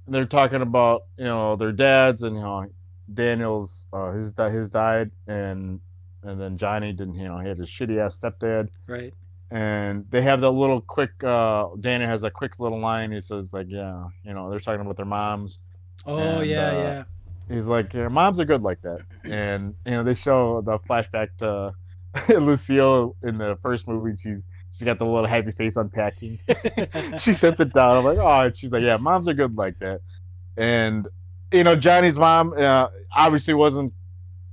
[0.07, 2.65] they're talking about you know their dads and you know
[3.13, 5.79] Daniel's uh, his his died and
[6.23, 9.13] and then Johnny didn't you know he had his shitty ass stepdad right.
[9.51, 13.47] and they have that little quick uh Daniel has a quick little line he says
[13.53, 15.59] like yeah you know they're talking about their moms
[16.05, 17.03] Oh And, yeah, uh, yeah.
[17.49, 19.01] He's like yeah, moms are good like that.
[19.25, 21.73] And you know they show the flashback to
[22.39, 24.15] Lucille in the first movie.
[24.15, 26.39] She's she's got the little happy face unpacking.
[27.19, 27.97] She sets it down.
[27.97, 30.01] I'm like oh and she's like yeah moms are good like that.
[30.57, 31.07] And
[31.51, 33.93] you know Johnny's mom uh, obviously wasn't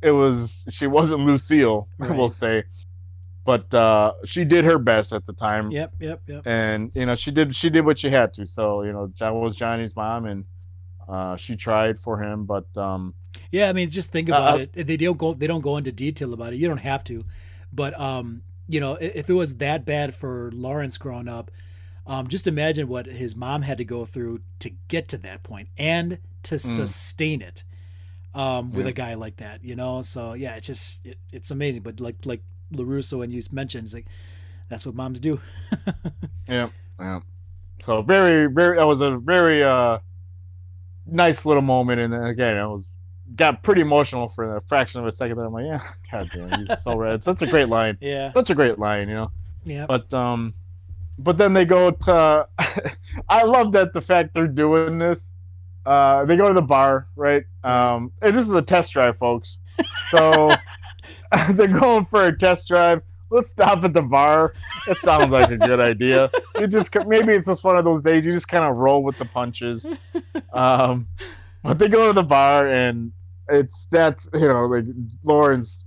[0.03, 2.17] it was she wasn't Lucille Right.
[2.17, 2.65] we'll say.
[3.45, 5.71] But uh she did her best at the time.
[5.71, 6.47] Yep, yep, yep.
[6.47, 8.47] and you know she did she did what she had to.
[8.47, 10.45] So you know John was Johnny's mom and
[11.09, 13.15] uh she tried for him but um
[13.53, 14.87] Yeah, I mean, just think about Uh, it.
[14.87, 15.35] They don't go.
[15.35, 16.57] They don't go into detail about it.
[16.59, 17.25] You don't have to,
[17.73, 21.51] but um, you know, if it was that bad for Lawrence growing up,
[22.07, 25.69] um, just imagine what his mom had to go through to get to that point
[25.77, 27.65] and to sustain it,
[28.35, 28.91] um, with Yeah.
[28.91, 29.63] a guy like that.
[29.63, 31.83] You know, so yeah, it's just it, it's amazing.
[31.83, 32.43] But like like
[32.73, 34.07] Larusso and you mentioned, it's like
[34.71, 35.41] that's what moms do.
[36.49, 36.69] yeah
[36.99, 37.21] yeah
[37.81, 39.99] so very very that was a very uh
[41.07, 42.85] nice little moment and then again it was
[43.35, 46.83] got pretty emotional for a fraction of a second I'm like yeah god damn he's
[46.83, 47.99] so red such a great line.
[48.01, 49.31] Yeah, such a great line you know?
[49.65, 50.55] Yeah, but um
[51.19, 52.47] but then they go to
[53.29, 55.33] i love that the fact they're doing this.
[55.85, 57.45] Uh they go to the bar right?
[57.65, 59.59] Um and this is a test drive folks.
[60.11, 60.53] So
[61.51, 64.55] they're going for a test drive let's stop at the bar.
[64.89, 66.31] It sounds like a good idea.
[66.59, 69.19] You just maybe it's just one of those days you just kind of roll with
[69.19, 69.87] the punches.
[70.53, 71.07] Um
[71.63, 73.13] but they go to the bar and
[73.49, 74.85] it's that's you know like
[75.25, 75.85] lawrence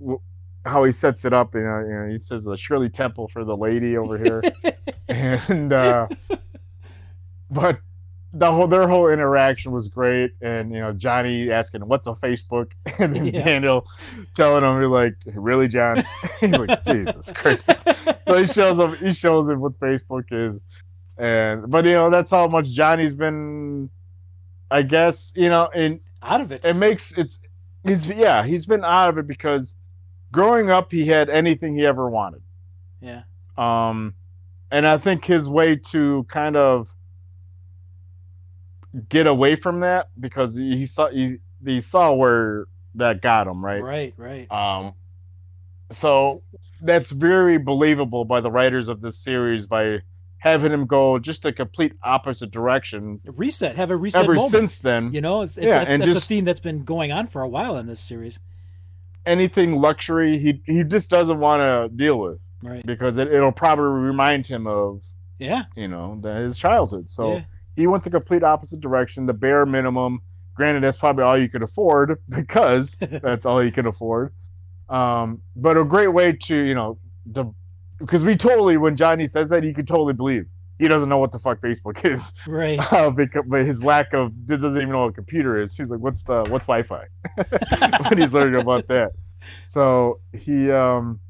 [0.64, 3.44] how he sets it up you know, you know he says the shirley temple for
[3.44, 4.42] the lady over here.
[5.08, 6.06] And uh
[7.50, 7.80] but
[8.32, 10.32] the whole their whole interaction was great.
[10.40, 12.72] And you know johnny asking what's a facebook?
[12.98, 13.44] And then Yeah.
[13.44, 13.86] daniel
[14.34, 16.02] telling him you're like really john?
[16.42, 17.68] Like jesus christ.
[18.26, 20.60] So he shows him he shows him what facebook is.
[21.18, 23.90] And but you know that's how much johnny's been
[24.70, 26.64] i guess you know and out of it.
[26.64, 27.38] it makes it's
[27.84, 29.74] he's yeah he's been out of it because
[30.32, 32.42] growing up he had anything he ever wanted.
[33.00, 33.22] Yeah,
[33.58, 34.14] um
[34.70, 36.88] and i think his way to kind of
[39.08, 43.82] get away from that because he saw he, he saw where that got him right
[43.82, 44.50] right, right.
[44.50, 44.92] um
[45.92, 46.42] so
[46.82, 49.98] that's very believable by the writers of this series by
[50.38, 53.76] having him go just a complete opposite direction reset.
[53.76, 54.50] Have a reset ever moment.
[54.52, 56.82] since then You know, it's, it's, Yeah, that's, and that's just- a theme that's been
[56.84, 58.40] going on for a while in this series.
[59.26, 62.84] anything luxury he he just doesn't want to deal with Right.
[62.84, 65.02] because it, it'll probably remind him of
[65.38, 65.64] Yeah.
[65.76, 67.42] you know the, his childhood so yeah.
[67.80, 70.20] He went the complete opposite direction the bare minimum.
[70.54, 74.34] Granted that's probably all you could afford because that's all you can afford.
[74.88, 77.44] Um but a great way to you know the
[77.98, 80.46] because we totally when johnny says that you could totally believe.
[80.78, 82.32] He doesn't know what the fuck facebook is.
[82.46, 82.80] Right.
[82.92, 85.74] uh, because, but his lack of doesn't even know what a computer is.
[85.76, 87.04] He's like what's the what's wi-fi?
[88.08, 89.12] When he's learning about that.
[89.64, 91.20] So he um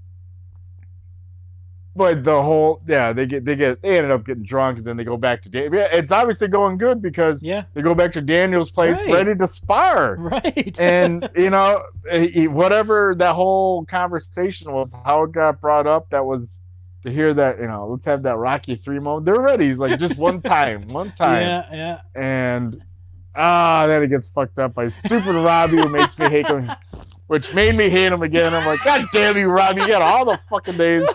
[1.96, 4.96] but the whole yeah they get they get they ended up getting drunk and then
[4.96, 7.64] they go back to Dan- yeah, it's obviously going good because Yeah.
[7.74, 9.12] they go back to daniel's place Right.
[9.12, 10.78] ready to spar Right.
[10.80, 16.24] and you know he- whatever that whole conversation was how it got brought up that
[16.24, 16.58] was
[17.02, 19.98] to hear that you know let's have that rocky three moment they're ready he's like
[19.98, 22.00] just one time one time yeah, yeah.
[22.14, 22.80] and
[23.34, 26.70] ah then it gets fucked up by stupid robbie who makes me hate him
[27.28, 30.24] which made me hate him again i'm like god damn you robbie you got all
[30.24, 31.06] the fucking days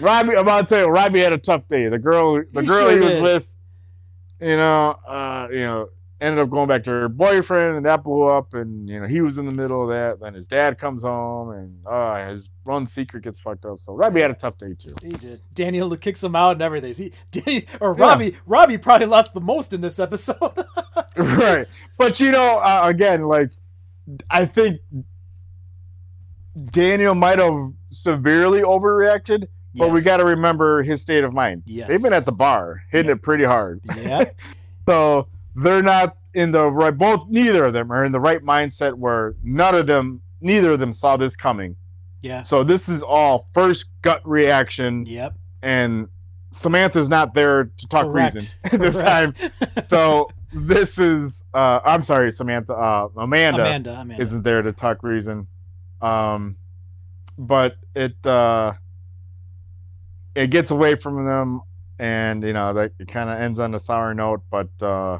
[0.00, 2.66] robbie i'm about to tell you robbie had a tough day the girl the He
[2.66, 3.22] girl sure he was did.
[3.22, 3.48] with
[4.40, 5.88] you know uh you know
[6.24, 8.54] ended up going back to her boyfriend, and that blew up.
[8.54, 10.20] And you know, he was in the middle of that.
[10.20, 13.80] Then his dad comes home, and uh, his run secret gets fucked up.
[13.80, 14.94] So Robbie had a tough day too.
[15.02, 15.40] He did.
[15.52, 16.94] Daniel kicks him out and everything.
[16.94, 20.38] He, Danny, or Robbie, Robbie probably lost the most in this episode.
[21.16, 21.66] right,
[21.96, 23.50] but you know, uh, again, like
[24.30, 24.80] I think
[26.70, 29.48] Daniel might have severely overreacted.
[29.74, 31.62] But we got to remember his state of mind.
[31.66, 31.88] Yes.
[31.88, 33.18] They've been at the bar, hitting Yep.
[33.18, 33.80] it pretty hard.
[33.96, 34.24] yeah.
[34.86, 35.26] So
[35.56, 36.96] they're not in the right.
[36.96, 40.80] Both, neither of them are in the right mindset where none of them, neither of
[40.80, 41.74] them saw this coming.
[42.20, 42.42] Yeah.
[42.44, 45.34] So this is all first gut reaction, Yep.
[45.62, 46.08] and
[46.52, 48.34] Samantha's not there to talk Correct.
[48.34, 49.34] reason this time.
[49.90, 54.00] So this is, uh, I'm sorry, Samantha, uh, Amanda, Amanda.
[54.00, 54.22] Amanda.
[54.22, 55.46] isn't there to talk reason.
[56.00, 56.56] Um,
[57.36, 58.74] but it uh,
[60.34, 61.62] it gets away from them,
[61.98, 64.42] and you know that it kind of ends on a sour note.
[64.50, 65.18] But uh,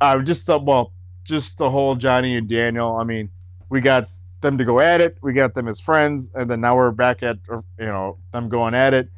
[0.00, 0.92] I just thought, well,
[1.24, 2.96] just the whole Johnny and Daniel.
[2.96, 3.30] I mean,
[3.68, 4.08] we got
[4.40, 5.18] them to go at it.
[5.22, 8.74] We got them as friends, and then now we're back at you know them going
[8.74, 9.08] at it.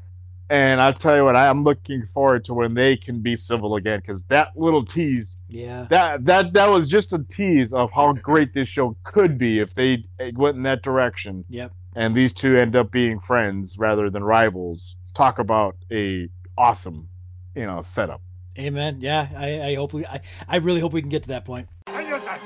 [0.51, 4.01] And I'll tell you what, I'm looking forward to when they can be civil again,
[4.01, 5.87] because that little tease yeah.
[5.91, 9.75] that that that was just a tease of how great this show could be if
[9.75, 10.03] they
[10.35, 11.73] went in that direction Yep.
[11.99, 17.09] And these two end up being friends rather than rivals talk about a awesome
[17.55, 18.23] you know setup
[18.59, 18.99] Amen.
[19.01, 19.29] Yeah.
[19.37, 20.05] I, I hope we.
[20.05, 21.69] I, I really hope we can get to that point.
[21.87, 22.41] Daniel-san!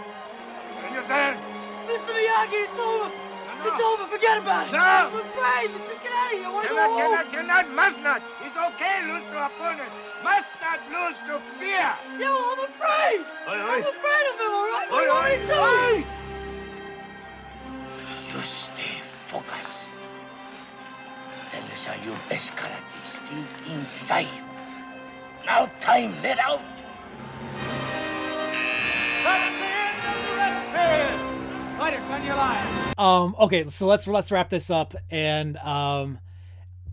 [0.84, 1.36] Daniel-san!
[1.88, 2.12] Mr.
[2.12, 3.08] Miyagi, it's over.
[3.64, 4.04] It's over.
[4.12, 4.72] Forget about it.
[4.72, 4.78] No.
[4.78, 5.70] I'm afraid.
[5.72, 6.48] Let's just get out of here.
[6.48, 7.00] I want to go home.
[7.00, 8.20] cannot, cannot, must not.
[8.44, 9.88] It's okay lose to opponent.
[10.22, 11.88] Must not lose to fear.
[12.20, 13.24] Yeah, well, I'm afraid.
[13.48, 14.88] Oi, I'm afraid of him, all right?
[14.92, 16.04] Oi, What do I do?
[16.04, 16.21] oi.
[21.72, 23.44] Us how your best karate still
[23.74, 24.28] inside.
[25.46, 26.60] Now time let out.
[31.78, 32.94] Fighters on your line.
[32.98, 33.34] Um.
[33.40, 33.64] Okay.
[33.64, 34.94] So let's let's wrap this up.
[35.10, 36.18] And um,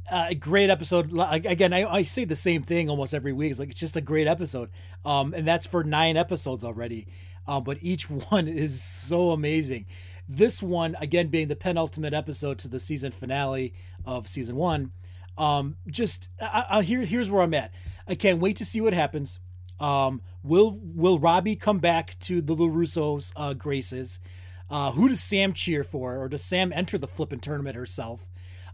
[0.10, 1.12] uh, a great episode.
[1.12, 3.52] Like, Again, I, I say the same thing almost every week.
[3.52, 4.70] It's like it's just a great episode.
[5.06, 7.08] Um, and that's for nine episodes already.
[7.48, 9.86] Um, but each one is so amazing.
[10.32, 13.74] This one, again, being the penultimate episode to the season finale
[14.06, 14.92] of season one.
[15.40, 17.74] Um, just I, I, here, here's where I'm at.
[18.08, 19.40] I can't wait to see what happens.
[19.80, 24.20] Um, will will Robbie come back to the LaRusso's uh, graces?
[24.70, 28.30] Uh, who does Sam cheer for, or does Sam enter the flipping tournament herself?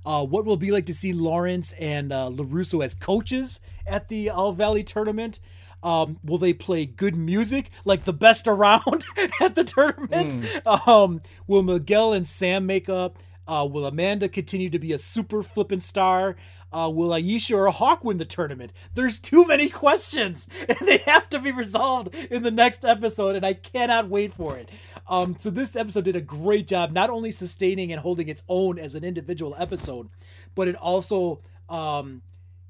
[0.05, 4.29] Uh, what will be like to see Lawrence and uh, LaRusso as coaches at the
[4.29, 5.39] All Valley tournament?
[5.83, 9.05] Um, will they play good music like the best around
[9.41, 10.39] at the tournament?
[10.65, 13.17] Um, will Miguel and Sam make up?
[13.47, 16.35] Uh, will Amanda continue to be a super flippin' star?
[16.73, 18.73] Uh, will Aisha or Hawk win the tournament?
[18.95, 23.45] There's too many questions, and they have to be resolved in the next episode, and
[23.45, 24.69] I cannot wait for it.
[25.07, 28.79] Um, so this episode did a great job, not only sustaining and holding its own
[28.79, 30.09] as an individual episode,
[30.55, 31.39] but it also
[31.69, 32.23] um,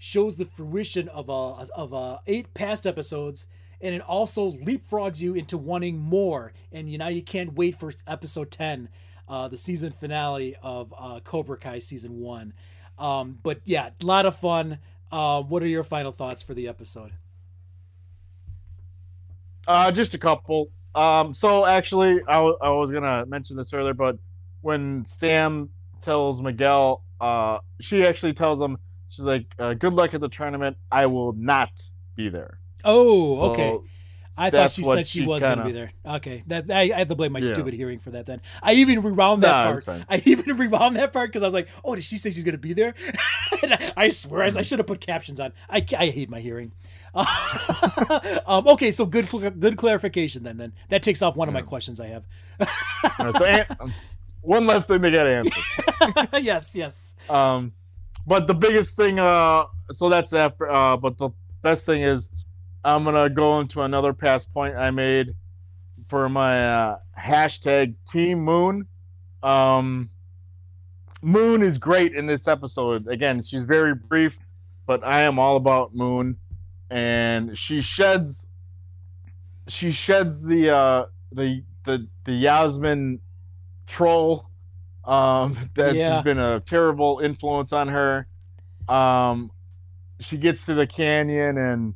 [0.05, 3.47] shows the fruition of a of a eight past episodes,
[3.81, 6.53] and it also leapfrogs you into wanting more.
[6.71, 8.89] And you now you can't wait for episode ten,
[9.27, 12.53] uh, the season finale of uh, Cobra Kai season one.
[12.99, 14.77] Um, but yeah, a lot of fun.
[15.11, 17.11] Uh, what are your final thoughts for the episode?
[19.67, 24.19] uh just a couple um so actually I I was gonna mention this earlier but
[24.61, 25.71] when sam
[26.03, 28.77] tells miguel uh she actually tells him
[29.09, 31.71] she's like uh, good luck at the tournament i will not
[32.15, 33.79] be there Oh, So okay.
[34.37, 35.91] I thought she said she she was going to be there.
[36.05, 37.53] Okay, that I, I had to blame my Yeah.
[37.53, 38.25] stupid hearing for that.
[38.25, 40.05] Then I even rewound that Nah, part.
[40.09, 42.51] I even rewound that part because I was like, "Oh, did she say she's going
[42.51, 42.93] to be there?"
[43.63, 45.53] and I, I swear, I, I should have put captions on.
[45.69, 46.73] I, I hate my hearing.
[48.45, 49.29] um, okay, so good
[49.59, 50.57] good clarification then.
[50.57, 52.25] Then that takes off one of my questions I have.
[53.17, 53.93] Right, so
[54.41, 55.63] one less thing to get answered
[56.41, 57.15] yes, yes.
[57.29, 57.71] um
[58.25, 61.29] but the biggest thing uh so that's that uh but the
[61.61, 62.29] best thing is
[62.83, 65.33] i'm gonna go into another past point i made
[66.07, 68.87] for my uh, hashtag team moon.
[69.43, 70.09] Um
[71.21, 73.07] moon is great in this episode.
[73.07, 74.37] Again she's very brief
[74.85, 76.37] but i am all about moon.
[76.89, 78.43] And she sheds
[79.67, 83.19] she sheds the uh the the the yasmine
[83.87, 84.49] troll
[85.05, 86.21] um that's Yeah.
[86.21, 88.27] been a terrible influence on her
[88.87, 89.51] um
[90.19, 91.93] she gets to the canyon and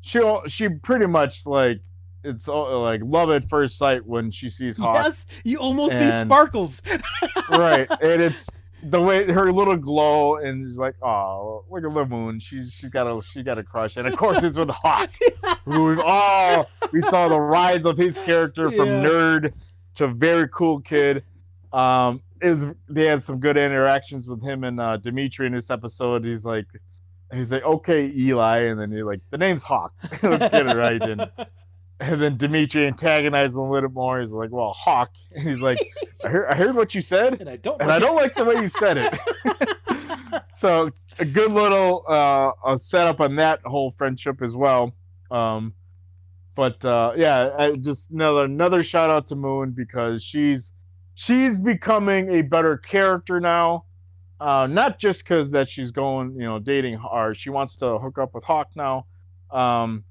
[0.00, 1.80] she she pretty much like
[2.24, 6.10] it's all, like love at first sight when she sees Hawk Yes, you almost see
[6.10, 6.82] sparkles.
[7.50, 8.52] right and it's
[8.82, 12.38] the way her little glow and she's like, oh, look at the moon.
[12.40, 15.10] She's she got a she got a crush, and of course it's with Hawk,
[15.64, 19.08] who we've all we saw the rise of his character from Yeah.
[19.08, 19.52] nerd
[19.96, 21.24] to very cool kid.
[21.72, 25.70] Um, it was they had some good interactions with him and uh, Demetri in this
[25.70, 26.24] episode.
[26.24, 26.66] He's like,
[27.32, 29.92] he's like, okay, Eli, and then he's like, the name's Hawk.
[30.22, 31.02] Let's get it right.
[31.02, 31.30] And
[32.00, 34.20] and then Demetri antagonizes him a little bit more.
[34.20, 35.10] He's like, well, Hawk.
[35.34, 35.78] And he's like,
[36.24, 37.80] I heard, I heard what you said and I don't.
[37.80, 40.42] and I like don't like the way you said it.
[40.60, 44.94] so a good little uh, a setup on that whole friendship as well.
[45.30, 45.74] Um,
[46.54, 50.72] but uh, yeah, I just another another shout out to Moon because she's
[51.18, 53.84] she's becoming a better character now.
[54.40, 58.18] Uh, not just because that she's going, you know, dating or she wants to hook
[58.18, 59.04] up with Hawk now,
[59.50, 60.04] um,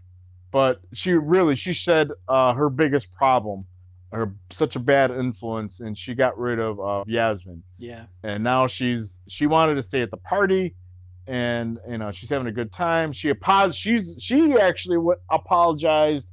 [0.51, 3.65] but she really she said uh, her biggest problem,
[4.11, 8.07] her such a bad influence, and she got rid of uh, Yasmine Yeah.
[8.21, 10.75] and now she's she wanted to stay at the party
[11.25, 16.29] and you know she's having a good time she apologized she's she actually w- apologized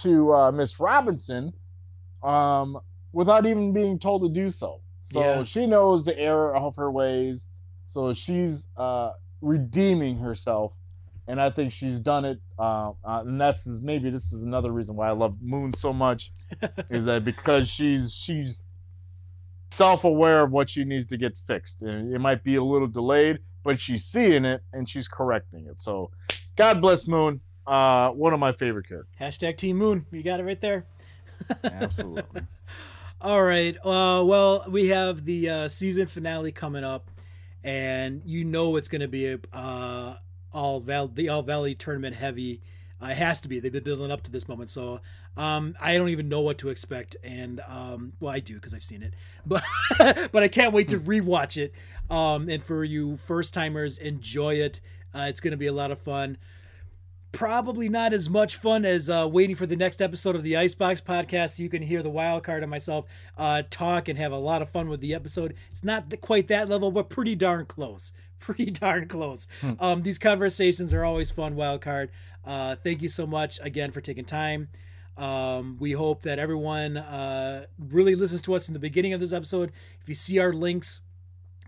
[0.00, 1.50] to uh, miss robinson
[2.22, 2.78] um
[3.14, 4.80] without even being told to do so.
[5.00, 5.42] So Yeah.
[5.44, 7.46] she knows the error of her ways.
[7.86, 10.74] So she's uh redeeming herself.
[11.26, 14.94] And i think she's done it uh, uh and that's maybe this is another reason
[14.94, 16.30] why i love moon so much
[16.90, 18.62] is that because she's she's
[19.70, 21.82] self-aware of what she needs to get fixed.
[21.82, 25.80] And it might be a little delayed but she's seeing it and she's correcting it.
[25.80, 26.10] So
[26.56, 27.40] god bless moon.
[27.66, 29.14] Uh one of my favorite characters.
[29.18, 30.04] Hashtag Team Moon.
[30.10, 30.84] You got it right there.
[31.64, 32.42] absolutely
[33.20, 33.76] All right.
[33.78, 37.10] Uh, well, we have the uh, season finale coming up,
[37.62, 40.14] and you know it's going to be uh,
[40.52, 42.60] all val- the All Valley tournament heavy.
[43.02, 43.60] Uh, it has to be.
[43.60, 45.00] They've been building up to this moment, so
[45.36, 47.16] um, I don't even know what to expect.
[47.24, 49.14] And um, well, I do because I've seen it,
[49.46, 49.62] but
[50.30, 51.72] but I can't wait to rewatch it.
[52.10, 54.80] Um, and for you first timers, enjoy it.
[55.14, 56.36] Uh, it's going to be a lot of fun
[57.34, 61.00] probably not as much fun as uh, waiting for the next episode of the Icebox
[61.00, 63.06] podcast so you can hear the wild card and myself
[63.36, 65.54] uh, talk and have a lot of fun with the episode.
[65.70, 68.12] It's not quite that level, but pretty darn close.
[68.44, 69.48] Pretty darn close.
[69.80, 72.10] Um, these conversations are always fun, wild card.
[72.44, 74.68] Uh, thank you so much again for taking time.
[75.16, 79.32] Um, we hope that everyone uh, really listens to us in the beginning of this
[79.32, 79.72] episode.
[80.02, 81.00] If you see our links,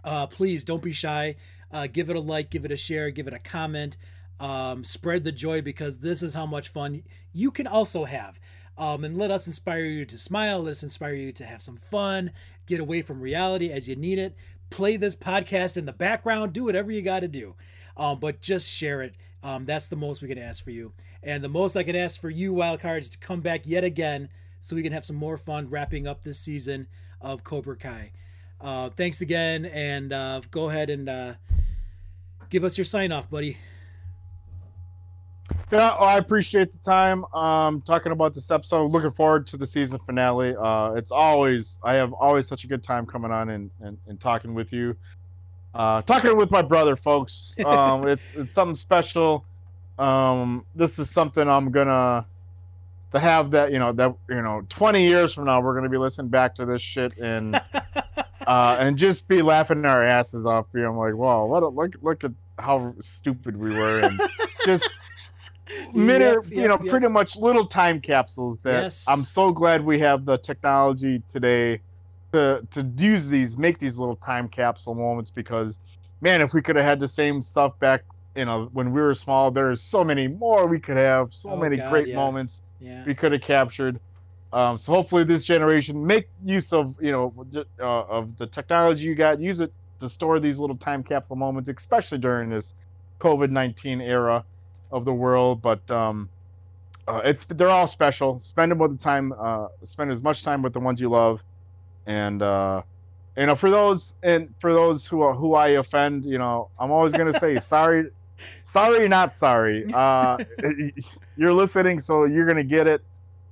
[0.05, 1.37] uh, please don't be shy.
[1.73, 3.97] Uh, give it a like, give it a share, give it a comment.
[4.39, 7.03] Um, spread the joy because this is how much fun
[7.33, 8.39] you can also have.
[8.79, 10.63] Um, and let us inspire you to smile.
[10.63, 12.33] Let us inspire you to have some fun,
[12.67, 14.37] get away from reality as you need it.
[14.69, 17.55] Play this podcast in the background, do whatever you got to do.
[17.97, 19.15] Um, but just share it.
[19.43, 20.93] Um, that's the most we can ask for you.
[21.23, 24.29] And the most I can ask for you, Wildcards, is to come back yet again
[24.61, 26.89] so we can have some more fun wrapping up this season
[27.21, 28.13] of Cobra Kai.
[28.61, 31.35] Uh, thanks again, and uh, go ahead and uh,
[32.51, 33.57] give us your sign off, buddy.
[35.73, 38.93] Yeah, well, I appreciate the time um, talking about this episode.
[38.93, 40.55] Looking forward to the season finale.
[40.57, 44.21] Uh, it's always I have always such a good time coming on and, and, and
[44.21, 44.97] talking with you.
[45.75, 47.55] Uh, talking with my brother, folks.
[47.65, 49.45] Um, it's it's something special.
[49.99, 52.25] Um, this is something I'm gonna
[53.13, 55.99] to have that you know that you know 20 years from now we're gonna be
[55.99, 57.57] listening back to this shit and
[58.47, 60.67] uh, and just be laughing our asses off.
[60.73, 64.21] Being like, wow, what a, look look at how stupid we were and
[64.65, 64.89] just
[65.95, 66.91] minute, Yep, you yep, know, yep.
[66.91, 69.05] pretty much little time capsules that Yes.
[69.07, 71.81] I'm so glad we have the technology today
[72.33, 75.79] to to use these, make these little time capsule moments because,
[76.21, 79.15] man, if we could have had the same stuff back, you know, when we were
[79.15, 82.17] small, there's so many more we could have, so Oh, many God, great yeah.
[82.17, 83.05] moments Yeah.
[83.07, 84.01] we could have captured.
[84.53, 87.35] Um, so hopefully this generation make use of you know
[87.81, 91.69] uh, of the technology you got, use it to store these little time capsule moments,
[91.69, 92.75] especially during this
[93.21, 94.45] COVID nineteen era
[94.91, 95.63] of the world.
[95.63, 96.29] But um,
[97.09, 98.41] uh, it's they're all special.
[98.41, 101.41] Spend about the time, uh, spend as much time with the ones you love,
[102.07, 102.83] and uh,
[103.37, 106.91] you know for those and for those who are who I offend, you know I'm
[106.91, 108.11] always gonna say sorry,
[108.63, 109.87] sorry not sorry.
[109.95, 110.39] Uh,
[111.37, 113.03] you're listening, so you're gonna get it.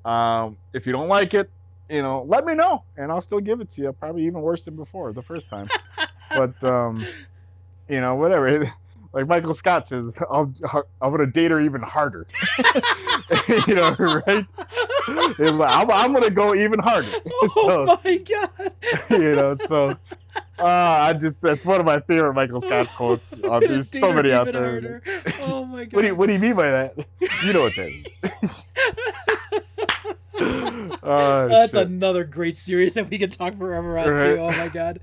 [0.04, 1.50] Um, if you don't like it,
[1.88, 3.92] you know, let me know, and I'll still give it to you.
[3.92, 5.68] Probably even worse than before the first time.
[6.36, 7.06] but um,
[7.88, 8.72] you know, whatever.
[9.14, 10.52] Like Michael Scott says, I'll,
[11.00, 12.26] I'm gonna date her even harder.
[13.68, 13.94] you know,
[14.26, 14.44] right?
[15.38, 17.08] Like, I'm, I'm gonna go even harder.
[17.32, 17.48] Oh
[17.86, 18.72] So- my god!
[19.10, 19.90] you know, so
[20.58, 23.32] uh, I just that's one of my favorite Michael Scott quotes.
[23.44, 24.62] Uh, there's so many out there.
[24.70, 25.02] harder.
[25.42, 25.92] Oh my god!
[25.94, 27.06] What do you What do you mean by that?
[27.44, 28.66] You know what that is.
[31.02, 31.86] Oh, That's shit.
[31.86, 34.36] another great series that we can talk forever on too.
[34.40, 35.00] Oh my god.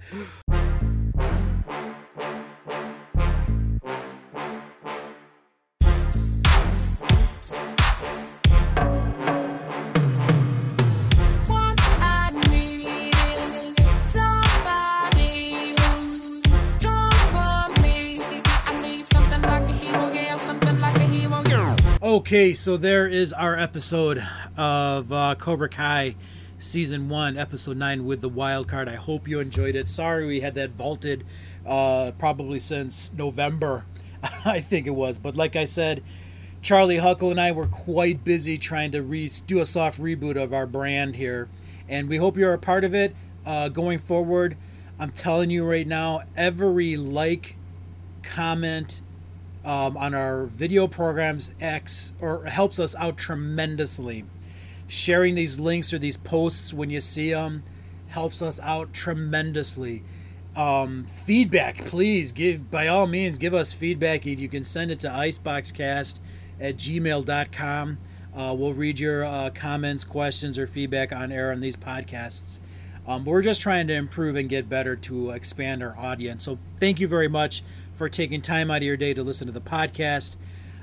[22.11, 24.21] Okay, so there is our episode
[24.57, 26.17] of uh, Cobra Kai
[26.59, 28.89] season one, episode nine with the wild card.
[28.89, 29.87] I hope you enjoyed it.
[29.87, 31.23] Sorry we had that vaulted
[31.65, 33.85] uh, probably since November,
[34.45, 35.19] I think it was.
[35.19, 36.03] But like I said,
[36.61, 40.53] Charlie Huckle and I were quite busy trying to re- do a soft reboot of
[40.53, 41.47] our brand here,
[41.87, 43.15] and we hope you're a part of it
[43.45, 44.57] uh, going forward.
[44.99, 47.55] I'm telling you right now, every like,
[48.21, 49.01] comment
[49.63, 54.25] um, on our video programs X or helps us out tremendously.
[54.87, 57.63] Sharing these links or these posts when you see them
[58.07, 60.03] helps us out tremendously.
[60.55, 64.25] Um, feedback, please give by all means give us feedback.
[64.25, 66.19] You can send it to iceboxcast
[66.59, 67.97] at gmail.com.
[68.35, 72.59] Uh, we'll read your uh, comments, questions, or feedback on air on these podcasts.
[73.07, 76.43] Um, we're just trying to improve and get better to expand our audience.
[76.43, 77.63] So thank you very much
[77.93, 80.35] for taking time out of your day to listen to the podcast.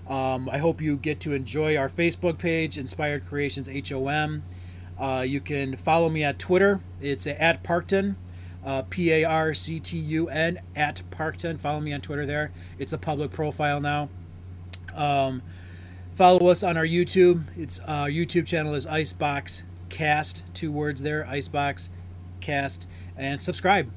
[0.09, 4.43] Um, I hope you get to enjoy our Facebook page, Inspired Creations HOM.
[4.99, 6.81] Uh, you can follow me at Twitter.
[7.01, 8.17] It's at Parctun,
[8.65, 11.59] uh, P A R C T U N, at Parctun.
[11.59, 12.51] Follow me on Twitter there.
[12.79, 14.09] It's a public profile now.
[14.95, 15.43] Um,
[16.17, 17.45] follow us on our YouTube.
[17.57, 21.91] It's uh, YouTube channel is Icebox Cast, two words there, Icebox
[22.41, 23.91] Cast, and subscribe.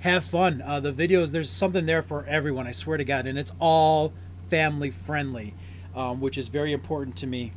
[0.00, 0.62] Have fun.
[0.64, 2.66] Uh, the videos, there's something there for everyone.
[2.66, 4.12] I swear to God, and it's all
[4.48, 5.54] family friendly,
[5.94, 7.52] um, which is very important to me.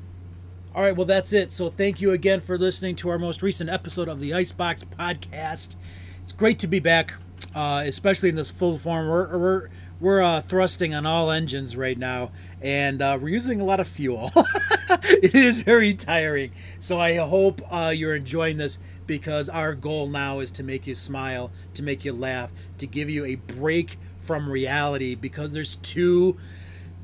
[0.73, 1.51] All right, well, that's it.
[1.51, 5.75] So, thank you again for listening to our most recent episode of the Icebox Podcast.
[6.23, 7.13] It's great to be back,
[7.53, 9.09] uh, especially in this full form.
[9.09, 9.69] We're, we're,
[9.99, 12.31] we're uh, thrusting on all engines right now,
[12.61, 14.31] and uh, we're using a lot of fuel.
[14.89, 16.53] it is very tiring.
[16.79, 20.95] So, I hope uh, you're enjoying this because our goal now is to make you
[20.95, 26.37] smile, to make you laugh, to give you a break from reality because there's too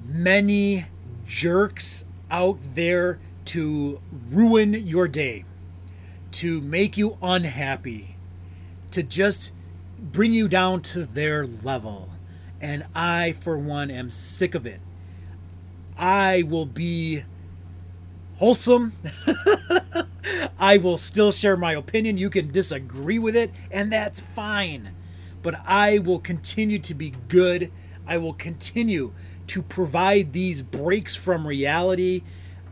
[0.05, 0.85] many
[1.25, 3.99] jerks out there to
[4.29, 5.45] ruin your day,
[6.31, 8.17] to make you unhappy,
[8.91, 9.53] to just
[9.99, 12.09] bring you down to their level.
[12.59, 14.79] And I, for one, am sick of it.
[15.97, 17.23] I will be
[18.37, 18.93] wholesome.
[20.59, 22.17] I will still share my opinion.
[22.17, 24.95] You can disagree with it, and that's fine.
[25.41, 27.71] But I will continue to be good.
[28.07, 29.13] I will continue
[29.47, 32.23] to provide these breaks from reality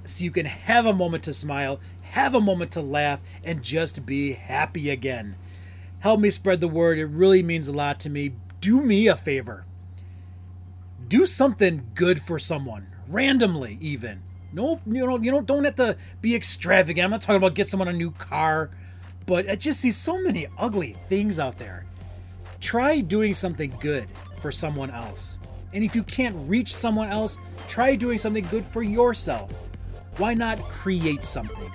[0.03, 4.05] so you can have a moment to smile, have a moment to laugh, and just
[4.05, 5.35] be happy again.
[5.99, 6.99] Help me spread the word.
[6.99, 8.33] It really means a lot to me.
[8.61, 9.65] Do me a favor.
[11.07, 14.21] Do something good for someone, randomly even.
[14.55, 17.03] No, you know, you don't don't have to be extravagant.
[17.03, 18.69] I'm not talking about get someone a new car,
[19.25, 21.85] but I just see so many ugly things out there.
[22.61, 24.07] Try doing something good
[24.37, 25.39] for someone else.
[25.73, 27.37] And if you can't reach someone else,
[27.67, 29.51] try doing something good for yourself.
[30.19, 31.69] Why not create something?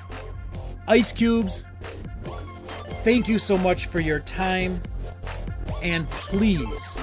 [0.88, 1.66] Ice Cubes,
[3.04, 4.80] thank you so much for your time.
[5.82, 6.98] And please,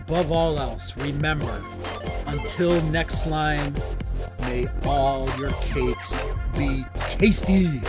[0.00, 1.62] above all else, remember
[2.26, 3.74] until next slime,
[4.40, 6.18] may all your cakes
[6.56, 7.80] be tasty.